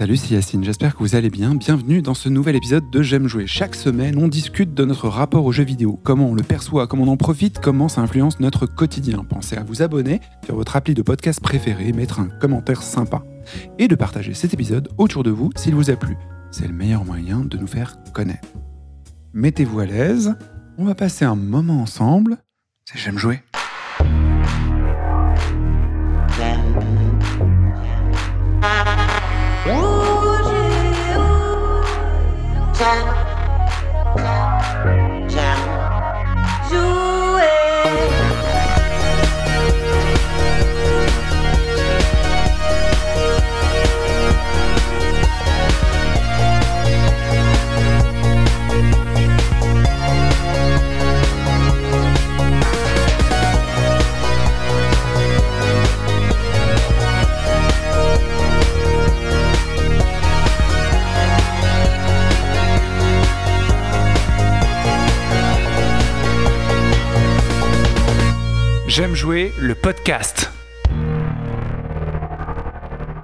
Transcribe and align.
Salut, 0.00 0.16
c'est 0.16 0.32
Yacine, 0.32 0.64
j'espère 0.64 0.94
que 0.94 1.00
vous 1.00 1.14
allez 1.14 1.28
bien. 1.28 1.54
Bienvenue 1.54 2.00
dans 2.00 2.14
ce 2.14 2.30
nouvel 2.30 2.56
épisode 2.56 2.88
de 2.88 3.02
J'aime 3.02 3.26
jouer. 3.26 3.46
Chaque 3.46 3.74
semaine, 3.74 4.16
on 4.16 4.28
discute 4.28 4.72
de 4.72 4.86
notre 4.86 5.08
rapport 5.08 5.44
aux 5.44 5.52
jeux 5.52 5.62
vidéo, 5.62 6.00
comment 6.02 6.30
on 6.30 6.34
le 6.34 6.42
perçoit, 6.42 6.86
comment 6.86 7.02
on 7.02 7.08
en 7.08 7.18
profite, 7.18 7.58
comment 7.58 7.86
ça 7.90 8.00
influence 8.00 8.40
notre 8.40 8.64
quotidien. 8.64 9.24
Pensez 9.24 9.58
à 9.58 9.62
vous 9.62 9.82
abonner 9.82 10.22
sur 10.42 10.54
votre 10.54 10.74
appli 10.74 10.94
de 10.94 11.02
podcast 11.02 11.42
préféré, 11.42 11.92
mettre 11.92 12.18
un 12.18 12.30
commentaire 12.30 12.80
sympa 12.80 13.22
et 13.78 13.88
de 13.88 13.94
partager 13.94 14.32
cet 14.32 14.54
épisode 14.54 14.88
autour 14.96 15.22
de 15.22 15.30
vous 15.30 15.50
s'il 15.54 15.74
vous 15.74 15.90
a 15.90 15.96
plu. 15.96 16.16
C'est 16.50 16.66
le 16.66 16.72
meilleur 16.72 17.04
moyen 17.04 17.40
de 17.40 17.58
nous 17.58 17.66
faire 17.66 17.98
connaître. 18.14 18.48
Mettez-vous 19.34 19.80
à 19.80 19.84
l'aise, 19.84 20.34
on 20.78 20.86
va 20.86 20.94
passer 20.94 21.26
un 21.26 21.36
moment 21.36 21.82
ensemble. 21.82 22.38
C'est 22.86 22.98
J'aime 22.98 23.18
jouer. 23.18 23.42
Jouer 69.20 69.52
le 69.60 69.74
podcast. 69.74 70.50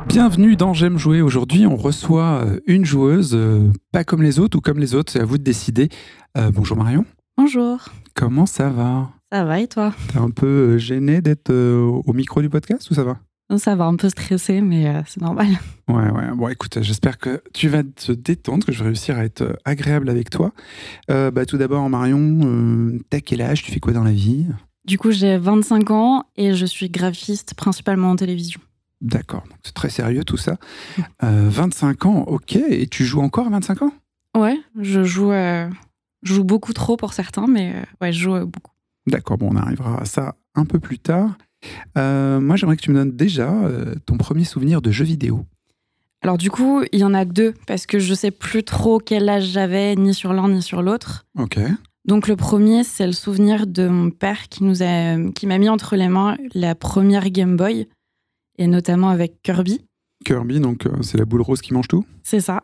Bienvenue 0.07 0.55
dans 0.55 0.75
J'aime 0.75 0.99
jouer. 0.99 1.23
Aujourd'hui, 1.23 1.67
on 1.67 1.77
reçoit 1.77 2.45
euh, 2.45 2.61
une 2.67 2.85
joueuse, 2.85 3.35
euh, 3.35 3.73
pas 3.93 4.05
comme 4.05 4.23
les 4.23 4.39
autres 4.39 4.59
ou 4.59 4.61
comme 4.61 4.79
les 4.79 4.95
autres, 4.95 5.11
c'est 5.11 5.21
à 5.21 5.25
vous 5.25 5.39
de 5.39 5.43
décider. 5.43 5.89
Euh, 6.37 6.51
bonjour 6.51 6.77
Marion. 6.77 7.07
Bonjour. 7.39 7.79
Comment 8.15 8.45
ça 8.45 8.69
va? 8.69 9.09
Ça 9.33 9.45
va 9.45 9.59
et 9.59 9.69
toi? 9.69 9.95
T'es 10.13 10.19
un 10.19 10.29
peu 10.29 10.77
gêné 10.77 11.23
d'être 11.23 11.51
au 11.51 12.13
micro 12.13 12.43
du 12.43 12.51
podcast 12.51 12.91
ou 12.91 12.95
ça 12.95 13.03
va? 13.03 13.17
Ça 13.57 13.75
va, 13.75 13.87
un 13.87 13.97
peu 13.97 14.11
stressé, 14.11 14.61
mais 14.61 15.03
c'est 15.07 15.23
normal. 15.23 15.49
Ouais, 15.89 16.11
ouais. 16.11 16.31
Bon, 16.37 16.49
écoute, 16.49 16.83
j'espère 16.83 17.17
que 17.17 17.43
tu 17.55 17.69
vas 17.69 17.85
te 17.85 18.13
détendre, 18.13 18.67
que 18.67 18.73
je 18.73 18.81
vais 18.81 18.87
réussir 18.87 19.17
à 19.17 19.25
être 19.25 19.57
agréable 19.65 20.11
avec 20.11 20.29
toi. 20.29 20.53
bah, 21.09 21.47
tout 21.47 21.57
d'abord, 21.57 21.89
Marion, 21.89 22.99
t'as 23.09 23.21
quel 23.21 23.41
âge? 23.41 23.63
Tu 23.63 23.73
fais 23.73 23.81
quoi 23.81 23.95
dans 23.95 24.05
la 24.05 24.13
vie? 24.13 24.47
Du 24.87 24.99
coup, 24.99 25.11
j'ai 25.11 25.37
25 25.37 25.91
ans 25.91 26.25
et 26.37 26.55
je 26.55 26.65
suis 26.65 26.89
graphiste 26.89 27.55
principalement 27.55 28.11
en 28.11 28.17
télévision. 28.17 28.61
D'accord, 29.01 29.45
c'est 29.63 29.75
très 29.75 29.91
sérieux 29.91 30.25
tout 30.25 30.37
ça. 30.37 30.57
25 31.21 32.07
euh, 32.07 32.09
ans, 32.09 32.25
ok. 32.29 32.57
Et 32.57 32.87
tu 32.87 33.05
joues 33.05 33.21
encore 33.21 33.49
à 33.49 33.51
25 33.51 33.83
ans? 33.83 33.93
Ouais, 34.37 34.59
je 34.81 35.03
joue, 35.03 35.33
euh, 35.33 35.69
je 36.23 36.35
joue 36.35 36.45
beaucoup 36.45 36.73
trop 36.73 36.97
pour 36.97 37.13
certains, 37.13 37.47
mais 37.47 37.75
euh, 37.75 37.83
ouais, 38.01 38.13
je 38.13 38.21
joue 38.21 38.47
beaucoup. 38.47 38.73
D'accord, 39.07 39.39
bon, 39.39 39.51
on 39.53 39.57
arrivera 39.57 40.01
à 40.01 40.05
ça 40.05 40.37
un 40.55 40.65
peu 40.65 40.79
plus 40.79 40.99
tard. 40.99 41.37
moi, 41.97 42.57
j'aimerais 42.57 42.77
que 42.77 42.83
tu 42.83 42.91
me 42.91 42.97
donnes 42.97 43.17
déjà 43.17 43.53
ton 44.07 44.17
premier 44.17 44.45
souvenir 44.45 44.81
de 44.81 44.91
jeu 44.91 45.05
vidéo. 45.05 45.45
Alors 46.23 46.39
du 46.39 46.51
coup, 46.51 46.83
il 46.93 47.01
y 47.01 47.05
en 47.05 47.15
a 47.15 47.25
deux, 47.25 47.55
parce 47.67 47.87
que 47.87 47.99
je 47.99 48.15
sais 48.15 48.31
plus 48.31 48.65
trop 48.65 48.99
quel 48.99 49.29
âge 49.29 49.45
j'avais, 49.45 49.95
ni 49.95 50.15
sur 50.15 50.33
l'un 50.33 50.49
ni 50.49 50.63
sur 50.63 50.83
l'autre. 50.83 51.27
Ok. 51.39 51.59
Donc 52.07 52.29
le 52.29 52.37
premier, 52.37 52.85
c'est 52.85 53.07
le 53.07 53.13
souvenir 53.13 53.67
de 53.67 53.89
mon 53.89 54.11
père 54.11 54.49
qui 54.49 54.63
nous 54.63 54.83
a, 54.83 55.17
qui 55.33 55.47
m'a 55.47 55.59
mis 55.59 55.69
entre 55.69 55.97
les 55.97 56.09
mains 56.09 56.37
la 56.55 56.77
première 56.77 57.29
Game 57.31 57.57
Boy, 57.57 57.89
et 58.59 58.69
notamment 58.69 59.09
avec 59.09 59.43
Kirby. 59.43 59.85
Kirby, 60.25 60.61
donc 60.61 60.87
euh, 60.87 61.03
c'est 61.03 61.19
la 61.19 61.25
boule 61.25 61.43
rose 61.43 61.61
qui 61.61 61.75
mange 61.75 61.89
tout 61.89 62.05
C'est 62.23 62.41
ça. 62.41 62.63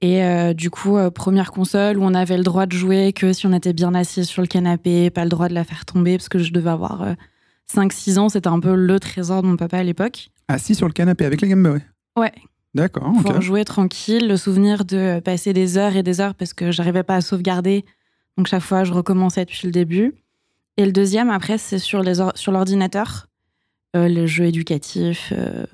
Et 0.00 0.24
euh, 0.24 0.54
du 0.54 0.70
coup, 0.70 0.96
euh, 0.96 1.10
première 1.10 1.52
console 1.52 1.98
où 1.98 2.02
on 2.02 2.14
avait 2.14 2.38
le 2.38 2.42
droit 2.42 2.64
de 2.64 2.72
jouer 2.72 3.12
que 3.12 3.34
si 3.34 3.46
on 3.46 3.52
était 3.52 3.74
bien 3.74 3.94
assis 3.94 4.24
sur 4.24 4.40
le 4.40 4.48
canapé, 4.48 5.10
pas 5.10 5.24
le 5.24 5.30
droit 5.30 5.48
de 5.48 5.54
la 5.54 5.64
faire 5.64 5.84
tomber, 5.84 6.16
parce 6.16 6.30
que 6.30 6.38
je 6.38 6.52
devais 6.52 6.70
avoir 6.70 7.14
5-6 7.70 8.18
ans, 8.18 8.28
c'était 8.30 8.48
un 8.48 8.58
peu 8.58 8.74
le 8.74 8.98
trésor 8.98 9.42
de 9.42 9.48
mon 9.48 9.56
papa 9.56 9.78
à 9.78 9.82
l'époque. 9.82 10.30
Assis 10.48 10.74
sur 10.74 10.86
le 10.86 10.92
canapé 10.92 11.26
avec 11.26 11.42
la 11.42 11.48
Game 11.48 11.62
Boy 11.62 11.80
Ouais. 12.18 12.32
D'accord. 12.74 13.12
Pour 13.22 13.42
jouer 13.42 13.66
tranquille, 13.66 14.26
le 14.26 14.38
souvenir 14.38 14.86
de 14.86 15.20
passer 15.20 15.52
des 15.52 15.76
heures 15.76 15.94
et 15.94 16.02
des 16.02 16.22
heures 16.22 16.34
parce 16.34 16.54
que 16.54 16.72
j'arrivais 16.72 17.02
pas 17.02 17.16
à 17.16 17.20
sauvegarder 17.20 17.84
donc 18.36 18.46
chaque 18.46 18.62
fois, 18.62 18.84
je 18.84 18.92
recommençais 18.92 19.44
depuis 19.44 19.66
le 19.66 19.72
début. 19.72 20.14
Et 20.76 20.86
le 20.86 20.92
deuxième, 20.92 21.30
après, 21.30 21.58
c'est 21.58 21.78
sur 21.78 22.02
l'ordinateur, 22.02 23.28
euh, 23.94 24.08
les 24.08 24.26
jeux 24.26 24.46
éducatifs, 24.46 25.32
euh, 25.36 25.66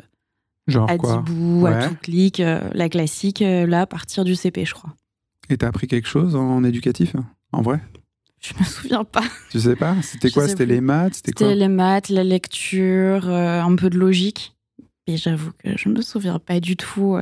Genre 0.66 0.90
à 0.90 0.98
quoi 0.98 1.22
Dibou, 1.24 1.66
à 1.66 1.88
tout 1.88 1.94
clic, 2.02 2.40
euh, 2.40 2.68
la 2.74 2.88
classique, 2.88 3.40
euh, 3.42 3.66
là, 3.66 3.82
à 3.82 3.86
partir 3.86 4.24
du 4.24 4.34
CP, 4.34 4.64
je 4.64 4.74
crois. 4.74 4.94
Et 5.48 5.56
t'as 5.56 5.68
appris 5.68 5.86
quelque 5.86 6.08
chose 6.08 6.34
en 6.34 6.62
éducatif, 6.64 7.14
en 7.52 7.62
vrai? 7.62 7.80
Je 8.40 8.52
me 8.58 8.64
souviens 8.64 9.04
pas. 9.04 9.24
Tu 9.50 9.60
sais 9.60 9.76
pas? 9.76 9.96
C'était 10.02 10.30
quoi? 10.30 10.46
C'était 10.46 10.66
les 10.66 10.80
maths? 10.80 11.22
C'était 11.24 11.54
les 11.54 11.68
maths, 11.68 12.08
la 12.08 12.22
lecture, 12.22 13.28
un 13.28 13.74
peu 13.76 13.88
de 13.88 13.98
logique. 13.98 14.54
Et 15.06 15.16
j'avoue 15.16 15.52
que 15.52 15.76
je 15.76 15.88
me 15.88 16.02
souviens 16.02 16.38
pas 16.38 16.60
du 16.60 16.76
tout. 16.76 17.18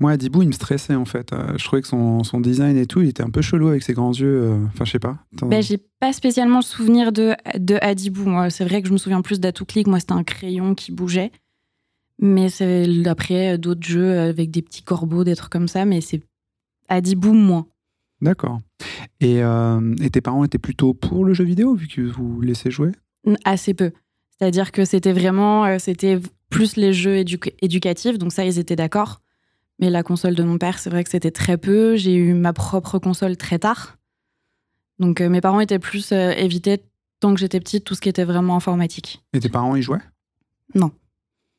Moi, 0.00 0.10
Adibou, 0.10 0.42
il 0.42 0.48
me 0.48 0.52
stressait 0.52 0.96
en 0.96 1.04
fait. 1.04 1.32
Euh, 1.32 1.56
je 1.56 1.64
trouvais 1.64 1.80
que 1.80 1.88
son, 1.88 2.40
design 2.40 2.76
et 2.76 2.86
tout, 2.86 3.00
il 3.00 3.08
était 3.08 3.22
un 3.22 3.30
peu 3.30 3.42
chelou 3.42 3.68
avec 3.68 3.82
ses 3.82 3.92
grands 3.92 4.12
yeux. 4.12 4.42
Euh, 4.42 4.64
enfin, 4.66 4.84
je 4.84 4.90
sais 4.90 4.98
pas. 4.98 5.18
Ben, 5.42 5.62
j'ai 5.62 5.78
pas 6.00 6.12
spécialement 6.12 6.58
le 6.58 6.64
souvenir 6.64 7.12
de, 7.12 7.34
de 7.56 7.78
Adibou. 7.80 8.24
Moi, 8.28 8.50
c'est 8.50 8.64
vrai 8.64 8.82
que 8.82 8.88
je 8.88 8.92
me 8.92 8.98
souviens 8.98 9.22
plus 9.22 9.38
d'Atouklik. 9.38 9.86
Moi, 9.86 10.00
c'était 10.00 10.12
un 10.12 10.24
crayon 10.24 10.74
qui 10.74 10.90
bougeait. 10.90 11.30
Mais 12.20 12.48
c'est 12.48 12.86
après 13.06 13.58
d'autres 13.58 13.86
jeux 13.86 14.18
avec 14.18 14.50
des 14.50 14.62
petits 14.62 14.82
corbeaux, 14.82 15.24
des 15.24 15.36
trucs 15.36 15.52
comme 15.52 15.68
ça. 15.68 15.84
Mais 15.84 16.00
c'est 16.00 16.22
Adibou 16.88 17.32
moins. 17.32 17.66
D'accord. 18.20 18.60
Et, 19.20 19.42
euh, 19.42 19.94
et, 20.00 20.10
tes 20.10 20.20
parents 20.20 20.44
étaient 20.44 20.58
plutôt 20.58 20.94
pour 20.94 21.24
le 21.24 21.34
jeu 21.34 21.44
vidéo 21.44 21.74
vu 21.74 21.86
que 21.86 22.00
vous 22.00 22.40
laissez 22.40 22.70
jouer? 22.70 22.92
Assez 23.44 23.74
peu. 23.74 23.92
C'est-à-dire 24.30 24.72
que 24.72 24.84
c'était 24.84 25.12
vraiment, 25.12 25.78
c'était 25.78 26.18
plus 26.50 26.76
les 26.76 26.92
jeux 26.92 27.16
éducatifs. 27.16 28.18
Donc 28.18 28.32
ça, 28.32 28.44
ils 28.44 28.58
étaient 28.58 28.76
d'accord. 28.76 29.20
Mais 29.80 29.90
la 29.90 30.02
console 30.02 30.34
de 30.34 30.42
mon 30.42 30.58
père, 30.58 30.78
c'est 30.78 30.90
vrai 30.90 31.02
que 31.04 31.10
c'était 31.10 31.30
très 31.30 31.58
peu. 31.58 31.96
J'ai 31.96 32.14
eu 32.14 32.34
ma 32.34 32.52
propre 32.52 32.98
console 32.98 33.36
très 33.36 33.58
tard. 33.58 33.96
Donc 34.98 35.20
euh, 35.20 35.28
mes 35.28 35.40
parents 35.40 35.60
étaient 35.60 35.80
plus 35.80 36.12
euh, 36.12 36.30
évités, 36.32 36.80
tant 37.20 37.34
que 37.34 37.40
j'étais 37.40 37.58
petite, 37.58 37.84
tout 37.84 37.94
ce 37.94 38.00
qui 38.00 38.08
était 38.08 38.24
vraiment 38.24 38.56
informatique. 38.56 39.24
Et 39.32 39.40
tes 39.40 39.48
parents 39.48 39.74
y 39.74 39.82
jouaient? 39.82 40.02
Non. 40.74 40.92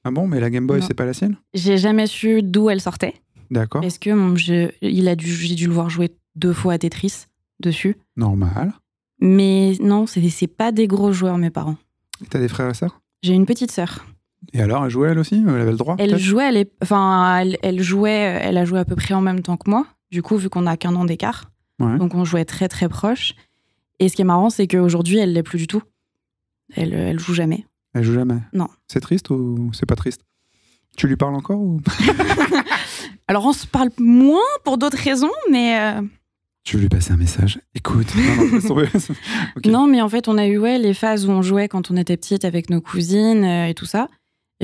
Ah 0.06 0.12
bon, 0.12 0.28
mais 0.28 0.40
la 0.40 0.50
Game 0.50 0.68
Boy, 0.68 0.82
c'est 0.82 0.94
pas 0.94 1.06
la 1.06 1.14
sienne? 1.14 1.36
J'ai 1.54 1.78
jamais 1.78 2.08
su 2.08 2.44
d'où 2.44 2.70
elle 2.70 2.80
sortait. 2.80 3.16
D'accord. 3.52 3.84
Est-ce 3.84 4.00
que 4.00 4.72
il 4.82 5.08
a 5.08 5.16
dû, 5.16 5.32
j'ai 5.32 5.56
dû 5.56 5.68
le 5.68 5.74
voir 5.74 5.90
jouer 5.90 6.16
deux 6.36 6.54
fois 6.54 6.74
à 6.74 6.78
Tetris 6.78 7.26
dessus. 7.60 7.98
Normal. 8.16 8.74
Mais 9.20 9.74
non, 9.80 10.06
c'est 10.06 10.48
pas 10.48 10.72
des 10.72 10.88
gros 10.88 11.12
joueurs, 11.12 11.38
mes 11.38 11.50
parents. 11.50 11.78
T'as 12.30 12.40
des 12.40 12.48
frères 12.48 12.70
et 12.70 12.74
sœurs? 12.74 13.02
J'ai 13.24 13.34
une 13.34 13.46
petite 13.46 13.72
sœur. 13.72 14.06
Et 14.54 14.62
alors, 14.62 14.86
elle 14.86 14.92
jouait 14.92 15.10
elle 15.10 15.20
aussi? 15.20 15.44
Elle 15.48 15.62
avait 15.62 15.72
le 15.72 15.78
droit 15.78 15.96
Elle 16.00 16.18
jouait, 16.18 16.50
elle, 16.50 16.66
enfin, 16.82 17.44
elle, 17.62 17.82
jouait, 17.82 18.40
elle 18.42 18.58
a 18.58 18.66
joué 18.66 18.80
à 18.80 18.86
peu 18.86 18.96
près 18.96 19.14
en 19.14 19.22
même 19.22 19.42
temps 19.42 19.58
que 19.58 19.70
moi. 19.70 19.86
Du 20.12 20.22
coup, 20.22 20.38
vu 20.38 20.50
qu'on 20.50 20.66
a 20.68 20.78
qu'un 20.78 20.96
an 20.96 21.06
d'écart, 21.06 21.52
donc 21.80 22.16
on 22.16 22.24
jouait 22.24 22.46
très 22.46 22.68
très 22.68 22.90
proche. 22.90 23.34
Et 24.00 24.10
ce 24.10 24.16
qui 24.16 24.22
est 24.22 24.26
marrant, 24.26 24.50
c'est 24.50 24.68
qu'aujourd'hui, 24.68 25.18
elle 25.18 25.34
l'est 25.34 25.44
plus 25.44 25.58
du 25.58 25.68
tout. 25.68 25.82
Elle, 26.76 26.94
elle 26.94 27.20
joue 27.20 27.34
jamais. 27.34 27.66
Elle 27.94 28.04
joue 28.04 28.14
jamais? 28.14 28.40
Non. 28.54 28.68
C'est 28.88 29.00
triste 29.00 29.30
ou 29.30 29.70
c'est 29.74 29.86
pas 29.86 29.96
triste? 29.96 30.22
Tu 30.98 31.08
lui 31.08 31.16
parles 31.16 31.36
encore 31.36 31.60
ou? 31.60 31.80
Alors, 33.28 33.46
on 33.46 33.54
se 33.54 33.66
parle 33.66 33.90
moins 33.98 34.40
pour 34.64 34.78
d'autres 34.78 34.98
raisons, 34.98 35.32
mais. 35.50 35.80
Euh, 35.80 36.02
tu 36.64 36.76
veux 36.76 36.82
lui 36.82 36.90
passer 36.90 37.12
un 37.12 37.18
message? 37.18 37.60
Écoute. 37.74 38.08
Non, 39.66 39.88
mais 39.88 40.02
en 40.02 40.10
fait, 40.10 40.28
on 40.28 40.38
a 40.38 40.46
eu 40.48 40.58
ouais, 40.58 40.78
les 40.78 40.94
phases 40.94 41.26
où 41.28 41.32
on 41.32 41.42
jouait 41.42 41.68
quand 41.68 41.92
on 41.92 41.98
était 41.98 42.18
petite 42.18 42.46
avec 42.46 42.70
nos 42.70 42.82
cousines 42.82 43.44
euh, 43.44 43.68
et 43.68 43.74
tout 43.74 43.86
ça. 43.86 44.08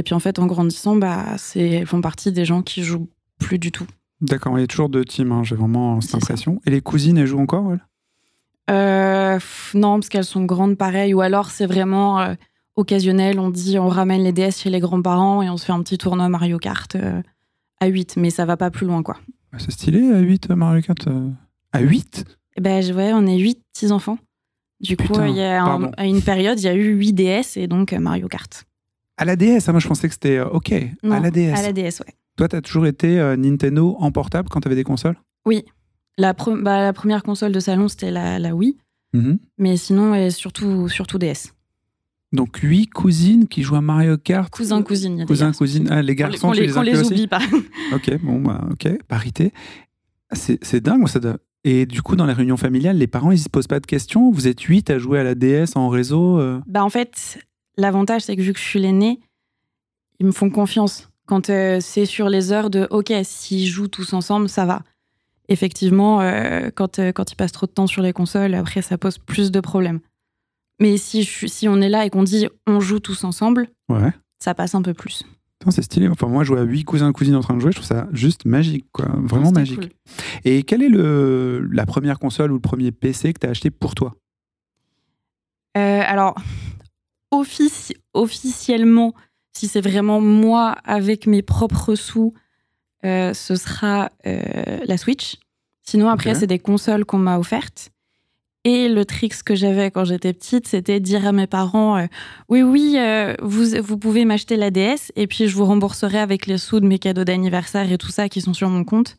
Et 0.01 0.03
puis 0.03 0.15
en 0.15 0.19
fait, 0.19 0.39
en 0.39 0.47
grandissant, 0.47 0.95
bah, 0.95 1.35
elles 1.53 1.85
font 1.85 2.01
partie 2.01 2.31
des 2.31 2.43
gens 2.43 2.63
qui 2.63 2.81
jouent 2.81 3.07
plus 3.37 3.59
du 3.59 3.71
tout. 3.71 3.85
D'accord, 4.19 4.57
il 4.57 4.61
y 4.61 4.63
a 4.63 4.67
toujours 4.67 4.89
deux 4.89 5.05
teams, 5.05 5.31
hein, 5.31 5.43
j'ai 5.43 5.55
vraiment 5.55 6.01
cette 6.01 6.15
impression. 6.15 6.59
Et 6.65 6.71
les 6.71 6.81
cousines, 6.81 7.19
elles 7.19 7.27
jouent 7.27 7.39
encore, 7.39 7.71
euh, 8.71 9.39
Non, 9.75 9.99
parce 9.99 10.09
qu'elles 10.09 10.25
sont 10.25 10.43
grandes 10.43 10.75
pareil. 10.75 11.13
Ou 11.13 11.21
alors 11.21 11.51
c'est 11.51 11.67
vraiment 11.67 12.19
euh, 12.19 12.33
occasionnel, 12.75 13.39
on 13.39 13.51
dit 13.51 13.77
on 13.77 13.89
ramène 13.89 14.23
les 14.23 14.31
DS 14.31 14.57
chez 14.57 14.71
les 14.71 14.79
grands-parents 14.79 15.43
et 15.43 15.51
on 15.51 15.57
se 15.57 15.65
fait 15.65 15.71
un 15.71 15.83
petit 15.83 15.99
tournoi 15.99 16.29
Mario 16.29 16.57
Kart 16.57 16.95
euh, 16.95 17.21
à 17.79 17.85
8, 17.85 18.17
mais 18.17 18.31
ça 18.31 18.45
va 18.45 18.57
pas 18.57 18.71
plus 18.71 18.87
loin, 18.87 19.03
quoi. 19.03 19.17
Ah, 19.53 19.57
c'est 19.59 19.69
stylé, 19.69 20.11
à 20.11 20.17
8 20.17 20.49
Mario 20.49 20.81
Kart 20.81 21.07
À 21.73 21.79
8 21.79 22.25
eh 22.57 22.61
ben, 22.61 22.83
ouais, 22.95 23.11
on 23.13 23.27
est 23.27 23.37
8 23.37 23.59
petits 23.71 23.91
enfants. 23.91 24.17
Du 24.79 24.97
coup, 24.97 25.13
il 25.27 25.35
y 25.35 25.43
a 25.43 25.63
à 25.95 26.05
une 26.05 26.23
période, 26.23 26.59
il 26.59 26.65
y 26.65 26.69
a 26.69 26.73
eu 26.73 26.95
8 26.95 27.13
DS 27.13 27.57
et 27.57 27.67
donc 27.67 27.93
Mario 27.93 28.27
Kart. 28.27 28.65
À 29.21 29.25
la 29.25 29.35
DS, 29.35 29.67
hein, 29.67 29.71
moi 29.71 29.79
je 29.79 29.87
pensais 29.87 30.07
que 30.07 30.13
c'était 30.13 30.37
euh, 30.37 30.47
OK. 30.49 30.71
à 30.73 31.19
la 31.19 31.29
DS. 31.31 31.53
À 31.57 31.61
la 31.61 31.71
DS, 31.73 31.99
ouais. 32.01 32.13
Toi, 32.37 32.47
tu 32.47 32.55
as 32.55 32.61
toujours 32.61 32.87
été 32.87 33.19
euh, 33.19 33.35
Nintendo 33.35 33.95
en 33.99 34.11
portable 34.11 34.49
quand 34.49 34.61
tu 34.61 34.67
avais 34.67 34.75
des 34.75 34.83
consoles? 34.83 35.15
Oui. 35.45 35.63
La, 36.17 36.33
pre- 36.33 36.61
bah, 36.61 36.81
la 36.81 36.91
première 36.93 37.21
console 37.23 37.51
de 37.51 37.59
salon, 37.59 37.87
c'était 37.87 38.09
la, 38.11 38.39
la 38.39 38.55
Wii. 38.55 38.77
Mhm. 39.13 39.37
Mais 39.57 39.77
sinon, 39.77 40.15
et 40.15 40.31
surtout, 40.31 40.87
surtout 40.89 41.19
DS. 41.19 41.53
Donc, 42.33 42.57
huit 42.63 42.87
cousines 42.87 43.47
qui 43.47 43.61
jouent 43.61 43.75
à 43.75 43.81
Mario 43.81 44.17
Kart? 44.17 44.49
Cousin, 44.51 44.81
cousine. 44.81 45.13
il 45.13 45.19
y 45.19 45.21
a 45.21 45.25
des 45.25 45.27
Cousins, 45.27 45.45
garçons. 45.47 45.57
cousines. 45.59 45.87
Ah, 45.91 46.01
les 46.01 46.15
garçons, 46.15 46.51
tu 46.51 46.61
les, 46.61 46.67
les 46.67 46.73
qu'on 46.73 46.81
les 46.81 46.99
aussi? 46.99 47.13
oublie 47.13 47.27
pas. 47.27 47.41
Ok, 47.93 48.09
bon, 48.23 48.41
bah, 48.41 48.61
ok, 48.71 48.89
parité. 49.07 49.51
C'est 50.31 50.63
c'est 50.63 50.79
dingue, 50.81 51.07
ça 51.09 51.19
doit- 51.19 51.37
Et 51.65 51.85
du 51.85 52.01
coup, 52.01 52.15
dans 52.15 52.25
les 52.25 52.33
réunions 52.33 52.55
familiales, 52.57 52.97
les 52.97 53.07
parents, 53.07 53.31
ils 53.31 53.37
se 53.39 53.49
posent 53.49 53.67
pas 53.67 53.81
de 53.81 53.85
questions? 53.85 54.31
Vous 54.31 54.47
êtes 54.47 54.61
huit 54.61 54.89
à 54.89 54.97
jouer 54.97 55.19
à 55.19 55.23
la 55.23 55.35
DS 55.35 55.75
en 55.75 55.89
réseau. 55.89 56.39
euh, 56.39 56.59
Bah, 56.67 56.83
en 56.85 56.89
fait, 56.89 57.37
l'avantage, 57.77 58.21
c'est 58.23 58.35
que 58.35 58.41
vu 58.41 58.53
que 58.53 58.59
je 58.59 58.63
suis 58.65 58.79
l'aînée, 58.79 59.19
ils 60.19 60.25
me 60.25 60.31
font 60.31 60.49
confiance. 60.49 61.09
Quand 61.27 61.49
euh, 61.49 61.79
c'est 61.81 62.05
sur 62.05 62.29
les 62.29 62.51
heures 62.51 62.69
de 62.69 62.87
OK, 62.91 63.11
s'ils 63.23 63.67
jouent 63.67 63.87
tous 63.87 64.13
ensemble, 64.13 64.49
ça 64.49 64.65
va. 64.65 64.81
Effectivement, 65.47 66.21
euh, 66.21 66.69
quand, 66.73 66.99
euh, 66.99 67.11
quand 67.11 67.31
ils 67.31 67.35
passent 67.35 67.51
trop 67.51 67.65
de 67.67 67.71
temps 67.71 67.87
sur 67.87 68.01
les 68.01 68.13
consoles, 68.13 68.53
après, 68.53 68.81
ça 68.81 68.97
pose 68.97 69.17
plus 69.17 69.51
de 69.51 69.59
problèmes. 69.59 69.99
Mais 70.79 70.97
si, 70.97 71.23
je 71.23 71.45
si 71.47 71.67
on 71.67 71.79
est 71.81 71.89
là 71.89 72.05
et 72.05 72.09
qu'on 72.09 72.23
dit 72.23 72.47
on 72.67 72.79
joue 72.79 72.99
tous 72.99 73.23
ensemble, 73.23 73.67
Ouais. 73.89 74.11
ça 74.39 74.53
passe 74.55 74.73
un 74.75 74.81
peu 74.81 74.93
plus. 74.93 75.23
Putain, 75.59 75.71
C'est 75.71 75.83
stylé. 75.83 76.07
Enfin, 76.07 76.27
moi, 76.27 76.43
je 76.43 76.53
vois 76.53 76.63
huit 76.63 76.83
cousins 76.85 77.11
cousines 77.11 77.35
en 77.35 77.41
train 77.41 77.53
de 77.55 77.59
jouer. 77.59 77.71
Je 77.71 77.75
trouve 77.77 77.87
ça 77.87 78.07
juste 78.11 78.45
magique, 78.45 78.85
quoi. 78.91 79.05
Vraiment 79.17 79.47
C'était 79.49 79.59
magique. 79.59 79.79
cool. 79.79 79.89
Et 80.43 80.63
quelle 80.63 80.81
est 80.81 80.89
le, 80.89 81.67
la 81.71 81.85
première 81.85 82.17
console 82.17 82.51
ou 82.51 82.55
le 82.55 82.61
premier 82.61 82.91
PC 82.91 83.31
que 83.33 83.39
tu 83.39 83.47
as 83.47 83.51
acheté 83.51 83.69
pour 83.69 83.93
toi? 83.93 84.15
Euh, 85.77 86.01
alors, 86.05 86.35
offici- 87.31 87.95
officiellement, 88.13 89.13
si 89.53 89.67
c'est 89.67 89.81
vraiment 89.81 90.21
moi 90.21 90.75
avec 90.85 91.27
mes 91.27 91.41
propres 91.41 91.95
sous, 91.95 92.33
euh, 93.05 93.33
ce 93.33 93.55
sera 93.55 94.09
euh, 94.25 94.41
la 94.85 94.97
Switch. 94.97 95.37
Sinon, 95.83 96.09
après, 96.09 96.35
c'est 96.35 96.47
des 96.47 96.59
consoles 96.59 97.05
qu'on 97.05 97.17
m'a 97.17 97.39
offertes. 97.39 97.91
Et 98.63 98.87
le 98.89 99.05
trick 99.05 99.33
que 99.43 99.55
j'avais 99.55 99.89
quand 99.89 100.05
j'étais 100.05 100.33
petite, 100.33 100.67
c'était 100.67 100.99
dire 100.99 101.25
à 101.25 101.31
mes 101.31 101.47
parents 101.47 101.97
euh, 101.97 102.05
Oui, 102.47 102.61
oui, 102.61 102.95
vous, 103.41 103.65
vous 103.81 103.97
pouvez 103.97 104.23
m'acheter 104.23 104.55
la 104.55 104.69
DS 104.69 105.11
et 105.15 105.25
puis 105.25 105.47
je 105.47 105.55
vous 105.55 105.65
rembourserai 105.65 106.19
avec 106.19 106.45
les 106.45 106.59
sous 106.59 106.79
de 106.79 106.85
mes 106.85 106.99
cadeaux 106.99 107.23
d'anniversaire 107.23 107.91
et 107.91 107.97
tout 107.97 108.11
ça 108.11 108.29
qui 108.29 108.39
sont 108.39 108.53
sur 108.53 108.69
mon 108.69 108.83
compte. 108.83 109.17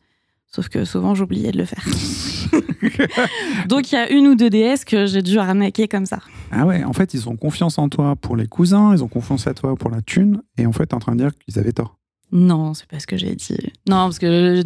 Sauf 0.55 0.69
que 0.69 0.85
souvent, 0.85 1.15
j'oubliais 1.15 1.51
de 1.51 1.57
le 1.57 1.65
faire. 1.65 1.83
Donc, 3.67 3.91
il 3.91 3.95
y 3.95 3.97
a 3.97 4.11
une 4.11 4.27
ou 4.27 4.35
deux 4.35 4.49
DS 4.51 4.85
que 4.85 5.05
j'ai 5.07 5.21
dû 5.23 5.39
arnaquer 5.39 5.87
comme 5.87 6.05
ça. 6.05 6.19
Ah 6.51 6.65
ouais, 6.67 6.83
en 6.83 6.93
fait, 6.93 7.13
ils 7.15 7.27
ont 7.27 7.35
confiance 7.35 7.77
en 7.79 7.89
toi 7.89 8.15
pour 8.15 8.35
les 8.35 8.47
cousins, 8.47 8.93
ils 8.93 9.03
ont 9.03 9.07
confiance 9.07 9.47
à 9.47 9.53
toi 9.55 9.75
pour 9.75 9.89
la 9.89 10.01
thune, 10.01 10.43
et 10.57 10.67
en 10.67 10.71
fait, 10.71 10.85
t'es 10.87 10.93
en 10.93 10.99
train 10.99 11.13
de 11.15 11.21
dire 11.21 11.31
qu'ils 11.39 11.57
avaient 11.57 11.71
tort. 11.71 11.97
Non, 12.31 12.73
c'est 12.75 12.85
pas 12.87 12.99
ce 12.99 13.07
que 13.07 13.17
j'ai 13.17 13.33
dit. 13.35 13.57
Non, 13.89 14.05
parce 14.05 14.19
que 14.19 14.61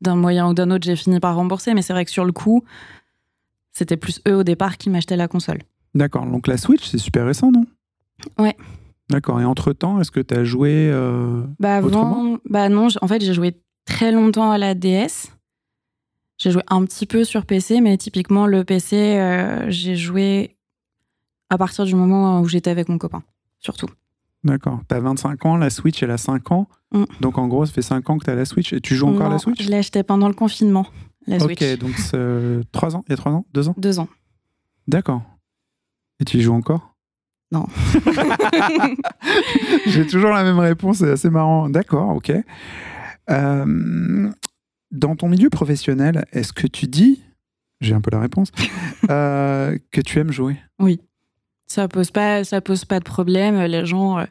d'un 0.00 0.16
moyen 0.16 0.48
ou 0.48 0.54
d'un 0.54 0.70
autre, 0.72 0.84
j'ai 0.84 0.96
fini 0.96 1.20
par 1.20 1.36
rembourser, 1.36 1.72
mais 1.74 1.82
c'est 1.82 1.92
vrai 1.92 2.04
que 2.04 2.10
sur 2.10 2.24
le 2.24 2.32
coup, 2.32 2.64
c'était 3.72 3.96
plus 3.96 4.20
eux 4.26 4.34
au 4.36 4.42
départ 4.42 4.78
qui 4.78 4.90
m'achetaient 4.90 5.16
la 5.16 5.28
console. 5.28 5.58
D'accord, 5.94 6.26
donc 6.26 6.46
la 6.48 6.56
Switch, 6.56 6.84
c'est 6.88 6.98
super 6.98 7.24
récent, 7.26 7.52
non? 7.52 7.66
Ouais. 8.38 8.56
D'accord, 9.10 9.40
et 9.40 9.44
entre-temps, 9.44 10.00
est-ce 10.00 10.10
que 10.10 10.20
tu 10.20 10.34
as 10.34 10.42
joué 10.44 10.90
euh, 10.90 11.44
Bah 11.60 11.76
avant, 11.76 11.86
Autrement? 11.86 12.38
bah 12.50 12.68
non, 12.68 12.88
en 13.00 13.06
fait, 13.06 13.22
j'ai 13.22 13.32
joué 13.34 13.54
très 13.86 14.12
longtemps 14.12 14.50
à 14.50 14.58
la 14.58 14.74
DS. 14.74 15.32
J'ai 16.38 16.50
joué 16.50 16.62
un 16.68 16.84
petit 16.84 17.06
peu 17.06 17.24
sur 17.24 17.46
PC, 17.46 17.80
mais 17.80 17.96
typiquement 17.96 18.46
le 18.46 18.62
PC, 18.64 18.96
euh, 19.16 19.64
j'ai 19.70 19.96
joué 19.96 20.56
à 21.48 21.56
partir 21.56 21.86
du 21.86 21.94
moment 21.94 22.40
où 22.42 22.48
j'étais 22.48 22.68
avec 22.70 22.88
mon 22.90 22.98
copain, 22.98 23.22
surtout. 23.58 23.88
D'accord, 24.44 24.80
t'as 24.86 25.00
25 25.00 25.46
ans, 25.46 25.56
la 25.56 25.70
Switch, 25.70 26.02
elle 26.02 26.10
a 26.10 26.18
5 26.18 26.52
ans, 26.52 26.68
Mm. 26.92 27.04
donc 27.20 27.36
en 27.38 27.48
gros, 27.48 27.66
ça 27.66 27.72
fait 27.72 27.82
5 27.82 28.08
ans 28.10 28.18
que 28.18 28.24
t'as 28.26 28.34
la 28.36 28.44
Switch, 28.44 28.72
et 28.72 28.80
tu 28.80 28.94
joues 28.94 29.08
encore 29.08 29.26
à 29.26 29.30
la 29.30 29.38
Switch? 29.38 29.60
Je 29.62 29.68
l'ai 29.70 29.78
acheté 29.78 30.02
pendant 30.02 30.28
le 30.28 30.34
confinement, 30.34 30.86
la 31.26 31.40
Switch. 31.40 31.60
Ok, 31.62 31.78
donc 31.78 31.96
c'est 31.96 32.60
3 32.72 32.96
ans, 32.96 33.04
il 33.08 33.12
y 33.12 33.14
a 33.14 33.16
3 33.16 33.32
ans? 33.32 33.46
2 33.54 33.68
ans? 33.70 33.74
Deux 33.78 33.98
ans. 33.98 34.08
D'accord. 34.86 35.22
Et 36.20 36.24
tu 36.24 36.36
y 36.36 36.42
joues 36.42 36.54
encore? 36.54 36.94
Non. 37.50 37.66
J'ai 39.86 40.06
toujours 40.06 40.30
la 40.30 40.42
même 40.44 40.58
réponse, 40.58 40.98
c'est 40.98 41.10
assez 41.10 41.30
marrant. 41.30 41.68
D'accord, 41.68 42.10
ok. 42.16 42.32
Euh, 43.30 44.30
dans 44.90 45.16
ton 45.16 45.28
milieu 45.28 45.50
professionnel, 45.50 46.26
est-ce 46.32 46.52
que 46.52 46.66
tu 46.66 46.86
dis, 46.86 47.22
j'ai 47.80 47.94
un 47.94 48.00
peu 48.00 48.10
la 48.10 48.20
réponse, 48.20 48.50
euh, 49.10 49.76
que 49.90 50.00
tu 50.00 50.18
aimes 50.18 50.32
jouer? 50.32 50.56
Ça 51.66 51.88
pose 51.88 52.10
pas, 52.10 52.44
ça 52.44 52.60
pose 52.60 52.84
pas 52.84 52.98
de 53.00 53.04
problème. 53.04 53.60
Les 53.62 53.84
gens, 53.84 54.18
euh, 54.18 54.24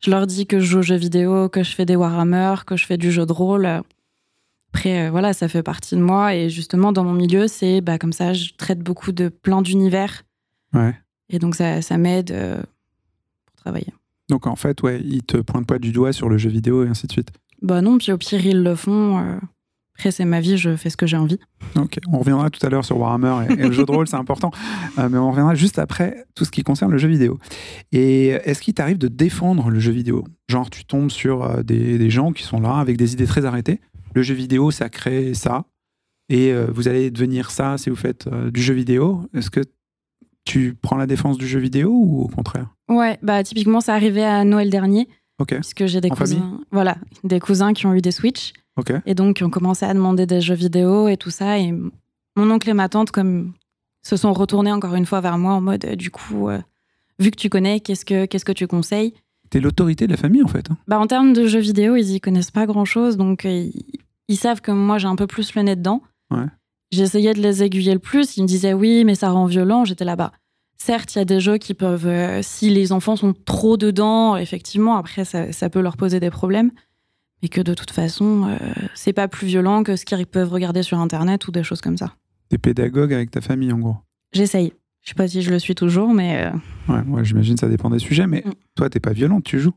je 0.00 0.10
leur 0.10 0.26
dis 0.26 0.46
que 0.46 0.58
je 0.58 0.64
joue 0.64 0.78
aux 0.78 0.82
jeux 0.82 0.96
vidéo, 0.96 1.48
que 1.48 1.62
je 1.62 1.74
fais 1.74 1.86
des 1.86 1.96
Warhammer, 1.96 2.56
que 2.66 2.76
je 2.76 2.86
fais 2.86 2.96
du 2.96 3.12
jeu 3.12 3.26
de 3.26 3.32
rôle. 3.32 3.68
Après, 4.72 5.10
voilà, 5.10 5.32
ça 5.32 5.48
fait 5.48 5.62
partie 5.62 5.94
de 5.94 6.00
moi. 6.00 6.34
Et 6.34 6.50
justement, 6.50 6.92
dans 6.92 7.04
mon 7.04 7.12
milieu, 7.12 7.48
c'est 7.48 7.80
bah, 7.80 7.98
comme 7.98 8.12
ça, 8.12 8.32
je 8.32 8.52
traite 8.56 8.80
beaucoup 8.80 9.12
de 9.12 9.28
plein 9.28 9.62
d'univers. 9.62 10.24
Ouais. 10.72 10.94
Et 11.28 11.38
donc, 11.38 11.54
ça, 11.54 11.80
ça 11.80 11.96
m'aide 11.96 12.32
euh, 12.32 12.60
pour 13.46 13.56
travailler. 13.56 13.92
Donc 14.28 14.46
en 14.46 14.56
fait, 14.56 14.82
ouais, 14.82 15.00
ils 15.02 15.22
te 15.22 15.38
pointent 15.38 15.66
pas 15.66 15.78
du 15.78 15.90
doigt 15.92 16.12
sur 16.12 16.28
le 16.28 16.38
jeu 16.38 16.50
vidéo 16.50 16.84
et 16.84 16.88
ainsi 16.88 17.06
de 17.06 17.12
suite. 17.12 17.32
Bah 17.62 17.80
non, 17.82 17.98
puis 17.98 18.12
au 18.12 18.18
pire, 18.18 18.44
ils 18.46 18.62
le 18.62 18.74
font. 18.74 19.18
euh, 19.18 19.38
Après, 19.96 20.10
c'est 20.10 20.24
ma 20.24 20.40
vie, 20.40 20.56
je 20.56 20.76
fais 20.76 20.88
ce 20.90 20.96
que 20.96 21.06
j'ai 21.06 21.16
envie. 21.18 21.38
Ok, 21.76 21.98
on 22.10 22.18
reviendra 22.18 22.48
tout 22.50 22.64
à 22.66 22.70
l'heure 22.70 22.84
sur 22.84 22.98
Warhammer 22.98 23.46
et, 23.50 23.52
et 23.52 23.66
le 23.66 23.72
jeu 23.72 23.84
de 23.84 23.90
rôle, 23.92 24.08
c'est 24.08 24.16
important. 24.16 24.50
Euh, 24.98 25.08
mais 25.10 25.18
on 25.18 25.30
reviendra 25.30 25.54
juste 25.54 25.78
après 25.78 26.24
tout 26.34 26.44
ce 26.46 26.50
qui 26.50 26.62
concerne 26.62 26.90
le 26.90 26.98
jeu 26.98 27.08
vidéo. 27.08 27.38
Et 27.92 28.28
est-ce 28.28 28.62
qu'il 28.62 28.72
t'arrive 28.74 28.96
de 28.98 29.08
défendre 29.08 29.68
le 29.70 29.78
jeu 29.78 29.92
vidéo? 29.92 30.24
Genre, 30.48 30.70
tu 30.70 30.84
tombes 30.86 31.10
sur 31.10 31.42
euh, 31.44 31.62
des, 31.62 31.98
des 31.98 32.10
gens 32.10 32.32
qui 32.32 32.42
sont 32.44 32.60
là 32.60 32.76
avec 32.76 32.96
des 32.96 33.12
idées 33.12 33.26
très 33.26 33.44
arrêtées. 33.44 33.80
Le 34.14 34.22
jeu 34.22 34.34
vidéo, 34.34 34.70
ça 34.70 34.88
crée 34.88 35.34
ça. 35.34 35.64
Et 36.30 36.52
euh, 36.52 36.66
vous 36.72 36.88
allez 36.88 37.10
devenir 37.10 37.50
ça 37.50 37.76
si 37.76 37.90
vous 37.90 37.96
faites 37.96 38.26
euh, 38.28 38.50
du 38.50 38.62
jeu 38.62 38.72
vidéo. 38.74 39.28
Est-ce 39.34 39.50
que 39.50 39.60
tu 40.44 40.74
prends 40.80 40.96
la 40.96 41.06
défense 41.06 41.36
du 41.36 41.46
jeu 41.46 41.60
vidéo 41.60 41.90
ou 41.92 42.22
au 42.22 42.28
contraire? 42.28 42.74
Ouais, 42.88 43.18
bah 43.22 43.42
typiquement, 43.44 43.80
ça 43.80 43.94
arrivait 43.94 44.24
à 44.24 44.42
Noël 44.44 44.70
dernier, 44.70 45.08
Ok, 45.40 45.54
puisque 45.54 45.86
j'ai 45.86 46.00
des 46.00 46.10
En 46.12 46.14
famille 46.14 46.34
cousins. 46.36 46.60
Voilà, 46.70 46.96
des 47.24 47.40
cousins 47.40 47.72
qui 47.72 47.86
ont 47.86 47.94
eu 47.94 48.00
des 48.02 48.12
Switch. 48.12 48.52
Et 49.06 49.14
donc, 49.14 49.36
qui 49.36 49.44
ont 49.44 49.50
commencé 49.50 49.84
à 49.84 49.92
demander 49.92 50.24
des 50.26 50.40
jeux 50.40 50.54
vidéo 50.54 51.08
et 51.08 51.16
tout 51.16 51.30
ça. 51.30 51.58
Et 51.58 51.72
mon 52.36 52.50
oncle 52.50 52.70
et 52.70 52.74
ma 52.74 52.88
tante, 52.88 53.10
comme, 53.10 53.52
se 54.02 54.16
sont 54.16 54.32
retournés 54.32 54.72
encore 54.72 54.94
une 54.94 55.04
fois 55.06 55.20
vers 55.20 55.36
moi 55.36 55.52
en 55.54 55.60
mode, 55.60 55.84
euh, 55.84 55.96
du 55.96 56.10
coup, 56.10 56.48
euh, 56.48 56.60
vu 57.18 57.30
que 57.30 57.36
tu 57.36 57.50
connais, 57.50 57.80
qu'est-ce 57.80 58.04
que, 58.04 58.24
qu'est-ce 58.26 58.44
que 58.44 58.52
tu 58.52 58.66
conseilles? 58.66 59.12
T'es 59.50 59.60
l'autorité 59.60 60.06
de 60.06 60.12
la 60.12 60.16
famille 60.16 60.42
en 60.42 60.48
fait. 60.48 60.70
hein. 60.70 60.76
bah, 60.88 60.98
En 61.00 61.06
termes 61.06 61.32
de 61.32 61.46
jeux 61.46 61.58
vidéo, 61.60 61.96
ils 61.96 62.12
y 62.14 62.20
connaissent 62.20 62.52
pas 62.52 62.66
grand-chose. 62.66 63.16
Donc, 63.16 63.44
euh, 63.44 63.50
ils, 63.50 63.84
ils 64.28 64.36
savent 64.36 64.60
que 64.60 64.70
moi, 64.70 64.96
j'ai 64.98 65.08
un 65.08 65.16
peu 65.16 65.26
plus 65.26 65.54
le 65.54 65.62
nez 65.62 65.76
dedans. 65.76 66.02
Ouais. 66.30 66.46
J'essayais 66.92 67.34
de 67.34 67.40
les 67.40 67.62
aiguiller 67.62 67.92
le 67.92 67.98
plus. 68.00 68.36
Ils 68.36 68.42
me 68.42 68.48
disaient, 68.48 68.72
oui, 68.72 69.04
mais 69.04 69.14
ça 69.14 69.30
rend 69.30 69.46
violent. 69.46 69.84
J'étais 69.84 70.04
là-bas. 70.04 70.32
Certes, 70.82 71.14
il 71.14 71.18
y 71.18 71.20
a 71.20 71.26
des 71.26 71.40
jeux 71.40 71.58
qui 71.58 71.74
peuvent, 71.74 72.06
euh, 72.06 72.40
si 72.42 72.70
les 72.70 72.92
enfants 72.92 73.14
sont 73.14 73.34
trop 73.44 73.76
dedans, 73.76 74.36
effectivement, 74.38 74.96
après, 74.96 75.26
ça, 75.26 75.52
ça 75.52 75.68
peut 75.68 75.82
leur 75.82 75.98
poser 75.98 76.20
des 76.20 76.30
problèmes. 76.30 76.70
Mais 77.42 77.48
que 77.48 77.60
de 77.60 77.74
toute 77.74 77.90
façon, 77.90 78.48
euh, 78.48 78.56
c'est 78.94 79.12
pas 79.12 79.28
plus 79.28 79.46
violent 79.46 79.82
que 79.82 79.96
ce 79.96 80.06
qu'ils 80.06 80.26
peuvent 80.26 80.50
regarder 80.50 80.82
sur 80.82 80.98
Internet 80.98 81.46
ou 81.48 81.50
des 81.52 81.62
choses 81.62 81.82
comme 81.82 81.98
ça. 81.98 82.14
T'es 82.48 82.56
pédagogue 82.58 83.12
avec 83.12 83.30
ta 83.30 83.40
famille 83.42 83.72
en 83.72 83.78
gros? 83.78 83.96
J'essaye. 84.32 84.72
Je 85.02 85.10
sais 85.10 85.14
pas 85.14 85.28
si 85.28 85.42
je 85.42 85.50
le 85.50 85.58
suis 85.58 85.74
toujours, 85.74 86.12
mais 86.14 86.46
euh, 86.46 86.92
Ouais, 86.92 87.02
moi 87.04 87.22
j'imagine 87.22 87.56
ça 87.58 87.68
dépend 87.68 87.88
des 87.90 87.98
sujets, 87.98 88.26
mais 88.26 88.42
Mm. 88.46 88.50
toi 88.74 88.88
t'es 88.90 89.00
pas 89.00 89.12
violente, 89.12 89.44
tu 89.44 89.58
joues. 89.58 89.72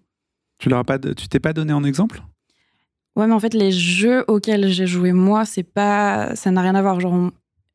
Tu 0.57 0.67
leur 0.69 0.79
as 0.79 0.83
pas, 0.86 0.98
de- 0.98 1.13
tu 1.13 1.27
t'es 1.27 1.39
pas 1.39 1.51
donné 1.53 1.72
en 1.74 1.83
exemple? 1.83 2.22
Ouais, 3.15 3.27
mais 3.27 3.33
en 3.33 3.39
fait, 3.39 3.53
les 3.53 3.72
jeux 3.72 4.24
auxquels 4.27 4.69
j'ai 4.69 4.88
joué 4.88 5.12
moi, 5.13 5.45
c'est 5.45 5.63
pas, 5.63 6.36
ça 6.36 6.50
n'a 6.51 6.62
rien 6.62 6.75
à 6.75 6.81
voir. 6.81 7.00
Genre, 7.00 7.29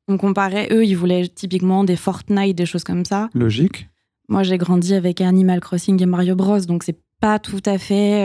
on, 0.08 0.16
comparait, 0.16 0.68
eux, 0.72 0.84
ils 0.84 0.96
voulaient 0.96 1.28
typiquement 1.28 1.84
des 1.84 1.96
Fortnite, 1.96 2.56
des 2.56 2.66
choses 2.66 2.84
comme 2.84 3.04
ça. 3.04 3.28
Logique. 3.34 3.88
Moi, 4.28 4.42
j'ai 4.42 4.58
grandi 4.58 4.94
avec 4.94 5.20
Animal 5.20 5.60
Crossing 5.60 6.02
et 6.02 6.06
Mario 6.06 6.34
Bros, 6.34 6.60
donc 6.60 6.82
c'est 6.82 6.98
pas 7.20 7.38
tout 7.38 7.62
à 7.64 7.78
fait. 7.78 8.24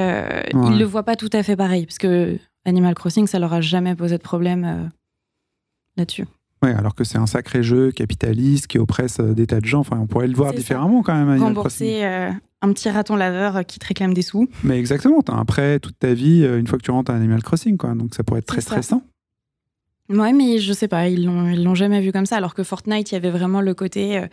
euh, 0.53 0.57
Ouais. 0.57 0.69
Ils 0.71 0.79
le 0.79 0.85
voient 0.85 1.03
pas 1.03 1.15
tout 1.15 1.29
à 1.33 1.43
fait 1.43 1.55
pareil, 1.55 1.85
parce 1.85 1.97
que 1.97 2.37
Animal 2.65 2.93
Crossing, 2.95 3.27
ça 3.27 3.39
leur 3.39 3.53
a 3.53 3.61
jamais 3.61 3.95
posé 3.95 4.17
de 4.17 4.21
problème 4.23 4.63
euh, 4.65 4.87
là-dessus. 5.97 6.25
Ouais, 6.61 6.73
alors 6.73 6.95
que 6.95 7.03
c'est 7.03 7.17
un 7.17 7.25
sacré 7.27 7.61
jeu 7.63 7.91
capitaliste 7.91 8.67
qui 8.67 8.79
oppresse 8.79 9.19
euh, 9.19 9.33
des 9.33 9.47
tas 9.47 9.59
de 9.59 9.65
gens. 9.65 9.79
Enfin, 9.81 9.97
on 9.99 10.07
pourrait 10.07 10.27
le 10.27 10.35
voir 10.35 10.51
ça. 10.51 10.57
différemment 10.57 11.03
quand 11.03 11.13
même. 11.13 11.29
Animal. 11.29 11.49
Rembourser 11.49 12.05
euh, 12.05 12.31
un 12.61 12.73
petit 12.73 12.89
raton 12.89 13.15
laveur 13.17 13.65
qui 13.65 13.79
te 13.79 13.85
réclame 13.87 14.13
des 14.13 14.21
sous. 14.21 14.47
Mais 14.63 14.79
exactement, 14.79 15.21
t'as 15.21 15.33
un 15.33 15.43
prêt 15.45 15.79
toute 15.79 15.99
ta 15.99 16.13
vie 16.13 16.45
une 16.45 16.67
fois 16.67 16.77
que 16.77 16.83
tu 16.83 16.91
rentres 16.91 17.11
à 17.11 17.15
Animal 17.15 17.43
Crossing, 17.43 17.75
quoi. 17.77 17.93
Donc 17.95 18.13
ça 18.15 18.23
pourrait 18.23 18.39
être 18.39 18.45
très 18.45 18.61
ça. 18.61 18.67
stressant. 18.67 19.03
Ouais, 20.09 20.33
mais 20.33 20.59
je 20.59 20.73
sais 20.73 20.87
pas, 20.87 21.07
ils 21.07 21.25
l'ont, 21.25 21.49
ils 21.49 21.63
l'ont 21.63 21.75
jamais 21.75 22.01
vu 22.01 22.11
comme 22.11 22.25
ça. 22.25 22.37
Alors 22.37 22.53
que 22.53 22.63
Fortnite, 22.63 23.11
il 23.11 23.13
y 23.13 23.17
avait 23.17 23.31
vraiment 23.31 23.61
le 23.61 23.73
côté 23.73 24.17
euh, 24.17 24.27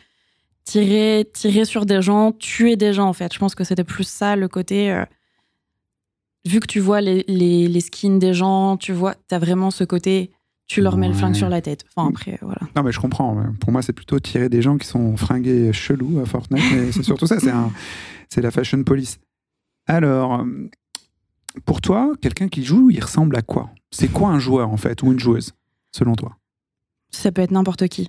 tirer, 0.64 1.28
tirer 1.32 1.64
sur 1.64 1.86
des 1.86 2.02
gens, 2.02 2.32
tuer 2.32 2.76
des 2.76 2.92
gens, 2.92 3.08
en 3.08 3.12
fait. 3.12 3.32
Je 3.32 3.38
pense 3.38 3.54
que 3.54 3.64
c'était 3.64 3.84
plus 3.84 4.04
ça, 4.04 4.36
le 4.36 4.48
côté. 4.48 4.90
euh, 4.92 5.04
vu 6.46 6.60
que 6.60 6.66
tu 6.66 6.80
vois 6.80 7.00
les, 7.00 7.24
les, 7.28 7.68
les 7.68 7.80
skins 7.80 8.18
des 8.18 8.34
gens, 8.34 8.76
tu 8.76 8.92
vois, 8.92 9.14
t'as 9.28 9.38
vraiment 9.38 9.70
ce 9.70 9.84
côté, 9.84 10.32
tu 10.66 10.80
leur 10.80 10.96
mets 10.96 11.08
le 11.08 11.14
flingue 11.14 11.34
sur 11.34 11.48
la 11.48 11.60
tête. 11.60 11.84
Enfin, 11.94 12.08
après, 12.08 12.38
voilà. 12.42 12.60
Non, 12.76 12.82
mais 12.82 12.92
je 12.92 13.00
comprends. 13.00 13.36
Pour 13.60 13.72
moi, 13.72 13.82
c'est 13.82 13.92
plutôt 13.92 14.18
tirer 14.20 14.48
des 14.48 14.62
gens 14.62 14.78
qui 14.78 14.86
sont 14.86 15.16
fringués 15.16 15.72
chelous 15.72 16.20
à 16.20 16.26
Fortnite. 16.26 16.62
Mais 16.72 16.92
c'est 16.92 17.02
surtout 17.02 17.26
ça, 17.26 17.40
c'est 17.40 17.50
un, 17.50 17.70
c'est 18.28 18.40
la 18.40 18.50
fashion 18.50 18.82
police. 18.84 19.18
Alors, 19.86 20.40
euh, 20.40 20.44
pour 21.64 21.80
toi, 21.80 22.12
quelqu'un 22.22 22.48
qui 22.48 22.64
joue, 22.64 22.90
il 22.90 23.02
ressemble 23.02 23.36
à 23.36 23.42
quoi? 23.42 23.70
C'est 23.90 24.08
quoi 24.08 24.28
un 24.28 24.38
joueur 24.38 24.70
en 24.70 24.76
fait 24.76 25.02
ou 25.02 25.10
une 25.10 25.18
joueuse, 25.18 25.52
selon 25.92 26.14
toi 26.14 26.36
Ça 27.10 27.32
peut 27.32 27.42
être 27.42 27.50
n'importe 27.50 27.88
qui. 27.88 28.08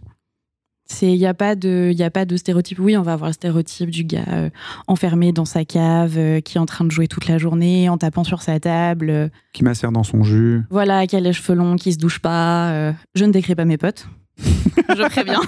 Il 1.02 1.18
n'y 1.18 1.26
a, 1.26 1.34
pas 1.34 1.56
de, 1.56 1.94
y 1.96 2.04
a 2.04 2.12
pas 2.12 2.26
de 2.26 2.36
stéréotype. 2.36 2.78
Oui, 2.80 2.98
on 2.98 3.02
va 3.02 3.14
avoir 3.14 3.30
le 3.30 3.34
stéréotype 3.34 3.90
du 3.92 4.04
gars 4.04 4.26
euh, 4.28 4.50
enfermé 4.88 5.32
dans 5.32 5.46
sa 5.46 5.64
cave, 5.64 6.18
euh, 6.18 6.42
qui 6.42 6.58
est 6.58 6.60
en 6.60 6.66
train 6.66 6.84
de 6.84 6.92
jouer 6.92 7.08
toute 7.08 7.28
la 7.30 7.38
journée, 7.38 7.88
en 7.88 7.98
tapant 7.98 8.26
sur 8.26 8.42
sa 8.42 8.60
table. 8.60 9.10
euh, 9.10 9.30
Qui 9.54 9.64
macère 9.64 9.94
dans 9.94 10.04
son 10.04 10.24
jus 10.24 10.64
voilà, 10.70 11.08
qui 11.08 11.16
a 11.16 11.22
les 11.22 11.32
cheveux 11.32 11.56
longs, 11.58 11.78
qui 11.78 11.94
se 11.94 11.98
douche 11.98 12.20
pas. 12.20 12.94
je 13.16 13.24
ne 13.24 13.32
décris 13.32 13.56
pas 13.56 13.64
mes 13.64 13.78
potes. 13.78 14.06
je 14.38 15.08
préviens. 15.10 15.40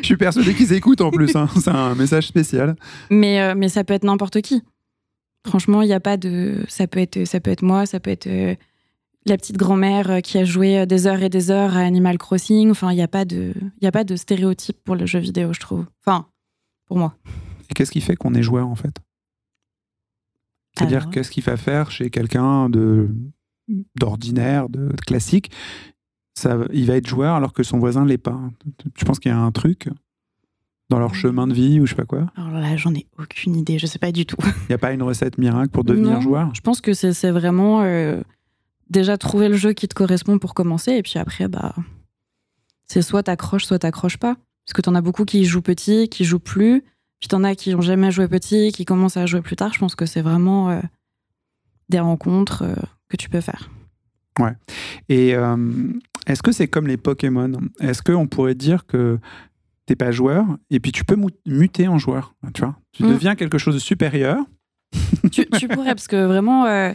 Je 0.00 0.06
suis 0.06 0.16
persuadé 0.16 0.54
qu'ils 0.54 0.72
écoutent 0.72 1.02
en 1.02 1.10
plus. 1.10 1.36
hein. 1.36 1.48
C'est 1.60 1.68
un 1.70 1.94
message 1.94 2.26
spécial. 2.28 2.76
Mais, 3.10 3.54
mais 3.54 3.68
ça 3.68 3.84
peut 3.84 3.92
être 3.94 4.04
n'importe 4.04 4.40
qui. 4.40 4.62
Franchement, 5.46 5.82
il 5.82 5.86
n'y 5.88 5.92
a 5.94 6.00
pas 6.00 6.16
de. 6.16 6.64
Ça 6.68 6.86
peut 6.86 7.00
être, 7.00 7.26
ça 7.26 7.40
peut 7.40 7.50
être 7.50 7.62
moi, 7.62 7.84
ça 7.84 8.00
peut 8.00 8.10
être 8.10 8.28
la 9.26 9.36
petite 9.36 9.56
grand-mère 9.56 10.10
euh, 10.10 10.20
qui 10.20 10.38
a 10.38 10.44
joué 10.44 10.78
euh, 10.78 10.86
des 10.86 11.06
heures 11.06 11.22
et 11.22 11.28
des 11.28 11.50
heures 11.50 11.76
à 11.76 11.80
Animal 11.80 12.18
Crossing. 12.18 12.70
Enfin, 12.70 12.90
il 12.92 12.96
n'y 12.96 13.02
a, 13.02 13.08
pas 13.08 13.24
de- 13.24 13.52
il 13.80 13.84
y 13.84 13.86
a 13.86 13.92
pas 13.92 14.04
de 14.04 14.16
stéréotype 14.16 14.78
pour 14.84 14.96
le 14.96 15.06
jeu 15.06 15.18
vidéo, 15.18 15.52
je 15.52 15.60
trouve. 15.60 15.86
Enfin, 16.04 16.26
pour 16.86 16.96
moi. 16.98 17.14
Et 17.70 17.74
qu'est-ce 17.74 17.90
qui 17.90 18.00
fait 18.00 18.16
qu'on 18.16 18.34
est 18.34 18.42
joueur 18.42 18.66
en 18.68 18.74
fait? 18.74 18.96
C'est-à-dire 20.76 21.10
qu'est-ce 21.10 21.30
qu'il 21.30 21.42
va 21.44 21.56
faire 21.56 21.90
chez 21.90 22.10
quelqu'un 22.10 22.68
de 22.70 23.10
d'ordinaire, 23.98 24.68
de 24.68 24.88
classique? 25.06 25.50
Ça, 26.38 26.56
Il 26.72 26.86
va 26.86 26.96
être 26.96 27.06
joueur 27.08 27.34
alors 27.34 27.52
que 27.52 27.62
son 27.62 27.78
voisin 27.78 28.04
l'est 28.06 28.16
pas. 28.18 28.40
Tu 28.94 29.04
penses 29.04 29.18
qu'il 29.18 29.30
y 29.30 29.34
a 29.34 29.38
un 29.38 29.52
truc 29.52 29.88
dans 30.88 30.98
leur 30.98 31.14
chemin 31.14 31.46
de 31.46 31.52
vie 31.52 31.80
ou 31.80 31.86
je 31.86 31.90
sais 31.90 31.96
pas 31.96 32.06
quoi? 32.06 32.26
Alors 32.34 32.50
là, 32.60 32.76
j'en 32.76 32.94
ai 32.94 33.06
aucune 33.18 33.56
idée, 33.56 33.78
je 33.78 33.86
sais 33.86 33.98
pas 33.98 34.10
du 34.10 34.26
tout. 34.26 34.36
Il 34.44 34.68
n'y 34.70 34.74
a 34.74 34.78
pas 34.78 34.92
une 34.92 35.02
recette 35.02 35.38
miracle 35.38 35.70
pour 35.70 35.84
devenir 35.84 36.12
Non, 36.14 36.20
joueur? 36.20 36.54
Je 36.54 36.60
pense 36.62 36.80
que 36.80 36.94
c'est 36.94 37.12
c'est 37.12 37.30
vraiment 37.30 37.82
euh, 37.82 38.20
déjà 38.90 39.16
trouver 39.16 39.48
le 39.48 39.56
jeu 39.56 39.72
qui 39.72 39.88
te 39.88 39.94
correspond 39.94 40.38
pour 40.38 40.52
commencer, 40.54 40.92
et 40.92 41.02
puis 41.02 41.18
après, 41.18 41.48
bah, 41.48 41.74
c'est 42.86 43.02
soit 43.02 43.22
t'accroches, 43.22 43.64
soit 43.64 43.78
t'accroches 43.78 44.18
pas. 44.18 44.36
Parce 44.66 44.74
que 44.74 44.82
t'en 44.82 44.94
as 44.94 45.00
beaucoup 45.00 45.24
qui 45.24 45.44
jouent 45.44 45.62
petit, 45.62 46.08
qui 46.08 46.24
jouent 46.24 46.38
plus, 46.38 46.82
puis 47.18 47.28
t'en 47.28 47.42
as 47.44 47.54
qui 47.54 47.74
ont 47.74 47.80
jamais 47.80 48.10
joué 48.10 48.28
petit, 48.28 48.72
qui 48.72 48.84
commencent 48.84 49.16
à 49.16 49.26
jouer 49.26 49.40
plus 49.42 49.56
tard. 49.56 49.72
Je 49.72 49.78
pense 49.78 49.94
que 49.94 50.06
c'est 50.06 50.22
vraiment 50.22 50.70
euh, 50.70 50.80
des 51.88 51.98
rencontres 52.00 52.62
euh, 52.62 52.74
que 53.08 53.16
tu 53.16 53.28
peux 53.28 53.40
faire. 53.40 53.70
Et 55.08 55.34
euh, 55.34 55.56
est-ce 56.26 56.42
que 56.42 56.50
c'est 56.52 56.66
comme 56.68 56.86
les 56.86 56.96
Pokémon? 56.96 57.52
Est-ce 57.80 58.02
qu'on 58.02 58.26
pourrait 58.26 58.54
dire 58.54 58.86
que 58.86 59.18
t'es 59.86 59.96
pas 59.96 60.12
joueur 60.12 60.46
et 60.70 60.80
puis 60.80 60.92
tu 60.92 61.04
peux 61.04 61.16
muter 61.46 61.88
en 61.88 61.98
joueur 61.98 62.34
Tu 62.54 62.62
vois? 62.62 62.76
Tu 62.92 63.02
Mm. 63.04 63.08
deviens 63.10 63.34
quelque 63.34 63.58
chose 63.58 63.74
de 63.74 63.80
supérieur. 63.80 64.38
tu, 65.30 65.46
tu 65.46 65.68
pourrais, 65.68 65.94
parce 65.94 66.08
que 66.08 66.24
vraiment, 66.24 66.64
euh, 66.66 66.92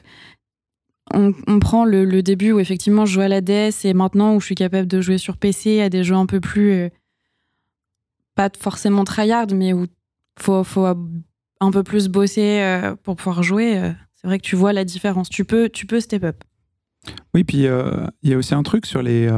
on, 1.14 1.60
prend 1.60 1.86
le, 1.86 2.22
début 2.22 2.52
où 2.52 2.60
effectivement 2.60 3.06
je 3.06 3.14
jouais 3.14 3.26
à 3.26 3.30
la 3.30 3.42
DS 3.42 3.86
et 3.86 3.94
maintenant 3.94 4.36
où 4.36 4.40
je 4.40 4.46
suis 4.46 4.56
capable 4.56 4.88
de 4.88 5.02
jouer 5.02 5.18
sur 5.18 5.38
PC 5.38 5.82
à 5.82 5.90
des 5.90 6.04
jeux 6.04 6.16
un 6.16 6.26
peu 6.26 6.40
plus. 6.40 6.72
euh, 6.72 6.90
pas 8.34 8.50
forcément 8.60 9.04
tryhard, 9.04 9.48
mais 9.54 9.72
où 9.72 9.86
faut, 10.40 10.64
faut 10.64 10.86
un 10.86 11.72
peu 11.72 11.84
plus 11.84 12.10
bosser 12.10 12.60
euh, 12.62 12.96
pour 12.96 13.16
pouvoir 13.16 13.44
jouer. 13.44 13.78
euh, 13.78 13.92
c'est 14.16 14.28
vrai 14.28 14.40
que 14.40 14.44
tu 14.44 14.56
vois 14.56 14.74
la 14.74 14.84
différence. 14.84 15.30
Tu 15.30 15.46
peux, 15.46 15.70
tu 15.70 15.86
peux 15.86 16.00
step 16.00 16.24
up. 16.24 16.44
Oui, 17.34 17.44
puis 17.44 17.60
il 17.60 18.30
y 18.30 18.34
a 18.34 18.38
aussi 18.38 18.56
un 18.56 18.64
truc 18.64 18.88
sur 18.88 19.04
les. 19.04 19.30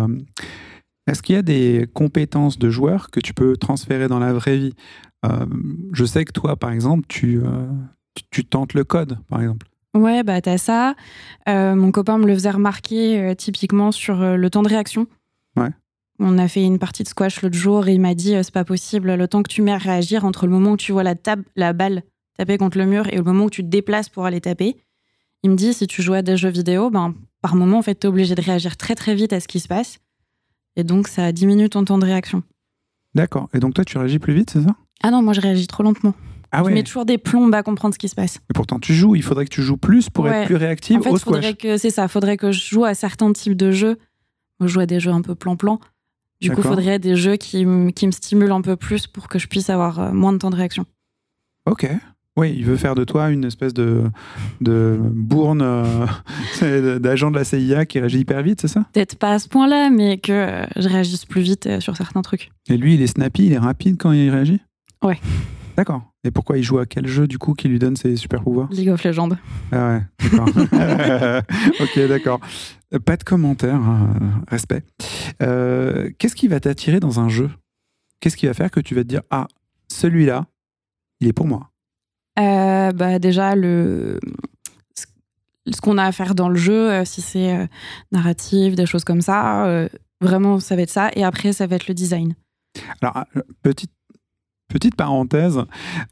Est-ce 1.07 1.21
qu'il 1.21 1.35
y 1.35 1.37
a 1.37 1.41
des 1.41 1.85
compétences 1.93 2.57
de 2.57 2.69
joueur 2.69 3.11
que 3.11 3.19
tu 3.19 3.33
peux 3.33 3.57
transférer 3.57 4.07
dans 4.07 4.19
la 4.19 4.31
vraie 4.31 4.57
vie? 4.57 4.73
Je 5.91 6.05
sais 6.05 6.23
que 6.23 6.31
toi, 6.31 6.55
par 6.55 6.71
exemple, 6.71 7.03
tu, 7.09 7.41
tu 8.31 8.45
tentes 8.45 8.73
le 8.73 8.85
code, 8.85 9.19
par 9.27 9.41
exemple. 9.41 9.67
Ouais, 9.97 10.23
bah 10.23 10.39
t'as 10.41 10.57
ça. 10.57 10.95
Euh, 11.49 11.75
mon 11.75 11.91
copain 11.91 12.17
me 12.17 12.27
le 12.27 12.33
faisait 12.33 12.51
remarquer 12.51 13.19
euh, 13.19 13.33
typiquement 13.33 13.91
sur 13.91 14.21
euh, 14.21 14.35
le 14.35 14.49
temps 14.49 14.61
de 14.61 14.69
réaction. 14.69 15.07
Ouais. 15.55 15.69
On 16.19 16.37
a 16.37 16.47
fait 16.47 16.63
une 16.63 16.77
partie 16.79 17.03
de 17.03 17.07
squash 17.07 17.41
l'autre 17.41 17.55
jour 17.55 17.87
et 17.87 17.93
il 17.93 18.01
m'a 18.01 18.13
dit 18.13 18.35
c'est 18.43 18.53
pas 18.53 18.63
possible, 18.65 19.13
le 19.15 19.27
temps 19.27 19.43
que 19.43 19.51
tu 19.51 19.61
mets 19.61 19.71
à 19.71 19.77
réagir 19.77 20.25
entre 20.25 20.45
le 20.45 20.51
moment 20.51 20.71
où 20.71 20.77
tu 20.77 20.91
vois 20.91 21.03
la, 21.03 21.15
tab- 21.15 21.43
la 21.55 21.73
balle 21.73 22.03
taper 22.37 22.57
contre 22.57 22.77
le 22.77 22.85
mur 22.85 23.07
et 23.11 23.17
le 23.17 23.23
moment 23.23 23.45
où 23.45 23.49
tu 23.49 23.63
te 23.63 23.67
déplaces 23.67 24.09
pour 24.09 24.25
aller 24.25 24.41
taper. 24.41 24.77
Il 25.43 25.51
me 25.51 25.55
dit 25.55 25.73
si 25.73 25.87
tu 25.87 26.01
joues 26.01 26.13
à 26.13 26.21
des 26.21 26.37
jeux 26.37 26.49
vidéo, 26.49 26.89
ben, 26.89 27.15
par 27.41 27.55
moment 27.55 27.79
en 27.79 27.81
fait 27.81 27.95
t'es 27.95 28.07
obligé 28.07 28.35
de 28.35 28.41
réagir 28.41 28.77
très 28.77 28.95
très 28.95 29.15
vite 29.15 29.33
à 29.33 29.39
ce 29.39 29.47
qui 29.47 29.59
se 29.59 29.67
passe. 29.67 29.99
Et 30.75 30.83
donc 30.83 31.07
ça 31.07 31.31
diminue 31.31 31.69
ton 31.69 31.83
temps 31.85 31.97
de 31.97 32.05
réaction. 32.05 32.43
D'accord. 33.15 33.49
Et 33.53 33.59
donc 33.59 33.73
toi, 33.73 33.83
tu 33.83 33.97
réagis 33.97 34.19
plus 34.19 34.33
vite, 34.33 34.51
c'est 34.51 34.61
ça? 34.61 34.75
Ah 35.01 35.09
non, 35.09 35.23
moi 35.23 35.33
je 35.33 35.41
réagis 35.41 35.65
trop 35.65 35.81
lentement. 35.81 36.13
Ah 36.51 36.59
Je 36.59 36.63
ouais. 36.65 36.73
mets 36.73 36.83
toujours 36.83 37.05
des 37.05 37.17
plombes 37.17 37.53
à 37.53 37.63
comprendre 37.63 37.93
ce 37.93 37.99
qui 37.99 38.07
se 38.09 38.15
passe. 38.15 38.37
Et 38.49 38.53
pourtant, 38.53 38.79
tu 38.79 38.93
joues. 38.93 39.15
Il 39.15 39.23
faudrait 39.23 39.45
que 39.45 39.53
tu 39.53 39.61
joues 39.61 39.77
plus 39.77 40.09
pour 40.09 40.25
Ouais. 40.25 40.41
être 40.41 40.45
plus 40.47 40.55
réactive 40.55 40.97
En 40.97 41.01
fait, 41.01 41.09
au 41.11 41.17
faudrait 41.17 41.41
squash. 41.41 41.57
que 41.57 41.77
c'est 41.77 41.89
ça. 41.89 42.07
Faudrait 42.07 42.37
que 42.37 42.51
je 42.51 42.65
joue 42.69 42.85
à 42.85 42.93
certains 42.93 43.31
types 43.33 43.55
de 43.57 43.71
jeux. 43.71 43.97
Moi, 44.59 44.67
je 44.67 44.73
joue 44.73 44.79
à 44.79 44.85
des 44.85 44.99
jeux 44.99 45.11
un 45.11 45.21
peu 45.21 45.35
plan-plan. 45.35 45.79
Du 46.39 46.49
coup, 46.51 46.57
D'accord. 46.57 46.71
faudrait 46.75 46.99
des 46.99 47.15
jeux 47.15 47.35
qui, 47.35 47.65
qui 47.95 48.07
me 48.07 48.11
stimulent 48.11 48.51
un 48.51 48.61
peu 48.61 48.75
plus 48.75 49.07
pour 49.07 49.27
que 49.27 49.39
je 49.39 49.47
puisse 49.47 49.69
avoir 49.69 49.99
euh, 49.99 50.11
moins 50.11 50.33
de 50.33 50.37
temps 50.37 50.49
de 50.51 50.55
réaction. 50.55 50.85
Ok. 51.69 51.89
Oui, 52.37 52.53
il 52.55 52.63
veut 52.65 52.75
faire 52.77 52.93
de 52.93 53.03
toi 53.03 53.31
une 53.31 53.43
espèce 53.45 53.73
de, 53.73 54.03
de 54.61 54.99
bourne 55.01 55.63
euh, 55.63 56.05
d'agent 56.99 57.31
de 57.31 57.35
la 57.37 57.43
CIA 57.43 57.87
qui 57.87 57.99
réagit 57.99 58.19
hyper 58.19 58.43
vite, 58.43 58.61
c'est 58.61 58.67
ça? 58.67 58.85
Peut-être 58.93 59.17
pas 59.17 59.31
à 59.33 59.39
ce 59.39 59.47
point-là, 59.49 59.89
mais 59.89 60.19
que 60.19 60.31
euh, 60.31 60.65
je 60.75 60.87
réagisse 60.87 61.25
plus 61.25 61.41
vite 61.41 61.79
sur 61.79 61.97
certains 61.97 62.21
trucs. 62.21 62.51
Et 62.69 62.77
lui, 62.77 62.93
il 62.93 63.01
est 63.01 63.07
snappy, 63.07 63.47
il 63.47 63.53
est 63.53 63.57
rapide 63.57 63.97
quand 63.97 64.11
il 64.11 64.29
réagit? 64.29 64.61
Ouais. 65.03 65.19
D'accord. 65.77 66.01
Et 66.23 66.31
pourquoi 66.31 66.57
il 66.57 66.63
joue 66.63 66.79
à 66.79 66.87
quel 66.87 67.05
jeu, 67.05 67.27
du 67.27 67.37
coup, 67.37 67.53
qui 67.53 67.67
lui 67.67 67.77
donne 67.77 67.95
ses 67.95 68.15
super 68.15 68.41
pouvoirs 68.41 68.67
League 68.71 68.89
of 68.89 69.03
Legends. 69.03 69.29
Ah 69.71 69.89
ouais, 69.93 70.01
d'accord. 70.23 70.47
ok, 71.79 71.99
d'accord. 72.07 72.39
Euh, 72.95 72.99
Pas 72.99 73.15
de 73.15 73.23
commentaires, 73.23 73.75
hein, 73.75 74.09
euh, 74.19 74.25
respect. 74.49 74.83
Euh, 75.43 76.09
Qu'est-ce 76.17 76.35
qui 76.35 76.47
va 76.47 76.59
t'attirer 76.59 76.99
dans 76.99 77.19
un 77.19 77.29
jeu? 77.29 77.51
Qu'est-ce 78.19 78.35
qui 78.35 78.47
va 78.47 78.55
faire 78.55 78.71
que 78.71 78.79
tu 78.79 78.95
vas 78.95 79.03
te 79.03 79.07
dire 79.07 79.21
Ah, 79.29 79.47
celui-là, 79.87 80.47
il 81.19 81.27
est 81.27 81.33
pour 81.33 81.45
moi? 81.45 81.69
Euh, 82.39 82.91
bah, 82.91 83.19
déjà, 83.19 83.55
le... 83.55 84.19
ce 84.95 85.79
qu'on 85.79 85.99
a 85.99 86.05
à 86.05 86.11
faire 86.11 86.33
dans 86.33 86.49
le 86.49 86.55
jeu, 86.55 86.91
euh, 86.91 87.05
si 87.05 87.21
c'est 87.21 87.55
euh, 87.55 87.67
narratif, 88.11 88.75
des 88.75 88.87
choses 88.87 89.03
comme 89.03 89.21
ça, 89.21 89.67
euh, 89.67 89.87
vraiment, 90.21 90.59
ça 90.59 90.75
va 90.75 90.81
être 90.81 90.89
ça. 90.89 91.11
Et 91.15 91.23
après, 91.23 91.53
ça 91.53 91.67
va 91.67 91.75
être 91.75 91.87
le 91.87 91.93
design. 91.93 92.33
Alors, 93.01 93.25
petite, 93.61 93.91
petite 94.67 94.95
parenthèse, 94.95 95.59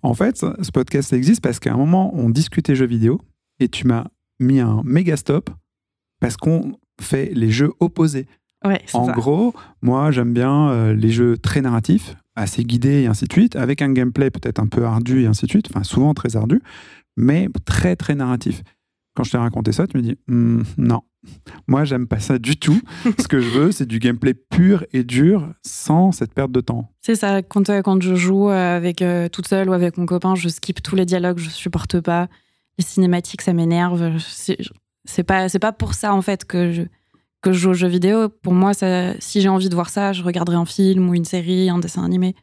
en 0.04 0.14
fait, 0.14 0.38
ce 0.38 0.72
podcast 0.72 1.14
existe 1.14 1.42
parce 1.42 1.60
qu'à 1.60 1.74
un 1.74 1.78
moment, 1.78 2.12
on 2.16 2.30
discutait 2.30 2.76
jeux 2.76 2.86
vidéo 2.86 3.22
et 3.60 3.68
tu 3.70 3.88
m'as 3.88 4.06
mis 4.40 4.60
un 4.60 4.82
méga 4.84 5.18
stop 5.18 5.50
parce 6.20 6.38
qu'on 6.38 6.74
fait 7.02 7.32
les 7.34 7.52
jeux 7.52 7.72
opposés. 7.80 8.28
Ouais, 8.66 8.82
En 8.94 9.06
ça. 9.06 9.12
gros, 9.12 9.54
moi, 9.82 10.12
j'aime 10.12 10.34
bien 10.34 10.70
euh, 10.70 10.94
les 10.94 11.12
jeux 11.12 11.38
très 11.38 11.62
narratifs, 11.62 12.16
assez 12.36 12.64
guidés 12.64 13.04
et 13.04 13.08
ainsi 13.08 13.26
de 13.26 13.32
suite, 13.34 13.56
avec 13.56 13.82
un 13.82 13.92
gameplay 13.92 14.32
peut-être 14.32 14.60
un 14.60 14.68
peu 14.68 14.86
ardu 14.86 15.24
et 15.24 15.28
ainsi 15.28 15.46
de 15.46 15.52
suite, 15.52 15.68
enfin 15.70 15.84
souvent 15.84 16.14
très 16.14 16.36
ardu, 16.36 16.62
mais 17.16 17.48
très 17.66 17.96
très 17.96 18.16
narratif. 18.16 18.64
Quand 19.16 19.24
je 19.24 19.32
t'ai 19.32 19.38
raconté 19.38 19.72
ça, 19.72 19.88
tu 19.88 19.98
me 19.98 20.02
dis 20.02 20.18
Hmm, 20.28 20.64
non, 20.78 21.02
moi 21.68 21.86
j'aime 21.86 22.08
pas 22.08 22.20
ça 22.20 22.38
du 22.38 22.58
tout. 22.58 22.82
Ce 23.20 23.28
que 23.28 23.40
je 23.40 23.50
veux, 23.50 23.72
c'est 23.72 23.86
du 23.86 24.00
gameplay 24.00 24.34
pur 24.34 24.86
et 24.94 25.04
dur, 25.04 25.54
sans 25.64 26.12
cette 26.12 26.34
perte 26.34 26.52
de 26.52 26.62
temps. 26.62 26.92
C'est 27.02 27.16
ça, 27.16 27.42
quand, 27.42 27.70
euh, 27.70 27.82
quand 27.82 28.02
je 28.02 28.16
joue 28.16 28.50
euh, 28.50 28.78
avec 28.78 29.02
euh, 29.02 29.30
toute 29.30 29.48
seule 29.48 29.70
ou 29.70 29.74
avec 29.74 29.98
mon 29.98 30.06
copain, 30.06 30.36
je 30.36 30.50
skip 30.50 30.82
tous 30.84 30.96
les 30.96 31.06
dialogues, 31.06 31.38
je 31.38 31.50
supporte 31.50 32.00
pas. 32.02 32.28
Les 32.78 32.84
cinématiques, 32.84 33.42
ça 33.42 33.54
m'énerve. 33.54 34.18
C'est 35.06 35.24
pas, 35.24 35.48
c'est 35.50 35.60
pas 35.60 35.72
pour 35.72 35.94
ça, 35.94 36.14
en 36.14 36.22
fait, 36.22 36.44
que 36.46 36.72
je, 36.72 36.82
que 37.42 37.54
je 37.54 37.60
joue 37.60 37.70
aux 37.70 37.74
jeux 37.74 37.88
vidéo. 37.88 38.28
Pour 38.28 38.54
moi, 38.54 38.74
ça, 38.74 39.14
si 39.20 39.40
j'ai 39.40 39.50
envie 39.50 39.70
de 39.70 39.76
voir 39.76 39.90
ça, 39.90 40.12
je 40.12 40.24
regarderai 40.24 40.58
un 40.58 40.66
film 40.66 41.10
ou 41.10 41.14
une 41.14 41.26
série, 41.26 41.70
un 41.70 41.80
dessin 41.80 42.04
animé. 42.04 42.36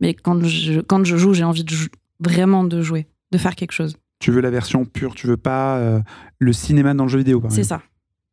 Mais 0.00 0.12
quand 0.12 0.44
je, 0.44 0.80
quand 0.80 1.04
je 1.04 1.16
joue, 1.16 1.32
j'ai 1.32 1.44
envie 1.44 1.64
de 1.64 1.74
vraiment 2.20 2.64
de 2.64 2.82
jouer, 2.82 3.06
de 3.32 3.38
faire 3.38 3.54
quelque 3.54 3.72
chose. 3.72 3.96
Tu 4.18 4.30
veux 4.30 4.40
la 4.40 4.50
version 4.50 4.84
pure, 4.84 5.14
tu 5.14 5.26
veux 5.26 5.36
pas 5.36 5.76
euh, 5.76 6.00
le 6.38 6.52
cinéma 6.52 6.94
dans 6.94 7.04
le 7.04 7.10
jeu 7.10 7.18
vidéo, 7.18 7.40
par 7.40 7.52
C'est 7.52 7.64
ça. 7.64 7.82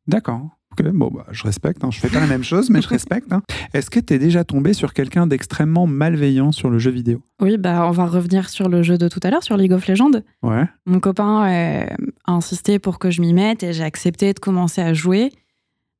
D'accord. 0.07 0.49
Bon, 0.93 1.11
bah, 1.13 1.25
je 1.31 1.43
respecte. 1.43 1.83
Hein. 1.83 1.91
Je 1.91 1.99
fais 1.99 2.09
pas 2.09 2.19
la 2.19 2.25
même 2.25 2.43
chose, 2.43 2.71
mais 2.71 2.81
je 2.81 2.87
respecte. 2.87 3.31
hein. 3.31 3.43
Est-ce 3.73 3.91
que 3.91 3.99
tu 3.99 4.13
es 4.15 4.17
déjà 4.19 4.43
tombé 4.43 4.73
sur 4.73 4.93
quelqu'un 4.93 5.27
d'extrêmement 5.27 5.85
malveillant 5.85 6.51
sur 6.51 6.69
le 6.71 6.79
jeu 6.79 6.89
vidéo? 6.89 7.21
Oui, 7.39 7.57
bah, 7.57 7.85
on 7.87 7.91
va 7.91 8.07
revenir 8.07 8.49
sur 8.49 8.69
le 8.69 8.81
jeu 8.81 8.97
de 8.97 9.07
tout 9.07 9.19
à 9.21 9.29
l'heure, 9.29 9.43
sur 9.43 9.55
League 9.55 9.71
of 9.71 9.85
Legends. 9.87 10.21
Ouais. 10.41 10.65
Mon 10.87 10.99
copain 10.99 11.45
euh, 11.47 11.85
a 12.25 12.31
insisté 12.31 12.79
pour 12.79 12.97
que 12.97 13.11
je 13.11 13.21
m'y 13.21 13.33
mette 13.33 13.61
et 13.61 13.71
j'ai 13.71 13.83
accepté 13.83 14.33
de 14.33 14.39
commencer 14.39 14.81
à 14.81 14.93
jouer. 14.95 15.31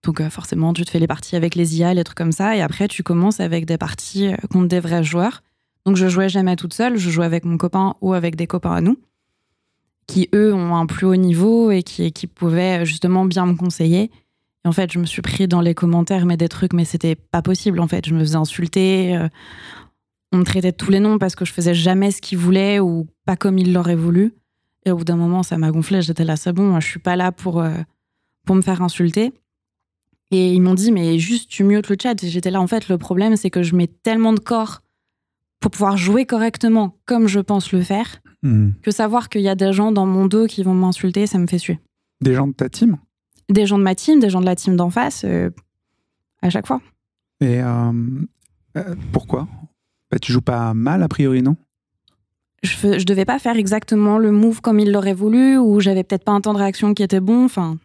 Donc 0.03 0.21
euh, 0.21 0.29
forcément, 0.31 0.73
tu 0.73 0.83
te 0.85 0.89
fais 0.89 0.99
les 0.99 1.07
parties 1.07 1.35
avec 1.35 1.53
les 1.53 1.77
IA, 1.77 1.93
les 1.93 2.03
trucs 2.03 2.17
comme 2.17 2.31
ça, 2.31 2.55
et 2.57 2.61
après 2.61 2.87
tu 2.87 3.03
commences 3.03 3.39
avec 3.39 3.65
des 3.65 3.77
parties 3.77 4.31
contre 4.49 4.67
des 4.69 4.79
vrais 4.79 5.03
joueurs. 5.03 5.43
Donc 5.85 5.97
je 5.97 6.07
jouais 6.07 6.29
jamais 6.29 6.55
toute 6.55 6.73
seule, 6.73 6.97
je 6.97 7.09
jouais 7.11 7.25
avec 7.25 7.45
mon 7.45 7.57
copain 7.57 7.93
ou 8.01 8.13
avec 8.13 8.35
des 8.35 8.47
copains 8.47 8.71
à 8.73 8.81
nous, 8.81 8.97
qui 10.07 10.29
eux 10.33 10.53
ont 10.53 10.75
un 10.75 10.85
plus 10.85 11.05
haut 11.05 11.15
niveau 11.15 11.71
et 11.71 11.83
qui, 11.83 12.27
pouvaient 12.27 12.81
euh, 12.81 12.85
justement 12.85 13.25
bien 13.25 13.45
me 13.45 13.55
conseiller. 13.55 14.11
Et 14.65 14.67
en 14.67 14.71
fait, 14.71 14.91
je 14.91 14.99
me 14.99 15.05
suis 15.05 15.21
pris 15.21 15.47
dans 15.47 15.61
les 15.61 15.73
commentaires, 15.73 16.25
mais 16.25 16.37
des 16.37 16.49
trucs, 16.49 16.73
mais 16.73 16.85
c'était 16.85 17.15
pas 17.15 17.41
possible 17.41 17.79
en 17.79 17.87
fait. 17.87 18.05
Je 18.05 18.13
me 18.13 18.19
faisais 18.19 18.35
insulter, 18.35 19.15
euh, 19.15 19.27
on 20.31 20.37
me 20.37 20.43
traitait 20.43 20.71
de 20.71 20.77
tous 20.77 20.91
les 20.91 20.99
noms 20.99 21.17
parce 21.19 21.35
que 21.35 21.45
je 21.45 21.53
faisais 21.53 21.73
jamais 21.73 22.11
ce 22.11 22.21
qu'ils 22.21 22.37
voulaient 22.37 22.79
ou 22.79 23.07
pas 23.25 23.35
comme 23.35 23.57
ils 23.57 23.71
l'auraient 23.71 23.95
voulu. 23.95 24.33
Et 24.85 24.91
au 24.91 24.97
bout 24.97 25.05
d'un 25.05 25.15
moment, 25.15 25.43
ça 25.43 25.57
m'a 25.57 25.71
gonflé. 25.71 26.01
J'étais 26.01 26.25
là, 26.25 26.35
c'est 26.35 26.53
bon, 26.53 26.79
je 26.79 26.87
suis 26.87 26.99
pas 26.99 27.15
là 27.15 27.31
pour, 27.31 27.61
euh, 27.61 27.77
pour 28.45 28.55
me 28.55 28.61
faire 28.61 28.81
insulter. 28.81 29.31
Et 30.31 30.53
ils 30.53 30.61
m'ont 30.61 30.73
dit, 30.73 30.91
mais 30.91 31.19
juste, 31.19 31.49
tu 31.49 31.63
mutes 31.63 31.89
le 31.89 31.95
chat. 32.01 32.21
Et 32.23 32.29
j'étais 32.29 32.51
là, 32.51 32.59
en 32.59 32.67
fait, 32.67 32.89
le 32.89 32.97
problème, 32.97 33.35
c'est 33.35 33.51
que 33.51 33.63
je 33.63 33.75
mets 33.75 33.87
tellement 33.87 34.33
de 34.33 34.39
corps 34.39 34.81
pour 35.59 35.71
pouvoir 35.71 35.95
jouer 35.95 36.25
correctement 36.25 36.97
comme 37.05 37.27
je 37.27 37.39
pense 37.39 37.71
le 37.71 37.81
faire, 37.81 38.19
Hmm. 38.43 38.71
que 38.81 38.91
savoir 38.91 39.29
qu'il 39.29 39.41
y 39.41 39.47
a 39.47 39.55
des 39.55 39.71
gens 39.71 39.93
dans 39.93 40.05
mon 40.05 40.25
dos 40.25 40.47
qui 40.47 40.63
vont 40.63 40.73
m'insulter, 40.73 41.27
ça 41.27 41.39
me 41.39 41.47
fait 41.47 41.57
suer. 41.57 41.79
Des 42.21 42.33
gens 42.33 42.47
de 42.47 42.53
ta 42.53 42.67
team? 42.67 42.97
Des 43.49 43.65
gens 43.65 43.77
de 43.77 43.83
ma 43.83 43.95
team, 43.95 44.19
des 44.19 44.29
gens 44.29 44.41
de 44.41 44.45
la 44.45 44.55
team 44.55 44.75
d'en 44.75 44.89
face, 44.89 45.23
euh, 45.23 45.49
à 46.41 46.49
chaque 46.49 46.67
fois. 46.67 46.81
Et 47.39 47.61
euh, 47.61 47.91
euh, 48.77 48.95
pourquoi? 49.13 49.47
Bah, 50.11 50.19
Tu 50.19 50.33
joues 50.33 50.41
pas 50.41 50.73
mal, 50.73 51.03
a 51.03 51.07
priori, 51.07 51.41
non? 51.41 51.55
Je, 52.63 52.99
je 52.99 53.05
devais 53.05 53.25
pas 53.25 53.39
faire 53.39 53.57
exactement 53.57 54.17
le 54.17 54.31
move 54.31 54.61
comme 54.61 54.79
il 54.79 54.91
l'aurait 54.91 55.13
voulu, 55.13 55.57
ou 55.57 55.79
j'avais 55.79 56.03
peut-être 56.03 56.23
pas 56.23 56.31
un 56.33 56.41
temps 56.41 56.53
de 56.53 56.59
réaction 56.59 56.93
qui 56.93 57.03
était 57.03 57.19
bon. 57.19 57.45
Enfin, 57.45 57.77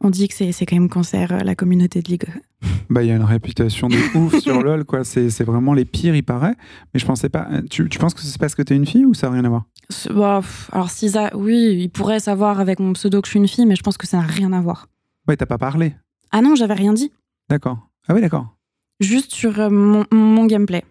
on 0.00 0.10
dit 0.10 0.28
que 0.28 0.34
c'est 0.34 0.66
quand 0.66 0.76
même 0.76 0.88
cancer, 0.88 1.32
euh, 1.32 1.38
la 1.38 1.54
communauté 1.54 2.02
de 2.02 2.08
League. 2.08 2.26
Bah, 2.90 3.02
il 3.02 3.08
y 3.08 3.12
a 3.12 3.16
une 3.16 3.22
réputation 3.24 3.88
de 3.88 4.16
ouf 4.16 4.38
sur 4.40 4.62
LoL, 4.64 4.84
quoi. 4.86 5.04
C'est 5.04 5.44
vraiment 5.44 5.74
les 5.74 5.84
pires, 5.84 6.14
il 6.16 6.22
paraît. 6.22 6.54
Mais 6.94 6.98
je 7.00 7.04
pensais 7.04 7.28
pas. 7.28 7.46
euh, 7.52 7.60
Tu, 7.68 7.86
tu 7.90 7.98
penses 7.98 8.14
que 8.14 8.20
c'est 8.22 8.38
parce 8.38 8.54
que 8.54 8.62
t'es 8.62 8.74
une 8.74 8.86
fille 8.86 9.04
ou 9.04 9.12
ça 9.12 9.28
n'a 9.28 9.34
rien 9.34 9.44
à 9.44 9.48
voir? 9.50 9.64
Bah, 10.10 10.40
alors, 10.72 10.90
si 10.90 11.10
ça, 11.10 11.30
oui, 11.36 11.76
il 11.82 11.90
pourrait 11.90 12.18
savoir 12.18 12.60
avec 12.60 12.80
mon 12.80 12.94
pseudo 12.94 13.20
que 13.20 13.26
je 13.26 13.32
suis 13.32 13.38
une 13.40 13.46
fille, 13.48 13.66
mais 13.66 13.76
je 13.76 13.82
pense 13.82 13.98
que 13.98 14.06
ça 14.06 14.16
n'a 14.16 14.22
rien 14.24 14.54
à 14.54 14.60
voir. 14.62 14.88
Ouais, 15.28 15.36
t'as 15.36 15.44
pas 15.46 15.58
parlé. 15.58 15.94
Ah 16.30 16.40
non, 16.40 16.54
j'avais 16.54 16.72
rien 16.74 16.94
dit. 16.94 17.12
D'accord. 17.50 17.78
Ah 18.08 18.14
oui, 18.14 18.22
d'accord. 18.22 18.56
Juste 19.00 19.32
sur 19.32 19.60
euh, 19.60 19.68
mon, 19.68 20.06
mon 20.10 20.46
gameplay. 20.46 20.82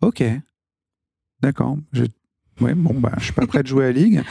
Ok. 0.00 0.22
D'accord. 1.40 1.76
Je... 1.92 2.04
Ouais, 2.62 2.74
bon, 2.74 2.94
bah, 2.98 3.12
je 3.18 3.24
suis 3.24 3.32
pas 3.32 3.46
prêt 3.46 3.62
de 3.62 3.68
jouer 3.68 3.86
à 3.86 3.92
Ligue. 3.92 4.22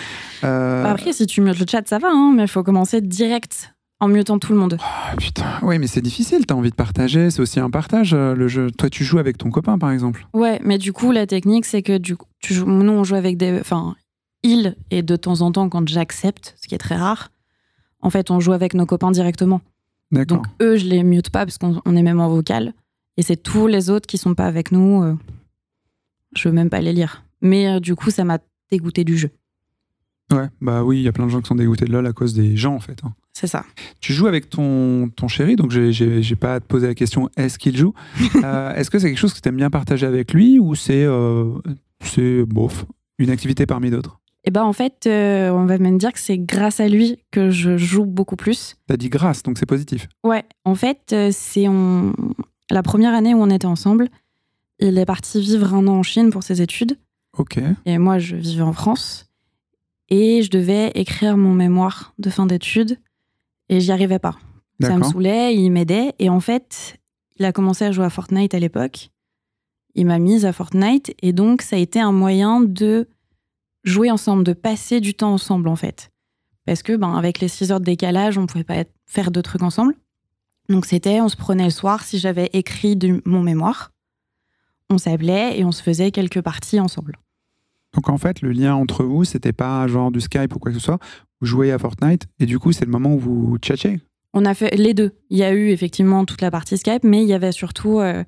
Euh, 0.44 0.84
Bah, 0.84 0.92
Après, 0.92 1.14
si 1.14 1.26
tu 1.28 1.42
mutes 1.42 1.60
le 1.60 1.66
chat, 1.70 1.88
ça 1.88 2.00
va, 2.00 2.08
hein, 2.12 2.34
mais 2.36 2.44
il 2.44 2.48
faut 2.48 2.64
commencer 2.64 3.02
direct 3.02 3.74
en 4.00 4.08
mutant 4.08 4.40
tout 4.40 4.52
le 4.54 4.58
monde. 4.60 4.78
ah, 4.82 5.16
putain. 5.18 5.46
Oui, 5.62 5.78
mais 5.78 5.88
c'est 5.88 6.02
difficile. 6.02 6.46
T'as 6.46 6.56
envie 6.56 6.72
de 6.72 6.76
partager. 6.76 7.30
C'est 7.30 7.42
aussi 7.42 7.60
un 7.60 7.70
partage, 7.70 8.14
euh, 8.14 8.34
le 8.34 8.48
jeu. 8.48 8.72
Toi, 8.72 8.90
tu 8.90 9.04
joues 9.04 9.20
avec 9.20 9.38
ton 9.38 9.50
copain, 9.52 9.78
par 9.78 9.92
exemple. 9.92 10.26
Ouais, 10.34 10.60
mais 10.64 10.78
du 10.80 10.92
coup, 10.94 11.12
la 11.12 11.28
technique, 11.28 11.66
c'est 11.66 11.84
que 11.84 11.98
du 11.98 12.16
coup, 12.18 12.26
tu 12.40 12.54
joues, 12.54 12.66
nous, 12.66 12.92
on 12.92 13.04
joue 13.04 13.16
avec 13.16 13.38
des. 13.38 13.60
Enfin, 13.60 13.96
il, 14.44 14.76
et 14.90 15.04
de 15.04 15.16
temps 15.16 15.42
en 15.42 15.52
temps, 15.52 15.70
quand 15.70 15.88
j'accepte, 15.88 16.56
ce 16.60 16.68
qui 16.68 16.74
est 16.74 16.80
très 16.80 16.96
rare, 16.96 17.30
en 18.02 18.10
fait, 18.10 18.32
on 18.32 18.40
joue 18.40 18.54
avec 18.54 18.74
nos 18.74 18.88
copains 18.88 19.12
directement. 19.12 19.62
D'accord. 20.12 20.38
Donc, 20.38 20.48
eux, 20.64 20.78
je 20.78 20.86
les 20.88 21.04
mute 21.04 21.30
pas 21.30 21.46
parce 21.46 21.60
qu'on 21.60 21.80
on 21.86 21.96
est 21.96 22.02
même 22.02 22.20
en 22.20 22.28
vocal. 22.28 22.74
Et 23.18 23.22
c'est 23.22 23.36
tous 23.38 23.68
les 23.68 23.90
autres 23.92 24.08
qui 24.08 24.18
sont 24.18 24.34
pas 24.34 24.46
avec 24.48 24.72
nous. 24.72 25.04
euh, 25.04 25.16
je 26.36 26.50
veux 26.50 26.56
même 26.56 26.70
pas 26.72 26.82
les 26.82 26.94
lire. 26.94 27.24
Mais 27.42 27.68
euh, 27.68 27.80
du 27.80 27.96
coup, 27.96 28.10
ça 28.12 28.24
m'a 28.24 28.40
dégoûté 28.72 29.04
du 29.04 29.18
jeu. 29.18 29.30
Ouais, 30.32 30.48
bah 30.62 30.84
oui, 30.84 31.00
il 31.00 31.04
y 31.04 31.08
a 31.10 31.12
plein 31.12 31.26
de 31.26 31.32
gens 31.32 31.42
qui 31.42 31.48
sont 31.50 31.56
dégoûtés 31.56 31.84
de 31.86 31.92
LoL 31.92 32.06
à 32.08 32.14
cause 32.14 32.34
des 32.34 32.56
gens, 32.56 32.74
en 32.74 32.80
fait. 32.80 33.00
hein. 33.04 33.14
C'est 33.34 33.48
ça. 33.48 33.66
Tu 34.00 34.14
joues 34.14 34.28
avec 34.28 34.50
ton, 34.50 35.10
ton 35.10 35.28
chéri, 35.28 35.56
donc 35.58 35.72
j'ai- 35.72 36.36
pas 36.36 36.56
à 36.56 36.60
te 36.62 36.66
poser 36.66 36.88
la 36.88 36.96
question 36.96 37.30
est-ce 37.38 37.58
qu'il 37.60 37.76
joue? 37.76 37.94
Euh, 38.44 38.74
Est-ce 38.76 38.90
que 38.90 38.98
c'est 39.00 39.10
quelque 39.10 39.18
chose 39.20 39.34
que 39.34 39.40
tu 39.42 39.50
aimes 39.50 39.58
bien 39.58 39.70
partager 39.70 40.06
avec 40.06 40.34
lui 40.34 40.58
ou 40.60 40.74
c'est 40.76 41.04
euh, 41.04 41.54
c'est 42.02 42.44
bof, 42.46 42.86
une 43.20 43.30
activité 43.30 43.66
parmi 43.66 43.90
d'autres? 43.90 44.20
Et 44.44 44.52
ben 44.52 44.64
en 44.64 44.74
fait, 44.74 45.06
euh, 45.06 45.50
on 45.52 45.66
va 45.66 45.78
même 45.78 45.98
dire 45.98 46.12
que 46.14 46.20
c'est 46.20 46.38
grâce 46.40 46.80
à 46.80 46.88
lui 46.88 47.18
que 47.32 47.50
je 47.52 47.78
joue 47.78 48.06
beaucoup 48.06 48.36
plus. 48.38 48.76
T'as 48.88 48.98
dit 48.98 49.10
grâce, 49.10 49.44
donc 49.44 49.58
c'est 49.60 49.66
positif. 49.68 50.08
Ouais, 50.24 50.44
en 50.66 50.76
fait, 50.76 51.14
c'est 51.32 51.68
on... 51.68 52.14
la 52.72 52.82
première 52.84 53.14
année 53.14 53.34
où 53.36 53.38
on 53.42 53.50
était 53.50 53.68
ensemble. 53.68 54.08
Il 54.80 54.98
est 54.98 55.06
parti 55.06 55.40
vivre 55.42 55.74
un 55.76 55.86
an 55.88 55.98
en 56.00 56.04
Chine 56.04 56.32
pour 56.32 56.42
ses 56.44 56.62
études. 56.62 56.98
Ok. 57.38 57.60
Et 57.86 57.98
moi, 57.98 58.20
je 58.20 58.36
vivais 58.36 58.62
en 58.62 58.74
France. 58.74 59.28
Et 60.10 60.42
je 60.44 60.50
devais 60.50 60.92
écrire 60.96 61.38
mon 61.38 61.54
mémoire 61.54 62.14
de 62.20 62.30
fin 62.30 62.46
d'études. 62.46 62.98
Et 63.70 63.80
j'y 63.80 63.92
arrivais 63.92 64.20
pas. 64.20 64.36
Ça 64.82 64.98
me 64.98 65.04
saoulait, 65.12 65.56
il 65.56 65.70
m'aidait. 65.72 66.14
Et 66.20 66.30
en 66.30 66.40
fait, 66.40 66.98
il 67.38 67.46
a 67.46 67.52
commencé 67.54 67.86
à 67.86 67.92
jouer 67.92 68.06
à 68.06 68.10
Fortnite 68.10 68.54
à 68.54 68.60
l'époque. 68.60 69.10
Il 69.96 70.06
m'a 70.08 70.20
mise 70.20 70.46
à 70.46 70.52
Fortnite. 70.54 71.14
Et 71.22 71.32
donc, 71.34 71.62
ça 71.62 71.76
a 71.76 71.80
été 71.80 72.00
un 72.02 72.12
moyen 72.12 72.60
de 72.62 73.08
jouer 73.84 74.12
ensemble, 74.12 74.44
de 74.44 74.54
passer 74.54 75.00
du 75.00 75.14
temps 75.14 75.34
ensemble, 75.34 75.68
en 75.70 75.76
fait. 75.76 76.12
Parce 76.66 76.84
que, 76.84 76.96
ben, 76.96 77.16
avec 77.16 77.40
les 77.40 77.48
6 77.48 77.72
heures 77.72 77.80
de 77.80 77.86
décalage, 77.86 78.38
on 78.38 78.46
pouvait 78.48 78.64
pas 78.64 78.76
être- 78.76 78.94
faire 79.06 79.32
deux 79.32 79.42
trucs 79.42 79.64
ensemble. 79.64 79.96
Donc, 80.70 80.86
c'était, 80.86 81.22
on 81.22 81.30
se 81.30 81.36
prenait 81.38 81.64
le 81.66 81.70
soir 81.72 82.04
si 82.04 82.20
j'avais 82.20 82.50
écrit 82.54 82.98
mon 83.26 83.42
mémoire. 83.42 83.92
On 84.90 84.98
s'appelait 84.98 85.58
et 85.60 85.64
on 85.66 85.72
se 85.72 85.82
faisait 85.82 86.12
quelques 86.12 86.42
parties 86.42 86.80
ensemble. 86.80 87.18
Donc 87.94 88.10
en 88.10 88.18
fait, 88.18 88.42
le 88.42 88.52
lien 88.52 88.76
entre 88.76 89.04
vous, 89.04 89.24
c'était 89.24 89.54
pas 89.54 89.86
genre 89.88 90.12
du 90.12 90.22
Skype 90.22 90.56
ou 90.56 90.60
quoi 90.60 90.72
que 90.72 90.78
ce 90.78 90.84
soit. 90.84 91.00
Vous 91.42 91.48
jouez 91.48 91.72
à 91.72 91.80
Fortnite 91.80 92.28
et 92.40 92.46
du 92.46 92.60
coup, 92.60 92.72
c'est 92.72 92.86
le 92.86 92.92
moment 92.92 93.14
où 93.14 93.20
vous 93.20 93.58
tchatchez. 93.58 94.00
On 94.34 94.46
a 94.46 94.54
fait 94.54 94.76
les 94.78 94.94
deux. 94.94 95.12
Il 95.30 95.38
y 95.38 95.44
a 95.44 95.54
eu 95.54 95.70
effectivement 95.70 96.24
toute 96.26 96.42
la 96.42 96.52
partie 96.52 96.78
Skype, 96.78 97.04
mais 97.04 97.22
il 97.24 97.28
y 97.28 97.34
avait 97.34 97.52
surtout 97.52 98.00
euh, 98.00 98.24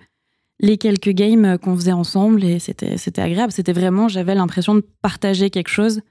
les 0.60 0.78
quelques 0.78 1.12
games 1.12 1.58
qu'on 1.58 1.76
faisait 1.76 1.94
ensemble 1.94 2.44
et 2.44 2.60
c'était 2.60 2.98
c'était 2.98 3.22
agréable. 3.22 3.54
C'était 3.54 3.74
vraiment, 3.74 4.08
j'avais 4.10 4.36
l'impression 4.36 4.76
de 4.76 4.86
partager 5.02 5.50
quelque 5.50 5.70
chose 5.70 6.02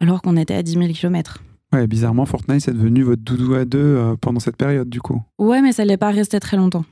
alors 0.00 0.22
qu'on 0.22 0.36
était 0.36 0.54
à 0.54 0.62
10 0.62 0.72
000 0.72 0.92
km. 0.92 1.42
Ouais, 1.72 1.86
bizarrement, 1.86 2.24
Fortnite, 2.24 2.62
c'est 2.62 2.72
devenu 2.72 3.02
votre 3.02 3.22
doudou 3.22 3.54
à 3.54 3.64
deux 3.64 3.78
euh, 3.78 4.16
pendant 4.16 4.40
cette 4.40 4.56
période, 4.56 4.88
du 4.88 5.00
coup. 5.00 5.20
Ouais, 5.38 5.60
mais 5.60 5.72
ça 5.72 5.84
l'est 5.84 5.98
pas 5.98 6.10
resté 6.10 6.40
très 6.40 6.56
longtemps. 6.56 6.84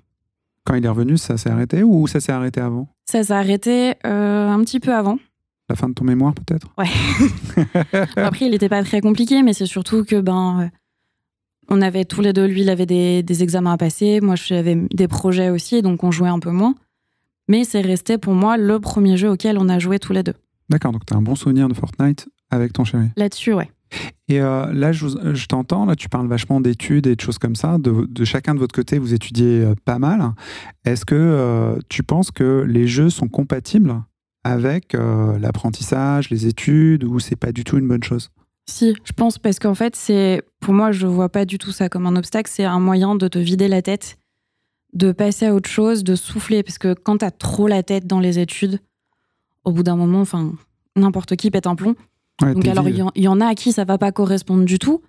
Quand 0.64 0.74
il 0.74 0.84
est 0.84 0.88
revenu, 0.88 1.16
ça 1.16 1.38
s'est 1.38 1.48
arrêté 1.48 1.82
ou 1.82 2.06
ça 2.06 2.20
s'est 2.20 2.32
arrêté 2.32 2.60
avant? 2.60 2.88
Ça 3.06 3.22
s'est 3.22 3.32
arrêté 3.32 3.94
euh, 4.04 4.48
un 4.48 4.60
petit 4.60 4.80
peu 4.80 4.92
avant. 4.92 5.18
La 5.68 5.76
fin 5.76 5.88
de 5.88 5.94
ton 5.94 6.04
mémoire, 6.04 6.34
peut-être? 6.34 6.68
Après, 8.16 8.46
il 8.46 8.50
n'était 8.50 8.68
pas 8.68 8.82
très 8.84 9.00
compliqué, 9.00 9.42
mais 9.42 9.52
c'est 9.52 9.66
surtout 9.66 10.04
que 10.04 10.20
ben, 10.20 10.60
euh, 10.60 10.68
on 11.68 11.82
avait 11.82 12.04
tous 12.04 12.20
les 12.20 12.32
deux, 12.32 12.46
lui, 12.46 12.62
il 12.62 12.70
avait 12.70 12.86
des, 12.86 13.22
des 13.22 13.42
examens 13.42 13.72
à 13.72 13.76
passer, 13.76 14.20
moi, 14.20 14.36
j'avais 14.36 14.76
des 14.76 15.08
projets 15.08 15.50
aussi, 15.50 15.82
donc 15.82 16.04
on 16.04 16.10
jouait 16.10 16.28
un 16.28 16.38
peu 16.38 16.50
moins. 16.50 16.74
Mais 17.48 17.64
c'est 17.64 17.80
resté 17.80 18.18
pour 18.18 18.34
moi 18.34 18.56
le 18.56 18.80
premier 18.80 19.16
jeu 19.16 19.30
auquel 19.30 19.58
on 19.58 19.68
a 19.68 19.78
joué 19.78 19.98
tous 19.98 20.12
les 20.12 20.22
deux. 20.22 20.34
D'accord, 20.68 20.92
donc 20.92 21.04
t'as 21.06 21.16
un 21.16 21.22
bon 21.22 21.36
souvenir 21.36 21.68
de 21.68 21.74
Fortnite 21.74 22.28
avec 22.50 22.72
ton 22.72 22.84
chéri. 22.84 23.08
Là-dessus, 23.16 23.52
ouais. 23.52 23.70
Et 24.28 24.40
euh, 24.40 24.72
là, 24.72 24.90
je, 24.90 25.46
t'entends, 25.46 25.86
là, 25.86 25.94
tu 25.94 26.08
parles 26.08 26.26
vachement 26.26 26.60
d'études 26.60 27.06
et 27.06 27.14
de 27.14 27.20
choses 27.20 27.38
comme 27.38 27.54
ça. 27.54 27.78
De, 27.78 28.06
de 28.08 28.24
chacun 28.24 28.54
de 28.54 28.58
votre 28.58 28.74
côté, 28.74 28.98
vous 28.98 29.14
étudiez 29.14 29.62
euh, 29.62 29.74
pas 29.84 29.98
mal. 29.98 30.32
Est-ce 30.84 31.04
que 31.04 31.14
euh, 31.14 31.78
tu 31.88 32.02
penses 32.02 32.32
que 32.32 32.64
les 32.66 32.88
jeux 32.88 33.10
sont 33.10 33.28
compatibles 33.28 33.94
avec 34.46 34.94
euh, 34.94 35.38
l'apprentissage, 35.38 36.30
les 36.30 36.46
études, 36.46 37.04
ou 37.04 37.18
c'est 37.20 37.36
pas 37.36 37.52
du 37.52 37.64
tout 37.64 37.78
une 37.78 37.88
bonne 37.88 38.02
chose? 38.02 38.30
Si, 38.68 38.94
je 39.04 39.12
pense 39.12 39.38
parce 39.38 39.58
qu'en 39.58 39.74
fait, 39.74 39.94
c'est 39.94 40.42
pour 40.60 40.74
moi, 40.74 40.90
je 40.92 41.06
vois 41.06 41.28
pas 41.28 41.44
du 41.44 41.58
tout 41.58 41.70
ça 41.70 41.88
comme 41.88 42.06
un 42.06 42.16
obstacle. 42.16 42.50
C'est 42.52 42.64
un 42.64 42.80
moyen 42.80 43.14
de 43.14 43.28
te 43.28 43.38
vider 43.38 43.68
la 43.68 43.80
tête, 43.82 44.18
de 44.92 45.12
passer 45.12 45.46
à 45.46 45.54
autre 45.54 45.68
chose, 45.70 46.02
de 46.02 46.16
souffler. 46.16 46.62
Parce 46.62 46.78
que 46.78 46.94
quand 46.94 47.18
t'as 47.18 47.30
trop 47.30 47.68
la 47.68 47.82
tête 47.82 48.06
dans 48.06 48.18
les 48.20 48.38
études, 48.38 48.80
au 49.64 49.72
bout 49.72 49.82
d'un 49.84 49.96
moment, 49.96 50.20
enfin, 50.20 50.52
n'importe 50.96 51.36
qui 51.36 51.50
pète 51.50 51.66
un 51.66 51.76
plomb. 51.76 51.94
Ouais, 52.42 52.54
Donc 52.54 52.66
alors, 52.66 52.88
il 52.88 52.96
y, 52.96 53.02
en- 53.02 53.12
il 53.14 53.22
y 53.22 53.28
en 53.28 53.40
a 53.40 53.46
à 53.46 53.54
qui 53.54 53.72
ça 53.72 53.84
va 53.84 53.98
pas 53.98 54.10
correspondre 54.12 54.64
du 54.64 54.78
tout. 54.78 55.00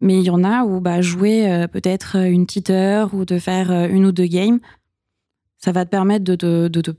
Mais 0.00 0.18
il 0.18 0.24
y 0.24 0.30
en 0.30 0.44
a 0.44 0.64
où 0.64 0.80
bah, 0.80 1.00
jouer 1.00 1.50
euh, 1.50 1.66
peut-être 1.68 2.16
une 2.16 2.44
petite 2.44 2.68
heure 2.68 3.14
ou 3.14 3.24
de 3.24 3.38
faire 3.38 3.70
euh, 3.70 3.88
une 3.88 4.04
ou 4.04 4.12
deux 4.12 4.26
games, 4.26 4.58
ça 5.56 5.72
va 5.72 5.84
te 5.86 5.90
permettre 5.90 6.24
de 6.24 6.34
te, 6.34 6.68
de 6.68 6.80
te 6.82 6.90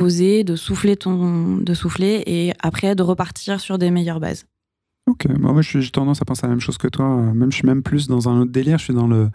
poser, 0.00 0.44
de 0.44 0.56
souffler 0.56 0.96
ton, 0.96 1.56
de 1.58 1.74
souffler 1.74 2.22
et 2.26 2.52
après 2.60 2.94
de 2.94 3.02
repartir 3.02 3.60
sur 3.60 3.76
des 3.78 3.90
meilleures 3.90 4.20
bases. 4.20 4.44
Ok, 5.06 5.26
moi 5.38 5.52
moi, 5.52 5.62
je 5.62 5.68
suis- 5.68 5.82
j'ai 5.82 5.90
tendance 5.90 6.22
à 6.22 6.24
penser 6.24 6.44
à 6.44 6.48
la 6.48 6.54
même 6.54 6.60
chose 6.60 6.78
que 6.78 6.86
toi. 6.88 7.06
Même, 7.34 7.50
je 7.50 7.56
suis 7.56 7.66
même 7.66 7.82
plus 7.82 8.06
dans 8.06 8.28
un 8.28 8.40
autre 8.42 8.52
délire. 8.52 8.78
Je 8.78 8.84
suis 8.84 8.94
dans 8.94 9.08
le 9.08 9.28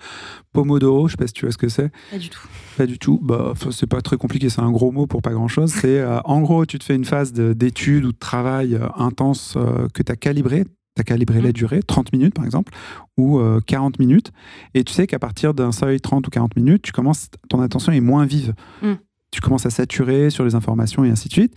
Pomodoro. 0.54 1.08
Je 1.08 1.12
sais 1.14 1.18
pas 1.18 1.28
si 1.28 1.34
tu 1.34 1.46
vois 1.46 1.52
ce 1.52 1.58
que 1.58 1.70
c'est. 1.70 1.92
Pas 2.12 2.18
du 2.18 2.30
tout. 2.30 2.48
Pas 2.78 2.86
du 2.86 2.98
tout. 3.00 3.20
Bah, 3.22 3.54
c'est 3.72 3.88
pas 3.88 4.02
très 4.02 4.18
compliqué. 4.18 4.50
C'est 4.50 4.62
un 4.62 4.72
gros 4.72 4.92
mot 4.92 5.06
pour 5.08 5.22
pas 5.22 5.32
grand 5.34 5.48
chose. 5.50 5.72
C'est 5.88 6.00
euh, 6.00 6.20
en 6.24 6.42
gros, 6.42 6.66
tu 6.66 6.80
te 6.80 6.84
fais 6.86 6.96
une 6.96 7.06
phase 7.06 7.34
de- 7.34 7.54
d'étude 7.54 8.06
ou 8.06 8.12
de 8.14 8.18
travail 8.18 8.76
euh, 8.76 8.88
intense 8.96 9.56
euh, 9.58 9.88
que 9.94 10.02
tu 10.04 10.12
as 10.12 10.16
calibré. 10.16 10.64
Tu 10.96 11.02
as 11.02 11.04
calibré 11.04 11.42
la 11.42 11.50
Mm. 11.50 11.54
durée, 11.54 11.84
30 11.84 12.14
minutes 12.14 12.34
par 12.36 12.46
exemple, 12.46 12.72
ou 13.18 13.40
euh, 13.40 13.60
40 13.66 14.00
minutes. 14.00 14.32
Et 14.76 14.86
tu 14.86 14.94
sais 14.94 15.08
qu'à 15.08 15.20
partir 15.20 15.54
d'un 15.54 15.74
seuil 15.74 16.00
30 16.00 16.26
ou 16.28 16.30
40 16.30 16.56
minutes, 16.56 16.84
tu 16.84 16.94
commences, 16.94 17.28
ton 17.50 17.60
attention 17.60 17.92
est 17.92 18.00
moins 18.00 18.26
vive. 18.26 18.54
Mm. 18.82 18.94
Tu 19.36 19.42
commences 19.42 19.66
à 19.66 19.70
saturer 19.70 20.30
sur 20.30 20.46
les 20.46 20.56
informations 20.56 21.04
et 21.04 21.10
ainsi 21.10 21.28
de 21.28 21.34
suite. 21.34 21.56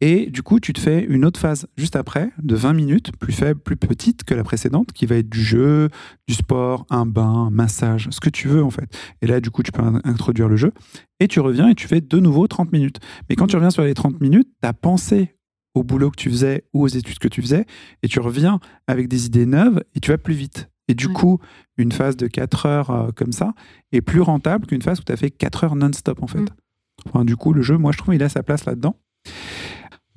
Et 0.00 0.30
du 0.30 0.42
coup, 0.42 0.60
tu 0.60 0.72
te 0.72 0.80
fais 0.80 1.04
une 1.04 1.26
autre 1.26 1.38
phase 1.38 1.66
juste 1.76 1.94
après, 1.94 2.30
de 2.42 2.54
20 2.54 2.72
minutes, 2.72 3.12
plus 3.18 3.34
faible, 3.34 3.60
plus 3.60 3.76
petite 3.76 4.24
que 4.24 4.32
la 4.32 4.44
précédente, 4.44 4.92
qui 4.92 5.04
va 5.04 5.16
être 5.16 5.28
du 5.28 5.42
jeu, 5.42 5.90
du 6.26 6.32
sport, 6.32 6.86
un 6.88 7.04
bain, 7.04 7.28
un 7.28 7.50
massage, 7.50 8.08
ce 8.10 8.18
que 8.20 8.30
tu 8.30 8.48
veux 8.48 8.64
en 8.64 8.70
fait. 8.70 8.96
Et 9.20 9.26
là, 9.26 9.40
du 9.40 9.50
coup, 9.50 9.62
tu 9.62 9.72
peux 9.72 9.82
in- 9.82 10.00
introduire 10.04 10.48
le 10.48 10.56
jeu. 10.56 10.72
Et 11.20 11.28
tu 11.28 11.40
reviens 11.40 11.68
et 11.68 11.74
tu 11.74 11.86
fais 11.86 12.00
de 12.00 12.18
nouveau 12.18 12.46
30 12.46 12.72
minutes. 12.72 12.98
Mais 13.28 13.36
quand 13.36 13.46
tu 13.48 13.56
reviens 13.56 13.70
sur 13.70 13.82
les 13.82 13.92
30 13.92 14.22
minutes, 14.22 14.48
tu 14.62 14.66
as 14.68 14.72
pensé 14.72 15.34
au 15.74 15.82
boulot 15.84 16.10
que 16.10 16.16
tu 16.16 16.30
faisais 16.30 16.64
ou 16.72 16.82
aux 16.84 16.88
études 16.88 17.18
que 17.18 17.28
tu 17.28 17.42
faisais, 17.42 17.66
et 18.02 18.08
tu 18.08 18.20
reviens 18.20 18.58
avec 18.86 19.06
des 19.08 19.26
idées 19.26 19.44
neuves 19.46 19.82
et 19.94 20.00
tu 20.00 20.10
vas 20.12 20.18
plus 20.18 20.34
vite. 20.34 20.70
Et 20.88 20.94
du 20.94 21.08
Ouais. 21.08 21.12
coup, 21.12 21.38
une 21.76 21.92
phase 21.92 22.16
de 22.16 22.26
4 22.26 22.64
heures 22.64 22.90
euh, 22.90 23.10
comme 23.14 23.32
ça 23.32 23.52
est 23.92 24.00
plus 24.00 24.22
rentable 24.22 24.66
qu'une 24.66 24.80
phase 24.80 24.98
où 25.00 25.02
tu 25.04 25.12
as 25.12 25.16
fait 25.16 25.30
4 25.30 25.64
heures 25.64 25.76
non-stop 25.76 26.22
en 26.22 26.26
fait. 26.26 26.40
Mm. 26.40 26.46
Du 27.24 27.36
coup, 27.36 27.52
le 27.52 27.62
jeu, 27.62 27.76
moi, 27.76 27.92
je 27.92 27.98
trouve, 27.98 28.14
il 28.14 28.22
a 28.22 28.28
sa 28.28 28.42
place 28.42 28.64
là-dedans. 28.64 28.96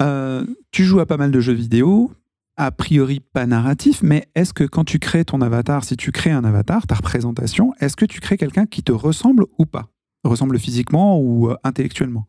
Euh, 0.02 0.46
tu 0.72 0.84
joues 0.84 1.00
à 1.00 1.06
pas 1.06 1.18
mal 1.18 1.32
de 1.32 1.40
jeux 1.40 1.54
vidéo. 1.54 2.12
a 2.58 2.72
priori 2.72 3.22
pas 3.22 3.46
narratif, 3.48 4.04
mais 4.04 4.28
est-ce 4.36 4.54
que 4.54 4.64
quand 4.64 4.84
tu 4.84 5.00
crées 5.00 5.26
ton 5.26 5.42
avatar, 5.42 5.84
si 5.84 5.98
tu 5.98 6.12
crées 6.12 6.32
un 6.32 6.44
avatar, 6.44 6.86
ta 6.86 6.96
représentation, 6.96 7.74
est-ce 7.80 7.96
que 7.96 8.06
tu 8.06 8.20
crées 8.20 8.38
quelqu'un 8.38 8.66
qui 8.66 8.84
te 8.84 8.92
ressemble 8.92 9.46
ou 9.58 9.66
pas? 9.66 9.88
Ressemble 10.24 10.60
physiquement 10.60 11.20
ou 11.20 11.50
euh, 11.50 11.56
intellectuellement? 11.64 12.28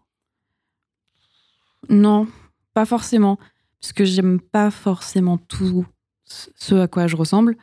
Non, 1.90 2.27
pas 2.72 2.87
forcément. 2.87 3.38
Parce 3.81 3.92
que 3.92 4.05
j'aime 4.05 4.40
pas 4.40 4.70
forcément 4.70 5.37
tout 5.37 5.85
ce 6.25 6.77
à 6.77 6.87
quoi 6.87 7.09
je 7.09 7.16
ressemble. 7.16 7.57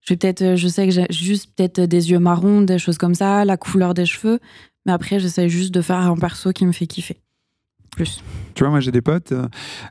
Je, 0.00 0.14
peut-être, 0.14 0.42
euh, 0.42 0.56
je 0.56 0.68
sais 0.68 0.86
que 0.86 0.92
j'ai 0.92 1.06
juste 1.10 1.54
peut-être 1.54 1.80
des 1.80 2.10
yeux 2.10 2.18
marrons, 2.18 2.62
des 2.62 2.78
choses 2.78 2.98
comme 2.98 3.14
ça, 3.14 3.44
la 3.44 3.56
couleur 3.56 3.92
des 3.92 4.06
cheveux. 4.06 4.40
Mais 4.86 4.92
après, 4.92 5.20
j'essaie 5.20 5.48
juste 5.48 5.72
de 5.72 5.80
faire 5.80 5.98
un 5.98 6.16
perso 6.16 6.52
qui 6.52 6.66
me 6.66 6.72
fait 6.72 6.86
kiffer. 6.86 7.18
Plus. 7.92 8.22
Tu 8.54 8.64
vois, 8.64 8.70
moi 8.70 8.80
j'ai 8.80 8.90
des 8.90 9.02
potes, 9.02 9.32
euh, 9.32 9.48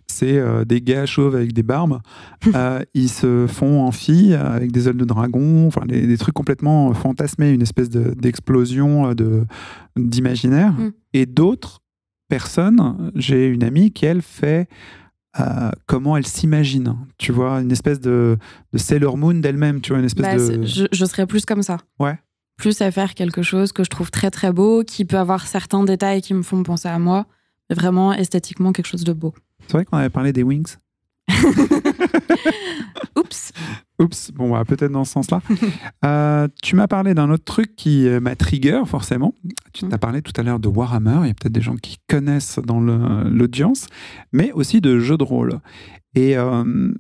c'est 0.08 0.38
euh, 0.38 0.66
des 0.66 0.82
gars 0.82 1.06
chauves 1.06 1.36
avec 1.36 1.54
des 1.54 1.62
barbes. 1.62 2.02
ils 2.96 3.10
se 3.10 3.46
font 3.48 3.84
en 3.84 3.92
filles 3.92 4.34
avec 4.34 4.72
des 4.72 4.90
ailes 4.90 4.98
de 4.98 5.06
dragon, 5.06 5.68
enfin 5.68 5.86
des, 5.86 6.18
trucs 6.18 6.34
complètement 6.34 6.94
fantasmés, 6.96 7.52
une 7.52 7.62
espèce 7.62 7.90
d'explosion 7.90 9.14
de, 9.14 9.46
d'imaginaire. 9.96 10.74
Mm. 10.74 10.92
Et 11.14 11.26
d'autres 11.28 11.82
personnes, 12.28 13.12
j'ai 13.16 13.46
une 13.46 13.64
amie 13.64 13.92
qui 13.92 14.08
elle 14.08 14.24
fait 14.24 14.68
comment 15.86 16.18
elle 16.18 16.28
s'imagine. 16.28 16.96
Tu 17.18 17.32
vois, 17.32 17.62
une 17.62 17.72
espèce 17.72 18.00
de, 18.00 18.38
de 18.74 18.78
Sailor 18.78 19.18
Moon 19.18 19.36
d'elle-même, 19.36 19.82
tu 19.82 19.90
vois, 19.90 20.00
une 20.00 20.06
espèce 20.06 20.50
bah, 20.50 20.58
de... 20.58 20.66
Je, 20.66 21.06
serais 21.06 21.28
plus 21.28 21.46
comme 21.46 21.64
ça. 21.64 21.78
Ouais. 22.00 22.18
Plus 22.58 22.82
à 22.82 22.92
faire 22.92 23.16
quelque 23.16 23.42
chose 23.42 23.72
que 23.72 23.84
je 23.84 23.90
trouve 23.90 24.12
très 24.12 24.32
très 24.32 24.52
beau, 24.52 24.84
qui 24.84 25.06
peut 25.06 25.18
avoir 25.18 25.48
certains 25.48 25.84
détails 25.84 26.22
qui 26.22 26.34
me 26.34 26.44
font 26.44 26.62
penser 26.64 26.90
à 26.90 27.00
moi, 27.00 27.26
mais 27.70 27.76
vraiment 27.76 28.14
esthétiquement 28.14 28.72
quelque 28.72 28.88
chose 28.88 29.04
de 29.04 29.14
beau. 29.14 29.34
C'est 29.68 29.74
vrai 29.74 29.86
qu'on 29.86 29.98
avait 29.98 30.10
parlé 30.10 30.34
des 30.34 30.44
Wings. 30.44 30.76
Oups. 33.18 33.54
Oups, 34.00 34.32
bon, 34.32 34.52
bah, 34.52 34.64
peut-être 34.66 34.92
dans 34.92 35.06
ce 35.06 35.14
sens-là. 35.14 35.42
Euh, 36.04 36.48
tu 36.64 36.76
m'as 36.76 36.88
parlé 36.88 37.14
d'un 37.14 37.30
autre 37.30 37.44
truc 37.44 37.76
qui 37.76 38.08
euh, 38.08 38.20
m'a 38.20 38.36
trigger, 38.36 38.82
forcément. 38.88 39.36
Tu 39.72 39.88
t'as 39.88 39.98
mm. 39.98 40.00
parlé 40.00 40.24
tout 40.24 40.34
à 40.36 40.42
l'heure 40.42 40.60
de 40.60 40.68
Warhammer. 40.68 41.20
Il 41.22 41.28
y 41.28 41.30
a 41.30 41.34
peut-être 41.36 41.54
des 41.54 41.62
gens 41.62 41.76
qui 41.76 42.00
connaissent 42.10 42.58
dans 42.58 42.80
l'audience, 42.80 43.86
mais 44.34 44.52
aussi 44.52 44.82
de 44.82 44.98
jeux 44.98 45.18
de 45.18 45.24
rôle. 45.24 45.60
Et 46.16 46.38
euh, 46.38 46.92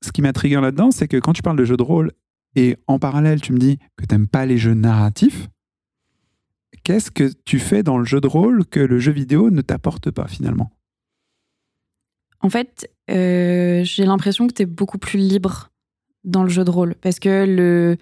ce 0.00 0.10
qui 0.10 0.20
m'a 0.20 0.32
trigger 0.32 0.60
là-dedans, 0.60 0.90
c'est 0.90 1.06
que 1.06 1.16
quand 1.16 1.32
tu 1.32 1.42
parles 1.42 1.56
de 1.56 1.64
jeux 1.64 1.76
de 1.76 1.82
rôle 1.84 2.10
et 2.56 2.76
en 2.86 2.98
parallèle, 2.98 3.40
tu 3.40 3.52
me 3.52 3.58
dis 3.58 3.78
que 3.96 4.06
tu 4.06 4.14
n'aimes 4.14 4.28
pas 4.28 4.46
les 4.46 4.58
jeux 4.58 4.74
narratifs, 4.74 5.48
qu'est-ce 6.82 7.10
que 7.10 7.32
tu 7.44 7.58
fais 7.58 7.82
dans 7.82 7.98
le 7.98 8.04
jeu 8.04 8.20
de 8.20 8.28
rôle 8.28 8.64
que 8.66 8.80
le 8.80 8.98
jeu 8.98 9.12
vidéo 9.12 9.50
ne 9.50 9.62
t'apporte 9.62 10.10
pas 10.10 10.28
finalement? 10.28 10.70
En 12.40 12.50
fait, 12.50 12.90
j'ai 13.08 14.04
l'impression 14.04 14.46
que 14.46 14.52
tu 14.52 14.62
es 14.62 14.66
beaucoup 14.66 14.98
plus 14.98 15.18
libre 15.18 15.70
dans 16.24 16.42
le 16.42 16.50
jeu 16.50 16.64
de 16.64 16.70
rôle. 16.70 16.94
Parce 16.96 17.18
que 17.18 17.46
le, 17.46 17.96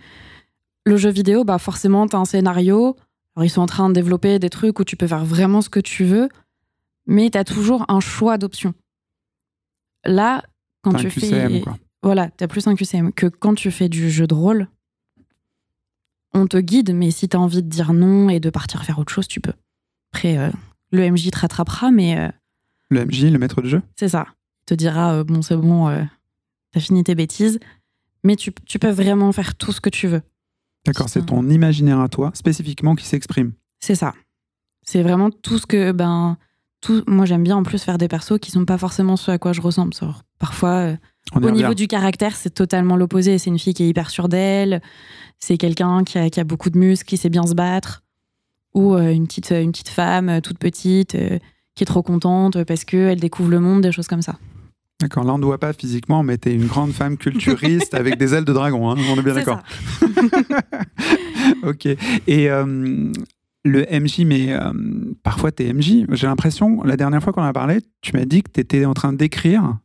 le 0.85 0.97
jeu 0.97 1.11
vidéo, 1.11 1.45
bah 1.45 1.59
forcément, 1.59 2.07
tu 2.07 2.17
as 2.17 2.19
un 2.19 2.25
scénario. 2.25 2.97
Alors, 3.35 3.45
ils 3.45 3.51
sont 3.51 3.63
en 3.63 3.67
train 3.67 3.89
de 3.89 3.95
développer 3.95 4.39
des 4.39 4.51
trucs 4.51 4.79
où 4.81 4.85
tu 4.85 4.97
peux 4.97 5.07
faire 5.07 5.25
vraiment 5.25 5.61
ce 5.61 5.69
que 5.69 5.81
tu 5.81 6.05
veux, 6.05 6.29
mais 7.07 7.31
tu 7.31 7.39
as 7.39 7.45
toujours 7.45 7.85
un 7.89 8.01
choix 8.01 8.37
d'options. 8.37 8.75
Là, 10.05 10.43
quand 10.83 10.95
tu 10.95 11.09
fais. 11.09 11.63
Voilà, 12.03 12.31
tu 12.31 12.45
as 12.45 12.49
plus 12.49 12.67
un 12.67 12.75
QCM 12.75 13.13
que 13.13 13.27
quand 13.27 13.55
tu 13.55 13.71
fais 13.71 13.89
du 13.89 14.11
jeu 14.11 14.27
de 14.27 14.35
rôle. 14.35 14.69
On 16.35 16.47
te 16.47 16.57
guide, 16.57 16.95
mais 16.95 17.11
si 17.11 17.29
tu 17.29 17.37
as 17.37 17.41
envie 17.41 17.63
de 17.63 17.69
dire 17.69 17.93
non 17.93 18.31
et 18.31 18.41
de 18.41 18.49
partir 18.51 18.85
faire 18.85 18.99
autre 18.99 19.13
chose, 19.13 19.29
tu 19.29 19.41
peux. 19.41 19.53
Après, 20.13 20.39
euh, 20.39 20.51
le 20.91 21.11
MJ 21.11 21.31
te 21.31 21.39
rattrapera, 21.39 21.91
mais. 21.91 22.19
Euh, 22.19 22.29
le 22.89 23.05
MJ, 23.05 23.25
le 23.25 23.39
maître 23.39 23.61
de 23.61 23.69
jeu? 23.69 23.83
C'est 23.97 24.09
ça. 24.09 24.27
Il 24.63 24.65
te 24.67 24.75
dira 24.75 25.15
euh, 25.15 25.25
bon, 25.25 25.43
c'est 25.43 25.57
bon, 25.57 25.95
t'as 26.73 26.81
fini 26.81 27.05
tes 27.05 27.15
bêtises 27.15 27.59
mais 28.25 28.37
tu, 28.37 28.53
peux 28.53 28.91
vraiment 28.91 29.33
faire 29.33 29.55
tout 29.55 29.73
ce 29.73 29.81
que 29.81 29.91
tu 29.91 30.07
veux. 30.07 30.23
D'accord, 30.87 31.09
c'est 31.09 31.27
ton 31.27 31.49
imaginaire 31.49 32.01
à 32.01 32.09
toi, 32.09 32.31
spécifiquement, 32.35 32.95
qui 32.95 33.07
s'exprime. 33.07 33.53
C'est 33.81 33.95
ça. 33.95 34.15
C'est 34.83 35.03
vraiment 35.03 35.31
tout 35.31 35.59
ce 35.59 35.67
que, 35.67 35.93
ben, 35.93 36.37
tout, 36.81 37.05
moi 37.07 37.25
j'aime 37.25 37.45
bien 37.45 37.57
en 37.57 37.63
plus 37.63 37.83
faire 37.83 37.99
des 37.99 38.09
persos 38.09 38.39
qui 38.41 38.51
sont 38.51 38.65
pas 38.65 38.79
forcément 38.79 39.17
ceux 39.17 39.33
à 39.33 39.39
quoi 39.39 39.53
je 39.53 39.61
ressemble. 39.61 39.93
parfois, 40.39 40.97
euh, 41.37 41.41
au 41.41 41.51
niveau 41.51 41.75
du 41.75 41.87
caractère, 41.87 42.37
c'est 42.37 42.51
totalement 42.51 42.97
l'opposé. 42.97 43.39
C'est 43.39 43.51
une 43.51 43.59
fille 43.59 43.75
qui 43.75 43.85
est 43.85 43.89
hyper 43.89 44.11
sûre 44.11 44.29
d'elle, 44.29 44.83
c'est 45.39 45.57
quelqu'un 45.57 46.05
qui 46.05 46.19
a, 46.19 46.45
beaucoup 46.45 46.71
de 46.71 46.79
muscles, 46.79 47.07
qui 47.07 47.17
sait 47.17 47.31
bien 47.31 47.47
se 47.47 47.55
battre, 47.55 48.03
ou 48.75 48.95
euh, 48.95 49.13
une, 49.13 49.27
petite, 49.27 49.51
une 49.51 49.73
petite 49.73 49.89
femme 49.89 50.29
euh, 50.29 50.41
toute 50.41 50.59
petite 50.59 51.17
qui 51.75 51.85
est 51.85 51.87
trop 51.87 52.03
contente 52.03 52.65
parce 52.65 52.85
qu'elle 52.85 53.21
découvre 53.21 53.51
le 53.51 53.61
monde, 53.61 53.83
des 53.83 53.93
choses 53.93 54.09
comme 54.09 54.23
ça. 54.23 54.37
D'accord, 55.03 55.25
là 55.25 55.35
on 55.35 55.39
ne 55.39 55.45
voit 55.45 55.59
pas 55.59 55.73
physiquement, 55.73 56.23
mais 56.23 56.39
tu 56.39 56.51
es 56.51 56.55
une 56.55 56.67
grande 56.67 56.93
femme 56.93 57.17
culturiste 57.17 57.93
avec 57.95 58.19
des 58.19 58.35
ailes 58.35 58.45
de 58.45 58.53
dragon, 58.53 58.89
hein, 58.89 58.97
on 59.11 59.19
est 59.19 59.23
bien 59.23 59.35
d'accord. 59.35 59.61
ok. 61.65 61.87
Et 62.29 62.51
euh, 62.51 63.13
le 63.65 64.01
MJ, 64.01 64.21
mais 64.21 64.53
euh, 64.53 64.73
parfois 65.25 65.51
tu 65.51 65.65
es 65.65 65.73
MJ. 65.73 66.07
J'ai 66.11 66.27
l'impression, 66.29 66.85
la 66.85 66.97
dernière 66.97 67.21
fois 67.21 67.33
qu'on 67.33 67.43
a 67.43 67.53
parlé, 67.53 67.81
tu 68.01 68.17
m'as 68.17 68.25
dit 68.25 68.45
que 68.45 68.51
tu 68.53 68.61
étais 68.61 68.85
en 68.85 68.95
train 68.95 69.13
d'écrire 69.13 69.79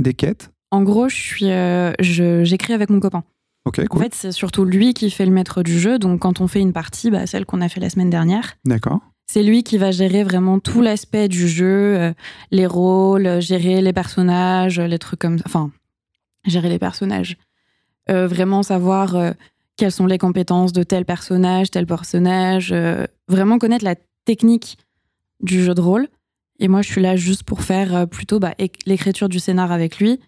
des 0.00 0.14
quêtes. 0.14 0.50
En 0.72 0.82
gros, 0.82 1.10
je 1.10 1.14
suis, 1.14 1.50
euh, 1.50 1.92
j'écris 2.00 2.72
avec 2.72 2.88
mon 2.88 2.98
copain. 2.98 3.24
Ok, 3.66 3.86
cool. 3.88 4.00
En 4.00 4.02
fait, 4.02 4.14
c'est 4.14 4.32
surtout 4.32 4.64
lui 4.64 4.94
qui 4.94 5.10
fait 5.10 5.26
le 5.26 5.30
maître 5.30 5.62
du 5.62 5.78
jeu. 5.78 5.98
Donc, 5.98 6.20
quand 6.20 6.40
on 6.40 6.48
fait 6.48 6.60
une 6.60 6.72
partie, 6.72 7.10
bah, 7.10 7.26
celle 7.26 7.44
qu'on 7.44 7.60
a 7.60 7.68
fait 7.68 7.78
la 7.78 7.90
semaine 7.90 8.10
dernière, 8.10 8.54
D'accord. 8.64 9.00
C'est 9.26 9.42
lui 9.42 9.62
qui 9.62 9.78
va 9.78 9.92
gérer 9.92 10.24
vraiment 10.24 10.58
tout 10.58 10.82
l'aspect 10.82 11.28
du 11.28 11.46
jeu, 11.46 11.96
euh, 11.98 12.12
les 12.50 12.66
rôles, 12.66 13.40
gérer 13.40 13.80
les 13.80 13.92
personnages, 13.92 14.80
les 14.80 14.98
trucs 14.98 15.20
comme 15.20 15.38
ça. 15.38 15.44
Enfin, 15.46 15.70
gérer 16.46 16.70
les 16.70 16.78
personnages. 16.78 17.36
Euh, 18.10 18.26
vraiment 18.26 18.62
savoir 18.62 19.34
quelles 19.76 19.92
sont 19.92 20.06
les 20.06 20.18
compétences 20.18 20.72
de 20.72 20.82
tel 20.82 21.04
personnage, 21.04 21.70
tel 21.70 21.86
personnage. 21.86 22.74
vraiment 23.28 23.58
connaître 23.58 23.84
la 23.84 23.94
technique 24.24 24.78
du 25.40 25.62
jeu 25.62 25.74
de 25.74 25.80
rôle. 25.80 26.08
Et 26.58 26.68
moi, 26.68 26.82
je 26.82 26.88
suis 26.90 27.02
là 27.02 27.14
juste 27.16 27.44
pour 27.44 27.62
faire 27.62 28.08
plutôt 28.08 28.38
bah, 28.40 28.54
l'écriture 28.86 29.28
du 29.28 29.38
scénar 29.38 29.70
avec 29.70 29.98
lui 29.98 30.18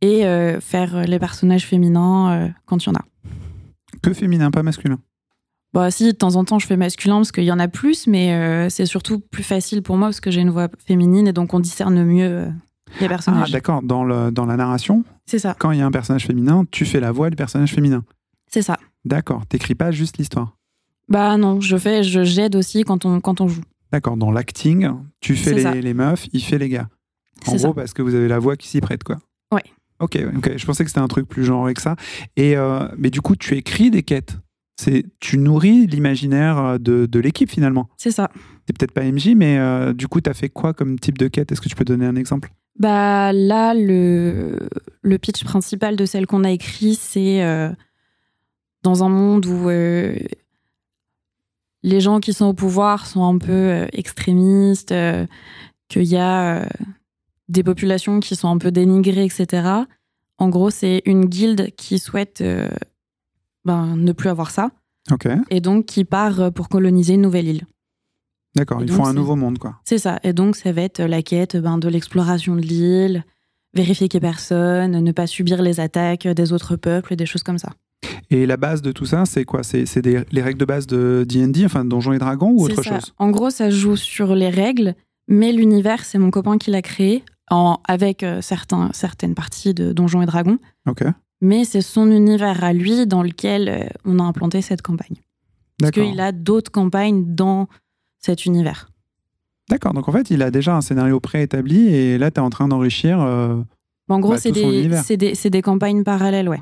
et 0.00 0.24
faire 0.60 1.02
les 1.02 1.18
personnages 1.18 1.66
féminins 1.66 2.52
quand 2.66 2.84
il 2.84 2.88
y 2.88 2.90
en 2.90 2.94
a. 2.94 3.04
Que 4.02 4.14
féminin, 4.14 4.50
pas 4.50 4.62
masculin 4.62 4.98
bah 5.72 5.90
si, 5.90 6.06
de 6.06 6.10
temps 6.10 6.34
en 6.34 6.44
temps, 6.44 6.58
je 6.58 6.66
fais 6.66 6.76
masculin 6.76 7.16
parce 7.16 7.30
qu'il 7.30 7.44
y 7.44 7.52
en 7.52 7.58
a 7.58 7.68
plus, 7.68 8.06
mais 8.06 8.34
euh, 8.34 8.68
c'est 8.68 8.86
surtout 8.86 9.20
plus 9.20 9.44
facile 9.44 9.82
pour 9.82 9.96
moi 9.96 10.08
parce 10.08 10.20
que 10.20 10.30
j'ai 10.30 10.40
une 10.40 10.50
voix 10.50 10.68
féminine 10.84 11.28
et 11.28 11.32
donc 11.32 11.54
on 11.54 11.60
discerne 11.60 12.02
mieux 12.02 12.26
euh, 12.26 12.50
les 13.00 13.08
personnages. 13.08 13.48
Ah 13.50 13.52
d'accord, 13.52 13.82
dans, 13.82 14.02
le, 14.02 14.32
dans 14.32 14.46
la 14.46 14.56
narration 14.56 15.04
C'est 15.26 15.38
ça. 15.38 15.54
Quand 15.58 15.70
il 15.70 15.78
y 15.78 15.82
a 15.82 15.86
un 15.86 15.92
personnage 15.92 16.26
féminin, 16.26 16.64
tu 16.70 16.84
fais 16.84 16.98
la 16.98 17.12
voix 17.12 17.30
du 17.30 17.36
personnage 17.36 17.72
féminin 17.72 18.02
C'est 18.48 18.62
ça. 18.62 18.78
D'accord, 19.04 19.46
t'écris 19.46 19.76
pas 19.76 19.92
juste 19.92 20.18
l'histoire 20.18 20.56
Bah 21.08 21.36
non, 21.36 21.60
je 21.60 21.76
fais, 21.76 22.02
je 22.02 22.24
j'aide 22.24 22.56
aussi 22.56 22.82
quand 22.82 23.04
on, 23.04 23.20
quand 23.20 23.40
on 23.40 23.46
joue. 23.46 23.62
D'accord, 23.92 24.16
dans 24.16 24.32
l'acting, 24.32 24.90
tu 25.20 25.36
fais 25.36 25.54
les, 25.54 25.82
les, 25.82 25.94
meufs, 25.94 26.26
il 26.32 26.42
fait 26.42 26.58
les 26.58 26.68
gars. 26.68 26.88
En 27.46 27.54
gros, 27.54 27.74
parce 27.74 27.92
que 27.92 28.02
vous 28.02 28.14
avez 28.14 28.28
la 28.28 28.38
voix 28.38 28.56
qui 28.56 28.68
s'y 28.68 28.80
prête, 28.80 29.04
quoi. 29.04 29.18
Ouais. 29.52 29.64
Ok, 30.00 30.18
ok, 30.36 30.56
je 30.56 30.66
pensais 30.66 30.82
que 30.84 30.90
c'était 30.90 31.00
un 31.00 31.08
truc 31.08 31.28
plus 31.28 31.44
genre 31.44 31.72
que 31.72 31.82
ça. 31.82 31.96
Et, 32.36 32.56
euh, 32.56 32.88
mais 32.96 33.10
du 33.10 33.20
coup, 33.20 33.36
tu 33.36 33.56
écris 33.56 33.90
des 33.90 34.02
quêtes 34.02 34.38
c'est 34.80 35.04
tu 35.20 35.36
nourris 35.36 35.86
l'imaginaire 35.86 36.58
euh, 36.58 36.78
de, 36.78 37.20
l'équipe 37.20 37.50
finalement. 37.50 37.88
C'est 37.98 38.10
ça. 38.10 38.30
C'est 38.66 38.76
peut-être 38.76 38.92
pas 38.92 39.02
MJ, 39.02 39.34
mais 39.36 39.58
euh, 39.58 39.92
du 39.92 40.08
coup, 40.08 40.20
tu 40.20 40.30
as 40.30 40.34
fait 40.34 40.48
quoi 40.48 40.72
comme 40.72 40.98
type 40.98 41.18
de 41.18 41.28
quête? 41.28 41.52
Est-ce 41.52 41.60
que 41.60 41.68
tu 41.68 41.74
peux 41.74 41.84
donner 41.84 42.06
un 42.06 42.16
exemple? 42.16 42.50
Bah 42.78 43.32
là, 43.32 43.74
le, 43.74 44.56
le 45.02 45.18
pitch 45.18 45.44
principal 45.44 45.96
de 45.96 46.06
celle 46.06 46.26
qu'on 46.26 46.44
a 46.44 46.50
écrit, 46.50 46.94
c'est 46.94 47.42
euh, 47.42 47.68
dans 48.82 49.04
un 49.04 49.10
monde 49.10 49.44
où 49.44 49.68
les 51.82 52.00
gens 52.00 52.20
qui 52.20 52.32
sont 52.32 52.46
au 52.46 52.54
pouvoir 52.54 53.06
sont 53.06 53.24
un 53.24 53.36
peu 53.36 53.86
extrémistes, 53.92 54.94
qu'il 55.88 56.04
y 56.04 56.16
a 56.16 56.66
des 57.50 57.62
populations 57.62 58.20
qui 58.20 58.36
sont 58.36 58.48
un 58.48 58.58
peu 58.58 58.70
dénigrées, 58.70 59.24
etc. 59.24 59.68
En 60.38 60.48
gros, 60.48 60.70
c'est 60.70 61.02
une 61.04 61.26
guilde 61.26 61.70
qui 61.76 61.98
souhaite 61.98 62.42
ben, 63.64 63.96
ne 63.96 64.12
plus 64.12 64.30
avoir 64.30 64.50
ça. 64.50 64.70
Et 65.50 65.60
donc 65.60 65.86
qui 65.86 66.04
part 66.04 66.40
euh, 66.40 66.50
pour 66.50 66.68
coloniser 66.68 67.14
une 67.14 67.22
nouvelle 67.22 67.48
île. 67.48 67.66
D'accord, 68.56 68.82
ils 68.82 68.90
font 68.90 69.06
un 69.06 69.14
nouveau 69.14 69.36
monde, 69.36 69.58
quoi. 69.58 69.80
C'est 69.84 69.98
ça. 69.98 70.18
Et 70.24 70.32
donc, 70.32 70.56
ça 70.56 70.72
va 70.72 70.82
être 70.82 71.02
la 71.02 71.22
quête 71.22 71.56
ben, 71.56 71.78
de 71.78 71.88
l'exploration 71.88 72.56
de 72.56 72.60
l'île, 72.60 73.24
vérifier 73.74 74.08
qu'il 74.08 74.20
n'y 74.20 74.26
ait 74.26 74.30
personne, 74.30 75.00
ne 75.00 75.12
pas 75.12 75.28
subir 75.28 75.62
les 75.62 75.78
attaques 75.78 76.26
des 76.26 76.52
autres 76.52 76.76
peuples, 76.76 77.14
des 77.14 77.26
choses 77.26 77.44
comme 77.44 77.58
ça. 77.58 77.70
Et 78.28 78.46
la 78.46 78.56
base 78.56 78.82
de 78.82 78.90
tout 78.90 79.06
ça, 79.06 79.24
c'est 79.24 79.44
quoi? 79.44 79.62
C'est 79.62 79.84
les 80.04 80.42
règles 80.42 80.58
de 80.58 80.64
base 80.64 80.86
de 80.86 81.24
D&D, 81.28 81.64
enfin 81.64 81.84
Donjons 81.84 82.12
et 82.12 82.18
Dragons 82.18 82.50
ou 82.50 82.64
autre 82.64 82.82
chose? 82.82 83.12
En 83.18 83.30
gros, 83.30 83.50
ça 83.50 83.70
joue 83.70 83.96
sur 83.96 84.34
les 84.34 84.48
règles, 84.48 84.94
mais 85.28 85.52
l'univers, 85.52 86.04
c'est 86.04 86.18
mon 86.18 86.30
copain 86.30 86.58
qui 86.58 86.70
l'a 86.70 86.82
créé, 86.82 87.22
en, 87.50 87.80
avec 87.86 88.22
euh, 88.22 88.40
certains, 88.40 88.90
certaines 88.92 89.34
parties 89.34 89.74
de 89.74 89.92
Donjons 89.92 90.22
et 90.22 90.26
Dragons. 90.26 90.58
Mais 91.42 91.64
c'est 91.64 91.82
son 91.82 92.10
univers 92.10 92.64
à 92.64 92.72
lui 92.72 93.06
dans 93.06 93.22
lequel 93.22 93.68
euh, 93.68 93.86
on 94.04 94.18
a 94.18 94.22
implanté 94.22 94.62
cette 94.62 94.82
campagne. 94.82 95.16
Parce 95.78 95.92
qu'il 95.92 96.20
a 96.20 96.32
d'autres 96.32 96.70
campagnes 96.70 97.34
dans 97.34 97.66
cet 98.18 98.44
univers. 98.44 98.90
D'accord, 99.70 99.94
donc 99.94 100.08
en 100.08 100.12
fait, 100.12 100.30
il 100.30 100.42
a 100.42 100.50
déjà 100.50 100.76
un 100.76 100.80
scénario 100.80 101.20
préétabli 101.20 101.88
et 101.88 102.18
là, 102.18 102.30
tu 102.30 102.36
es 102.36 102.40
en 102.40 102.50
train 102.50 102.68
d'enrichir 102.68 103.20
euh, 103.20 103.62
en 104.10 104.18
gros, 104.18 104.32
Bah, 104.32 104.38
c'est 104.38 105.16
des, 105.16 105.32
des, 105.50 105.62
campagnes 105.62 106.02
parallèles, 106.02 106.48
ouais. 106.48 106.60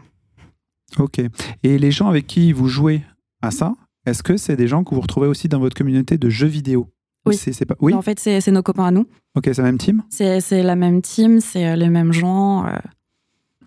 Ok. 0.98 1.20
Et 1.62 1.78
les 1.78 1.90
gens 1.90 2.08
avec 2.08 2.26
qui 2.26 2.52
vous 2.52 2.68
jouez 2.68 3.02
à 3.40 3.50
ça, 3.50 3.74
est-ce 4.04 4.22
que 4.22 4.36
c'est 4.36 4.56
des 4.56 4.68
gens 4.68 4.84
que 4.84 4.94
vous 4.94 5.00
retrouvez 5.00 5.26
aussi 5.26 5.48
dans 5.48 5.58
votre 5.58 5.76
communauté 5.76 6.18
de 6.18 6.28
jeux 6.28 6.46
vidéo? 6.46 6.88
Oui. 7.26 7.36
c'est- 7.36 7.64
pas... 7.66 7.74
Oui 7.80 7.92
En 7.94 8.02
fait, 8.02 8.18
c'est 8.18 8.50
nos 8.50 8.62
copains 8.62 8.86
à 8.86 8.90
nous. 8.90 9.06
Ok, 9.34 9.44
c'est 9.52 9.58
la 9.58 9.64
même 9.64 9.78
team? 9.78 10.02
C'est 10.10 10.62
la 10.62 10.76
même 10.76 11.02
team, 11.02 11.40
c'est 11.40 11.66
euh, 11.68 11.76
les 11.76 11.88
mêmes 11.90 12.12
gens. 12.12 12.64
euh, 12.66 12.70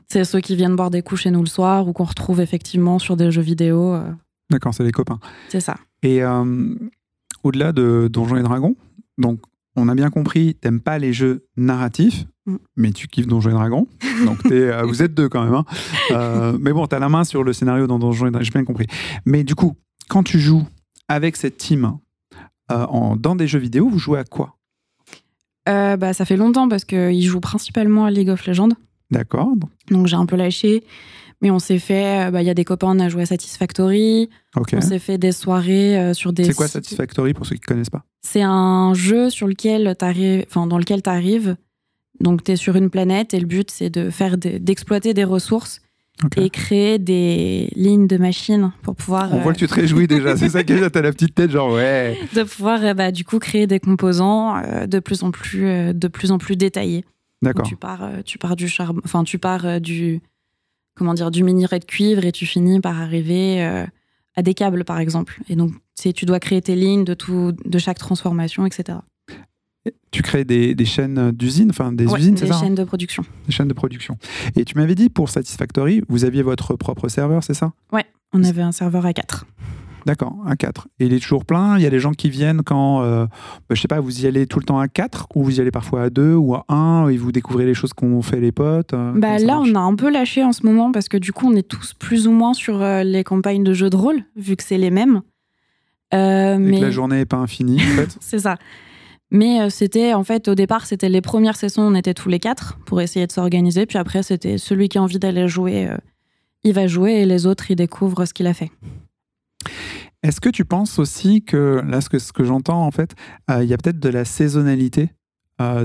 c'est 0.09 0.23
ceux 0.25 0.39
qui 0.41 0.55
viennent 0.55 0.75
boire 0.75 0.89
des 0.89 1.01
coups 1.01 1.21
chez 1.21 1.31
nous 1.31 1.39
le 1.41 1.45
soir 1.47 1.87
ou 1.87 1.93
qu'on 1.93 2.03
retrouve 2.03 2.41
effectivement 2.41 2.99
sur 2.99 3.15
des 3.15 3.31
jeux 3.31 3.41
vidéo. 3.41 3.93
euh, 3.93 4.11
D'accord, 4.49 4.73
c'est 4.73 4.83
les 4.83 4.91
copains. 4.91 5.19
c'est 5.49 5.59
ça. 5.61 5.77
Et 6.03 6.23
euh, 6.23 6.75
au-delà 7.43 7.71
de 7.71 8.09
Donjons 8.11 8.35
et 8.37 8.43
Dragons, 8.43 8.75
donc 9.17 9.39
on 9.77 9.87
a 9.87 9.95
bien 9.95 10.09
compris, 10.09 10.55
t'aimes 10.55 10.81
pas 10.81 10.97
les 10.99 11.13
jeux 11.13 11.45
narratifs, 11.57 12.25
Mm. 12.47 12.55
mais 12.75 12.91
tu 12.91 13.07
kiffes 13.07 13.27
Donjons 13.27 13.51
et 13.51 13.53
Dragons. 13.53 13.87
Donc 14.25 14.39
vous 14.87 15.03
êtes 15.03 15.13
deux 15.13 15.29
quand 15.29 15.43
même. 15.43 15.53
hein. 15.53 15.63
Euh, 16.09 16.57
mais 16.59 16.73
bon, 16.73 16.87
t'as 16.87 16.97
la 16.97 17.07
main 17.07 17.23
sur 17.23 17.43
le 17.43 17.53
scénario 17.53 17.85
dans 17.85 17.99
Donjons 17.99 18.25
et 18.25 18.31
Dragons, 18.31 18.43
j'ai 18.43 18.49
bien 18.51 18.63
compris. 18.65 18.87
Mais 19.25 19.43
du 19.43 19.53
coup, 19.53 19.75
quand 20.09 20.23
tu 20.23 20.39
joues 20.39 20.65
avec 21.07 21.35
cette 21.37 21.57
team 21.57 21.97
en, 22.89 23.15
dans 23.15 23.35
des 23.35 23.47
jeux 23.47 23.59
vidéo, 23.59 23.87
vous 23.89 23.99
jouez 23.99 24.19
à 24.19 24.23
quoi? 24.23 24.57
Euh, 25.69 25.95
bah, 25.97 26.13
ça 26.13 26.25
fait 26.25 26.37
longtemps 26.37 26.67
parce 26.67 26.85
qu'ils 26.85 27.23
jouent 27.23 27.39
principalement 27.39 28.05
à 28.05 28.11
League 28.11 28.29
of 28.29 28.45
Legends. 28.47 28.69
D'accord 29.11 29.49
donc- 29.89 30.07
j'ai 30.07 30.15
un 30.15 30.25
peu 30.25 30.35
lâché. 30.35 30.83
Mais 31.43 31.49
on 31.49 31.57
s'est 31.59 31.79
fait. 31.79 32.27
euh, 32.27 32.31
bah, 32.31 32.41
Il 32.43 32.45
y 32.45 32.51
a 32.51 32.53
des 32.53 32.63
copains, 32.65 32.95
on 32.95 32.99
a 32.99 33.09
joué 33.09 33.23
à 33.23 33.25
Satisfactory. 33.25 34.29
Ok. 34.55 34.69
On 34.75 34.81
s'est 34.81 34.99
fait 34.99 35.17
des 35.17 35.31
soirées 35.31 35.97
euh, 35.99 36.13
sur 36.13 36.33
des. 36.33 36.43
C'est 36.43 36.53
quoi 36.53 36.67
Satisfactory 36.67 37.33
pour 37.33 37.45
ceux 37.47 37.55
qui 37.55 37.61
ne 37.63 37.65
connaissent 37.73 37.89
pas? 37.89 38.05
C'est 38.21 38.43
un 38.43 38.93
jeu 38.93 39.29
sur 39.31 39.47
lequel 39.47 39.95
enfin 40.47 40.67
dans 40.67 40.77
lequel 40.77 41.01
tu 41.01 41.09
arrives. 41.09 41.55
Donc 42.19 42.43
tu 42.43 42.51
es 42.51 42.55
sur 42.55 42.75
une 42.75 42.91
planète 42.91 43.33
et 43.33 43.39
le 43.39 43.47
but 43.47 43.71
c'est 43.71 43.89
de 43.89 44.11
faire 44.11 44.37
des- 44.37 44.59
d'exploiter 44.59 45.15
des 45.15 45.23
ressources 45.23 45.81
Et 46.37 46.49
créer 46.49 46.99
des 46.99 47.69
lignes 47.75 48.07
de 48.07 48.17
machines 48.17 48.71
pour 48.83 48.95
pouvoir 48.95 49.33
On 49.33 49.37
euh, 49.37 49.41
voit 49.41 49.53
que 49.53 49.59
tu 49.59 49.67
te 49.67 49.73
réjouis 49.73 50.07
déjà, 50.07 50.37
c'est 50.37 50.49
ça 50.49 50.63
bien, 50.63 50.89
t'as 50.89 51.01
la 51.01 51.11
petite 51.11 51.35
tête 51.35 51.51
genre 51.51 51.73
ouais. 51.73 52.17
de 52.35 52.43
pouvoir 52.43 52.83
euh, 52.83 52.93
bah, 52.93 53.11
du 53.11 53.23
coup 53.25 53.39
créer 53.39 53.67
des 53.67 53.79
composants 53.79 54.57
euh, 54.57 54.85
de 54.87 54.99
plus 54.99 55.23
en 55.23 55.31
plus 55.31 55.65
euh, 55.65 55.93
de 55.93 56.07
plus 56.07 56.31
en 56.31 56.37
plus 56.37 56.55
détaillés. 56.55 57.05
D'accord. 57.41 57.65
Tu 57.65 57.75
pars 57.75 58.03
euh, 58.03 58.21
tu 58.23 58.37
pars 58.37 58.55
du 58.55 58.67
charbon, 58.67 59.01
enfin 59.03 59.23
tu 59.23 59.39
pars 59.39 59.65
euh, 59.65 59.79
du 59.79 60.21
comment 60.95 61.13
dire 61.13 61.31
du 61.31 61.43
minerai 61.43 61.79
de 61.79 61.85
cuivre 61.85 62.23
et 62.23 62.31
tu 62.31 62.45
finis 62.45 62.79
par 62.79 62.99
arriver 63.01 63.63
euh, 63.63 63.85
à 64.35 64.41
des 64.43 64.53
câbles 64.53 64.83
par 64.83 64.99
exemple. 64.99 65.39
Et 65.49 65.55
donc 65.55 65.71
tu 65.95 66.25
dois 66.25 66.39
créer 66.39 66.61
tes 66.61 66.75
lignes 66.75 67.03
de 67.03 67.13
tout 67.13 67.53
de 67.65 67.77
chaque 67.77 67.97
transformation 67.97 68.65
etc. 68.65 68.99
Tu 70.11 70.21
crées 70.21 70.43
des, 70.45 70.75
des 70.75 70.85
chaînes 70.85 71.31
d'usines, 71.31 71.69
enfin 71.71 71.91
des 71.91 72.05
Ouais, 72.05 72.19
usines, 72.19 72.37
c'est 72.37 72.45
des 72.45 72.51
ça 72.51 72.57
hein 72.57 72.61
chaînes 72.61 72.75
de 72.75 72.83
production. 72.83 73.23
Des 73.47 73.51
chaînes 73.51 73.67
de 73.67 73.73
production. 73.73 74.17
Et 74.55 74.63
tu 74.65 74.75
m'avais 74.77 74.93
dit 74.95 75.09
pour 75.09 75.29
Satisfactory, 75.29 76.03
vous 76.07 76.23
aviez 76.25 76.43
votre 76.43 76.75
propre 76.75 77.07
serveur, 77.07 77.43
c'est 77.43 77.53
ça? 77.55 77.71
On 78.33 78.43
avait 78.43 78.61
un 78.61 78.71
serveur 78.71 79.05
à 79.05 79.11
4. 79.13 79.45
D'accord, 80.05 80.35
à 80.47 80.55
4. 80.55 80.87
Et 80.99 81.05
il 81.07 81.13
est 81.13 81.19
toujours 81.19 81.45
plein? 81.45 81.77
Il 81.77 81.83
y 81.83 81.85
a 81.85 81.89
des 81.89 81.99
gens 81.99 82.11
qui 82.13 82.29
viennent 82.29 82.61
quand, 82.63 83.01
euh, 83.03 83.25
bah, 83.69 83.75
je 83.75 83.81
sais 83.81 83.87
pas, 83.87 83.99
vous 83.99 84.21
y 84.23 84.27
allez 84.27 84.47
tout 84.47 84.57
le 84.59 84.65
temps 84.65 84.79
à 84.79 84.87
4 84.87 85.27
ou 85.35 85.43
vous 85.43 85.57
y 85.57 85.61
allez 85.61 85.69
parfois 85.71 86.03
à 86.03 86.09
2 86.09 86.33
ou 86.35 86.55
à 86.55 86.63
1 86.69 87.09
et 87.09 87.17
vous 87.17 87.31
découvrez 87.31 87.65
les 87.65 87.73
choses 87.73 87.93
qu'ont 87.93 88.21
fait 88.21 88.39
les 88.39 88.51
potes 88.51 88.93
euh, 88.93 89.11
Bah 89.15 89.37
là, 89.37 89.57
marche? 89.57 89.69
on 89.71 89.75
a 89.75 89.79
un 89.79 89.95
peu 89.95 90.09
lâché 90.11 90.43
en 90.43 90.53
ce 90.53 90.65
moment 90.65 90.91
parce 90.91 91.07
que 91.09 91.17
du 91.17 91.33
coup, 91.33 91.51
on 91.51 91.55
est 91.55 91.67
tous 91.67 91.93
plus 91.93 92.27
ou 92.27 92.31
moins 92.31 92.53
sur 92.53 92.81
euh, 92.81 93.03
les 93.03 93.23
campagnes 93.23 93.63
de 93.63 93.73
jeux 93.73 93.89
de 93.89 93.95
rôle, 93.97 94.23
vu 94.35 94.55
que 94.55 94.63
c'est 94.63 94.77
les 94.77 94.91
mêmes. 94.91 95.21
Euh, 96.13 96.55
Et 96.55 96.57
mais 96.57 96.79
que 96.79 96.85
la 96.85 96.91
journée 96.91 97.17
n'est 97.17 97.25
pas 97.25 97.37
infinie, 97.37 97.75
en 97.77 97.79
fait? 97.95 98.17
c'est 98.21 98.39
ça. 98.39 98.57
Mais 99.31 99.61
euh, 99.61 99.69
c'était, 99.69 100.13
en 100.13 100.25
fait, 100.25 100.49
au 100.49 100.55
départ, 100.55 100.85
c'était 100.85 101.07
les 101.07 101.21
premières 101.21 101.55
sessions, 101.55 101.83
on 101.83 101.95
était 101.95 102.13
tous 102.13 102.27
les 102.27 102.39
quatre 102.39 102.77
pour 102.85 102.99
essayer 102.99 103.25
de 103.25 103.31
s'organiser. 103.31 103.85
Puis 103.85 103.97
après, 103.97 104.23
c'était 104.23 104.57
celui 104.57 104.89
qui 104.89 104.97
a 104.97 105.01
envie 105.01 105.19
d'aller 105.19 105.47
jouer, 105.47 105.87
euh, 105.87 105.97
il 106.63 106.73
va 106.73 106.85
jouer 106.85 107.13
et 107.13 107.25
les 107.25 107.45
autres, 107.45 107.71
ils 107.71 107.77
découvrent 107.77 108.25
ce 108.25 108.33
qu'il 108.33 108.45
a 108.47 108.53
fait. 108.53 108.71
Est-ce 110.21 110.41
que 110.41 110.49
tu 110.49 110.65
penses 110.65 110.99
aussi 110.99 111.43
que, 111.43 111.81
là, 111.87 112.01
ce 112.01 112.09
que, 112.09 112.19
ce 112.19 112.33
que 112.33 112.43
j'entends, 112.43 112.85
en 112.85 112.91
fait, 112.91 113.15
euh, 113.49 113.63
il 113.63 113.69
y 113.69 113.73
a 113.73 113.77
peut-être 113.77 113.99
de 113.99 114.09
la 114.09 114.25
saisonnalité 114.25 115.09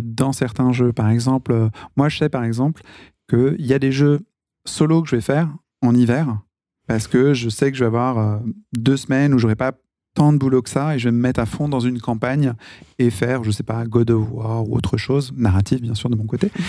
dans 0.03 0.33
certains 0.33 0.73
jeux? 0.73 0.95
Par 0.95 1.11
exemple, 1.11 1.69
moi, 1.99 2.09
je 2.09 2.17
sais, 2.17 2.31
par 2.31 2.45
exemple, 2.45 2.81
qu'il 3.29 3.67
y 3.67 3.75
a 3.75 3.79
des 3.79 3.93
jeux 3.93 4.21
solo 4.65 5.03
que 5.03 5.09
je 5.11 5.17
vais 5.17 5.23
faire 5.23 5.55
en 5.83 5.95
hiver 5.95 6.41
parce 6.87 7.07
que 7.07 7.35
je 7.35 7.51
sais 7.51 7.71
que 7.71 7.77
je 7.77 7.85
vais 7.85 7.89
avoir 7.89 8.41
deux 8.75 8.97
semaines 8.97 9.35
où 9.35 9.39
j'aurai 9.39 9.55
pas 9.55 9.73
tant 10.17 10.33
de 10.33 10.39
boulot 10.39 10.63
que 10.63 10.71
ça 10.71 10.97
et 10.97 10.99
je 10.99 11.09
vais 11.09 11.13
me 11.13 11.21
mettre 11.21 11.39
à 11.39 11.47
fond 11.47 11.69
dans 11.69 11.79
une 11.79 12.01
campagne 12.01 12.55
et 12.99 13.11
faire, 13.11 13.45
je 13.45 13.51
sais 13.51 13.63
pas, 13.63 13.85
God 13.85 14.11
of 14.11 14.27
War 14.33 14.69
ou 14.69 14.75
autre 14.75 14.97
chose, 14.97 15.33
narratif 15.37 15.81
bien 15.81 15.95
sûr 15.95 16.11
de 16.11 16.17
mon 16.17 16.27
côté. 16.27 16.51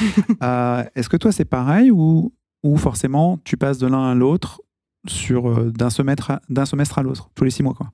Euh, 0.44 0.84
Est-ce 0.96 1.10
que 1.10 1.18
toi 1.18 1.32
c'est 1.32 1.46
pareil 1.46 1.90
ou, 1.90 2.32
ou 2.64 2.78
forcément 2.78 3.40
tu 3.44 3.58
passes 3.58 3.80
de 3.80 3.88
l'un 3.88 4.12
à 4.12 4.14
l'autre 4.14 4.62
sur 5.08 5.50
euh, 5.50 5.72
d'un 5.72 5.90
semestre 5.90 6.32
à, 6.32 6.42
d'un 6.50 6.66
semestre 6.66 7.00
à 7.00 7.04
l'autre 7.04 7.30
tous 7.34 7.44
les 7.44 7.50
six 7.50 7.64
mois 7.64 7.74
quoi? 7.74 7.92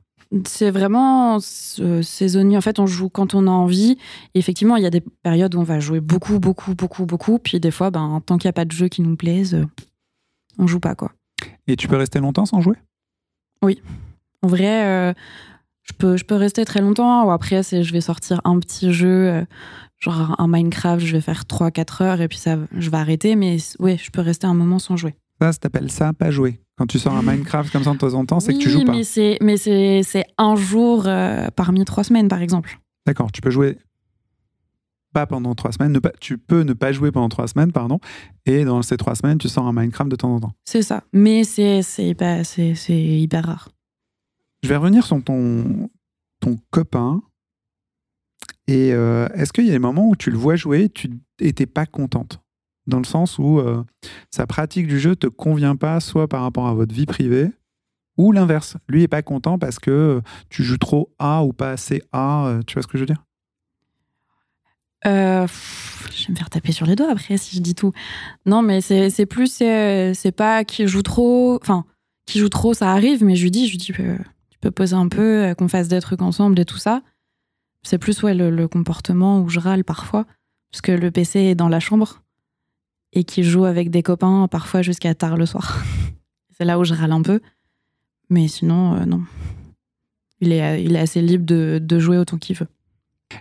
C'est 0.47 0.71
vraiment 0.71 1.37
euh, 1.79 2.01
saisonnier. 2.01 2.57
En 2.57 2.61
fait, 2.61 2.79
on 2.79 2.87
joue 2.87 3.07
quand 3.07 3.35
on 3.35 3.45
a 3.45 3.51
envie. 3.51 3.97
Et 4.33 4.39
effectivement, 4.39 4.77
il 4.77 4.83
y 4.83 4.87
a 4.87 4.89
des 4.89 5.03
périodes 5.21 5.53
où 5.53 5.59
on 5.59 5.63
va 5.63 5.79
jouer 5.79 5.99
beaucoup, 5.99 6.39
beaucoup, 6.39 6.73
beaucoup, 6.73 7.05
beaucoup. 7.05 7.37
Puis 7.37 7.59
des 7.59 7.69
fois, 7.69 7.91
ben, 7.91 8.19
tant 8.25 8.39
qu'il 8.39 8.47
n'y 8.47 8.49
a 8.49 8.53
pas 8.53 8.65
de 8.65 8.71
jeu 8.71 8.87
qui 8.87 9.03
nous 9.03 9.15
plaise, 9.15 9.63
on 10.57 10.65
joue 10.65 10.79
pas, 10.79 10.95
quoi. 10.95 11.11
Et 11.67 11.75
tu 11.75 11.87
peux 11.87 11.97
rester 11.97 12.19
longtemps 12.19 12.47
sans 12.47 12.61
jouer? 12.61 12.77
En 14.43 14.47
vrai, 14.47 14.86
euh, 14.86 15.13
je, 15.84 15.93
peux, 15.97 16.17
je 16.17 16.25
peux 16.25 16.36
rester 16.36 16.65
très 16.65 16.82
longtemps. 16.82 17.25
Ou 17.25 17.32
après, 17.32 17.63
c'est, 17.63 17.84
je 17.84 17.93
vais 17.93 18.01
sortir 18.01 18.41
un 18.43 18.60
petit 18.60 18.93
jeu, 18.93 19.29
euh, 19.29 19.45
genre 19.99 20.36
un 20.38 20.47
Minecraft, 20.47 21.03
je 21.03 21.13
vais 21.13 21.21
faire 21.21 21.43
3-4 21.43 22.03
heures 22.03 22.21
et 22.21 22.27
puis 22.27 22.38
ça, 22.38 22.58
je 22.77 22.89
vais 22.89 22.97
arrêter. 22.97 23.36
Mais 23.36 23.58
oui, 23.79 23.97
je 23.97 24.12
peux 24.12 24.21
rester 24.21 24.45
un 24.45 24.53
moment 24.53 24.79
sans 24.79 24.97
jouer. 24.97 25.15
Ça, 25.41 25.51
ça 25.53 25.60
t'appelle 25.60 25.89
ça 25.89 26.13
pas 26.13 26.29
jouer. 26.29 26.60
Quand 26.77 26.88
tu 26.88 26.99
sors 26.99 27.15
un 27.15 27.21
Minecraft 27.21 27.71
comme 27.71 27.84
ça 27.84 27.93
de 27.93 27.97
temps 27.97 28.13
en 28.13 28.25
temps, 28.25 28.39
c'est 28.39 28.53
que 28.53 28.60
tu 28.60 28.69
joues 28.69 28.84
pas. 28.84 28.91
Mais 28.91 29.03
c'est, 29.03 29.38
mais 29.41 29.58
c'est, 29.58 30.01
c'est 30.03 30.25
un 30.38 30.56
jour 30.56 31.03
euh, 31.08 31.47
parmi 31.56 31.86
trois 31.86 32.03
semaines, 32.03 32.27
par 32.27 32.41
exemple. 32.41 32.79
D'accord, 33.06 33.32
tu 33.32 33.41
peux 33.41 33.51
jouer 33.51 33.77
pas 35.13 35.27
pendant 35.27 35.53
trois 35.53 35.71
semaines, 35.71 35.91
ne 35.91 35.99
pas, 35.99 36.12
tu 36.19 36.39
peux 36.39 36.63
ne 36.63 36.73
pas 36.73 36.91
jouer 36.91 37.12
pendant 37.12 37.29
trois 37.29 37.47
semaines, 37.47 37.71
pardon, 37.71 37.99
et 38.47 38.65
dans 38.65 38.82
ces 38.82 38.97
trois 38.97 39.13
semaines, 39.13 39.38
tu 39.38 39.47
sors 39.47 39.67
un 39.67 39.71
Minecraft 39.71 40.10
de 40.10 40.15
temps 40.15 40.34
en 40.34 40.39
temps. 40.39 40.53
C'est 40.65 40.82
ça. 40.82 41.03
Mais 41.13 41.43
c'est, 41.43 41.84
c'est, 41.84 42.08
hyper, 42.08 42.43
c'est, 42.45 42.73
c'est 42.73 42.97
hyper 42.97 43.45
rare. 43.45 43.69
Je 44.63 44.69
vais 44.69 44.78
revenir 44.78 45.06
sur 45.06 45.21
ton, 45.21 45.89
ton 46.39 46.58
copain. 46.71 47.21
Et 48.67 48.93
euh, 48.93 49.28
est-ce 49.36 49.52
qu'il 49.52 49.65
y 49.65 49.69
a 49.69 49.73
des 49.73 49.80
moments 49.80 50.08
où 50.08 50.15
tu 50.15 50.32
le 50.32 50.38
vois 50.38 50.56
jouer 50.56 50.88
tu 50.88 51.12
n'étais 51.41 51.65
pas 51.65 51.86
contente? 51.86 52.39
Dans 52.88 52.99
le 52.99 53.04
sens 53.04 53.38
où 53.39 53.60
euh, 53.60 53.84
sa 54.32 54.47
pratique 54.47 54.88
du 54.88 54.99
jeu 54.99 55.17
te 55.17 55.28
convient 55.28 55.76
pas, 55.76 55.99
soit 55.99 56.30
par 56.30 56.41
rapport 56.41 56.67
à 56.67 56.73
votre 56.73 56.95
vie 56.95 57.06
privée, 57.06 57.52
ou 58.17 58.32
l'inverse. 58.32 58.78
Lui 58.88 59.04
est 59.04 59.10
pas 59.10 59.21
content 59.21 59.60
parce 59.60 59.80
que 59.80 59.91
euh, 59.91 60.21
tu 60.49 60.63
joues 60.63 60.78
trop 60.78 61.13
A 61.19 61.43
ou 61.43 61.52
pas 61.52 61.71
assez 61.71 62.02
A. 62.13 62.60
Tu 62.65 62.76
vois 62.76 62.84
ce 62.84 62.88
que 62.88 62.97
je 62.97 63.04
veux 63.04 63.08
dire? 63.08 63.23
Je 65.04 65.10
vais 65.10 66.32
me 66.32 66.38
faire 66.38 66.49
taper 66.49 66.71
sur 66.71 66.86
les 66.86 66.95
doigts 66.95 67.12
après 67.12 67.36
si 67.36 67.58
je 67.58 67.62
dis 67.62 67.76
tout. 67.76 67.91
Non, 68.45 68.62
mais 68.62 68.80
c'est 68.80 69.26
plus, 69.26 69.47
c'est 69.58 70.34
pas 70.34 70.63
qui 70.63 70.88
joue 70.88 71.02
trop. 71.02 71.60
Enfin, 71.62 71.84
qui 72.26 72.39
joue 72.39 72.47
trop, 72.47 72.73
ça 72.73 72.91
arrive, 72.91 73.26
mais 73.26 73.36
je 73.36 73.43
lui 73.43 73.52
dis, 73.52 73.67
je 73.67 73.71
lui 73.71 73.78
dis, 73.78 73.91
poser 74.69 74.95
un 74.95 75.08
peu, 75.08 75.43
euh, 75.43 75.54
qu'on 75.54 75.67
fasse 75.67 75.88
des 75.88 76.02
trucs 76.02 76.21
ensemble 76.21 76.60
et 76.60 76.65
tout 76.65 76.78
ça. 76.78 77.02
C'est 77.84 77.97
plus, 77.97 78.21
ouais, 78.23 78.34
le, 78.34 78.67
comportement 78.67 79.41
où 79.41 79.49
je 79.49 79.60
râle 79.60 79.84
parfois, 79.84 80.26
parce 80.71 80.82
que 80.82 80.91
le 80.91 81.12
PC 81.12 81.39
est 81.39 81.56
dans 81.56 81.67
la 81.67 81.80
chambre 81.80 82.23
et 83.12 83.23
qui 83.23 83.43
joue 83.43 83.65
avec 83.65 83.89
des 83.89 84.04
copains 84.04 84.47
parfois 84.49 84.82
jusqu'à 84.82 85.13
tard 85.13 85.38
le 85.38 85.45
soir. 85.45 85.84
c'est 86.58 86.65
là 86.65 86.80
où 86.80 86.84
je 86.84 86.93
râle 86.93 87.12
un 87.12 87.21
peu. 87.21 87.41
Mais 88.30 88.47
sinon, 88.47 88.95
euh, 88.95 89.06
non. 89.06 89.21
Il 90.39 90.52
est, 90.52 90.84
il 90.84 90.95
est 90.95 90.99
assez 90.99 91.21
libre 91.21 91.45
de, 91.45 91.80
de 91.82 91.99
jouer 91.99 92.17
autant 92.17 92.38
qu'il 92.38 92.56
veut. 92.56 92.67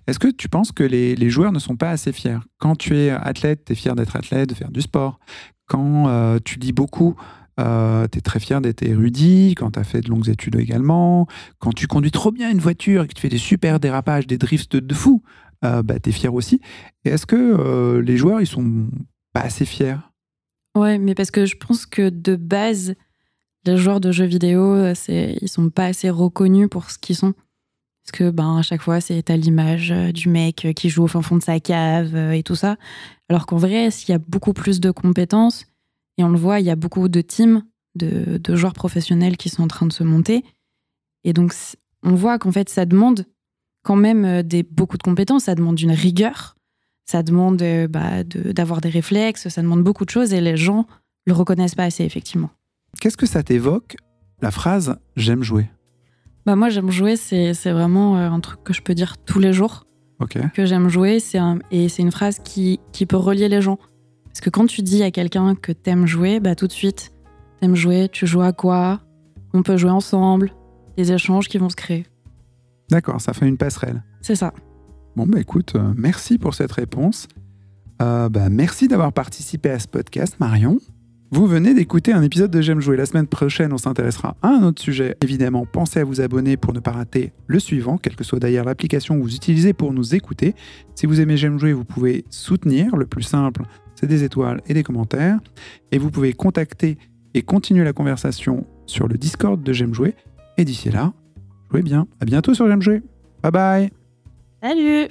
Est-ce 0.07 0.19
que 0.19 0.29
tu 0.29 0.49
penses 0.49 0.73
que 0.73 0.85
les, 0.85 1.15
les 1.15 1.31
joueurs 1.31 1.53
ne 1.53 1.59
sont 1.59 1.77
pas 1.77 1.91
assez 1.91 2.13
fiers? 2.13 2.39
Quand 2.59 2.77
tu 2.77 2.97
es 2.97 3.11
athlète, 3.11 3.65
tu 3.65 3.73
es 3.73 3.75
fier 3.75 3.95
d'être 3.95 4.17
athlète, 4.17 4.49
de 4.49 4.55
faire 4.55 4.71
du 4.71 4.81
sport. 4.81 5.19
Quand 5.67 6.09
euh, 6.09 6.39
tu 6.45 6.59
lis 6.59 6.73
beaucoup, 6.73 7.17
tu 7.59 8.19
es 8.19 8.21
très 8.21 8.41
fier 8.41 8.61
d'être 8.61 8.83
érudit. 8.83 9.55
Quand 9.57 9.73
tu 9.73 9.79
as 9.79 9.85
fait 9.85 10.01
de 10.01 10.09
longues 10.09 10.29
études 10.29 10.57
également. 10.57 11.27
Quand 11.59 11.73
tu 11.73 11.87
conduis 11.87 12.11
trop 12.11 12.33
bien 12.33 12.51
une 12.51 12.61
voiture 12.61 13.05
et 13.05 13.09
que 13.09 13.15
tu 13.15 13.21
fais 13.21 13.29
des 13.29 13.39
super 13.39 13.81
dérapages, 13.81 14.27
des 14.27 14.39
drifts 14.39 14.77
de, 14.77 14.95
fou, 14.95 15.23
euh, 15.65 15.83
bah, 15.83 15.97
fier 16.11 16.33
aussi. 16.33 16.61
Et 17.05 17.11
est-ce 17.11 17.27
que 17.27 17.37
euh, 17.37 18.03
les 18.03 18.17
joueurs, 18.17 18.41
ils 18.41 18.47
sont 18.47 18.89
pas 19.33 19.41
assez 19.41 19.65
fiers? 19.65 19.97
Ouais, 20.77 20.99
mais 20.99 21.15
parce 21.15 21.31
que 21.31 21.47
je 21.47 21.57
pense 21.57 21.87
que 21.87 22.09
de 22.09 22.37
base, 22.37 22.95
les 23.67 23.77
joueurs 23.77 24.01
de 24.01 24.11
jeux 24.11 24.25
vidéo, 24.25 24.95
c'est, 24.95 25.37
ils 25.41 25.49
sont 25.49 25.69
pas 25.71 25.87
assez 25.87 26.11
reconnus 26.11 26.69
pour 26.71 26.91
ce 26.91 26.99
qu'ils 26.99 27.17
sont. 27.17 27.35
Parce 28.05 28.13
que 28.13 28.31
ben, 28.31 28.59
à 28.59 28.63
chaque 28.63 28.83
fois, 28.83 29.01
c'est 29.01 29.31
à 29.31 29.37
l'image 29.37 29.93
euh, 29.93 30.11
du 30.11 30.29
mec 30.29 30.67
qui 30.75 30.89
joue 30.89 31.05
au 31.05 31.07
fin 31.07 31.23
fond 31.23 31.37
de 31.37 31.43
sa 31.43 31.61
cave 31.61 32.15
euh, 32.15 32.33
et 32.33 32.43
tout 32.43 32.57
ça. 32.57 32.77
Alors 33.29 33.47
qu'en 33.47 33.57
vrai, 33.57 33.91
s'il 33.91 34.11
y 34.11 34.15
a 34.15 34.19
beaucoup 34.19 34.53
plus 34.53 34.81
de 34.81 34.91
compétences, 34.91 35.67
et 36.19 36.25
on 36.25 36.29
le 36.29 36.39
voit, 36.39 36.61
il 36.61 36.67
y 36.67 36.71
a 36.71 36.77
beaucoup 36.77 37.09
de 37.09 37.21
teams 37.21 37.63
de, 37.95 38.39
de 38.39 38.57
joueurs 38.57 38.73
professionnels 38.75 39.37
qui 39.37 39.49
sont 39.49 39.63
en 39.63 39.69
train 39.69 39.87
de 39.87 39.93
se 39.93 40.03
monter. 40.05 40.45
Et 41.25 41.33
donc, 41.33 41.55
on 42.03 42.15
voit 42.15 42.39
qu'en 42.39 42.53
fait, 42.53 42.69
ça 42.69 42.85
demande 42.87 43.27
quand 43.85 43.97
même 43.97 44.25
euh, 44.25 44.43
des, 44.43 44.63
beaucoup 44.63 44.97
de 44.99 45.03
compétences, 45.03 45.45
ça 45.45 45.55
demande 45.55 45.81
une 45.81 45.91
rigueur, 45.93 46.57
ça 47.05 47.23
demande 47.23 47.61
euh, 47.63 47.89
bah, 47.89 48.25
de- 48.25 48.53
d'avoir 48.53 48.81
des 48.81 48.89
réflexes, 48.91 49.49
ça 49.49 49.63
demande 49.63 49.83
beaucoup 49.83 50.05
de 50.05 50.11
choses 50.11 50.33
et 50.33 50.41
les 50.41 50.57
gens 50.57 50.87
le 51.27 51.33
reconnaissent 51.33 51.75
pas 51.75 51.85
assez, 51.85 52.05
effectivement. 52.05 52.51
Qu'est-ce 53.01 53.17
que 53.17 53.27
ça 53.27 53.43
t'évoque, 53.43 53.97
la 54.41 54.51
phrase 54.51 54.97
j'aime 55.17 55.43
jouer 55.43 55.69
Bah, 56.47 56.57
moi, 56.57 56.69
j'aime 56.69 56.91
jouer, 56.91 57.17
c'est 57.17 57.53
vraiment 57.73 58.17
euh, 58.19 58.29
un 58.31 58.41
truc 58.41 58.63
que 58.65 58.73
je 58.73 58.83
peux 58.83 58.95
dire 58.95 59.17
tous 59.25 59.39
les 59.39 59.53
jours. 59.53 59.87
Ok. 60.21 60.39
que 60.55 60.65
j'aime 60.67 60.89
jouer, 60.89 61.19
un- 61.35 61.59
et 61.73 61.89
c'est 61.89 62.03
une 62.03 62.13
phrase 62.13 62.39
qui, 62.39 62.79
qui 62.93 63.07
peut 63.07 63.17
relier 63.17 63.49
les 63.49 63.61
gens. 63.61 63.79
Parce 64.33 64.41
que 64.41 64.51
quand 64.51 64.67
tu 64.67 64.81
dis 64.81 65.03
à 65.03 65.11
quelqu'un 65.11 65.55
que 65.55 65.73
t'aimes 65.73 66.07
jouer, 66.07 66.41
bah 66.41 66.55
tout 66.55 66.67
de 66.67 66.73
suite, 66.73 67.13
t'aimes 67.61 67.77
jouer, 67.77 68.09
tu 68.11 68.27
joues 68.27 68.41
à 68.41 68.53
quoi? 68.53 69.01
On 69.53 69.63
peut 69.63 69.77
jouer 69.77 69.91
ensemble, 69.91 70.55
des 70.97 71.13
échanges 71.13 71.49
qui 71.49 71.59
vont 71.59 71.69
se 71.69 71.77
créer. 71.77 72.07
D'accord, 72.91 73.21
ça 73.21 73.35
fait 73.35 73.47
une 73.47 73.59
passerelle. 73.59 74.03
C'est 74.23 74.35
ça. 74.35 74.55
Bon, 75.17 75.27
bah 75.27 75.39
écoute, 75.39 75.75
euh, 75.77 75.93
merci 75.97 76.39
pour 76.39 76.55
cette 76.55 76.73
réponse. 76.73 77.29
Euh, 78.01 78.31
bah, 78.31 78.49
merci 78.49 78.89
d'avoir 78.89 79.13
participé 79.13 79.69
à 79.69 79.79
ce 79.79 79.87
podcast, 79.87 80.37
Marion. 80.41 80.79
Vous 81.31 81.47
venez 81.47 81.73
d'écouter 81.73 82.13
un 82.13 82.23
épisode 82.23 82.51
de 82.51 82.61
J'aime 82.61 82.81
jouer. 82.81 82.97
La 82.97 83.07
semaine 83.07 83.27
prochaine, 83.27 83.73
on 83.73 83.79
s'intéressera 83.79 84.37
à 84.43 84.49
un 84.49 84.63
autre 84.65 84.83
sujet. 84.83 85.17
Évidemment, 85.23 85.65
pensez 85.65 86.01
à 86.01 86.05
vous 86.05 86.21
abonner 86.21 86.59
pour 86.59 86.75
ne 86.75 86.81
pas 86.81 86.91
rater 86.91 87.33
le 87.47 87.59
suivant, 87.59 87.97
quelle 87.97 88.17
que 88.17 88.25
soit 88.25 88.39
d'ailleurs 88.39 88.67
l'application 88.67 89.17
que 89.17 89.23
vous 89.23 89.35
utilisez 89.35 89.73
pour 89.73 89.95
nous 89.95 90.15
écouter. 90.15 90.55
Si 90.95 91.07
vous 91.07 91.23
aimez 91.23 91.39
J'aime 91.39 91.59
jouer, 91.59 91.73
vous 91.73 91.87
pouvez 91.87 92.27
soutenir. 92.29 92.97
Le 92.97 93.07
plus 93.07 93.23
simple, 93.23 93.63
c'est 94.03 94.09
des 94.09 94.25
étoiles 94.25 94.61
et 94.67 94.75
des 94.75 94.83
commentaires. 94.83 95.39
Et 95.93 95.99
vous 95.99 96.11
pouvez 96.11 96.33
contacter 96.33 96.99
et 97.35 97.43
continuer 97.43 97.85
la 97.85 97.93
conversation 97.93 98.67
sur 98.87 99.07
le 99.07 99.17
Discord 99.17 99.63
de 99.63 99.73
J'aime 99.73 99.95
jouer. 99.95 100.17
Et 100.59 100.65
d'ici 100.65 100.91
là, 100.91 101.13
jouez 101.71 101.83
bien. 101.83 102.09
À 102.21 102.25
bientôt 102.25 102.53
sur 102.53 102.67
J'aime 102.67 102.83
jouer. 102.83 103.01
Bye 103.45 103.53
bye 103.53 103.91
Salut 104.61 105.09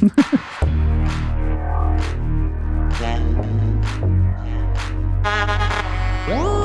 haut. 6.28 6.60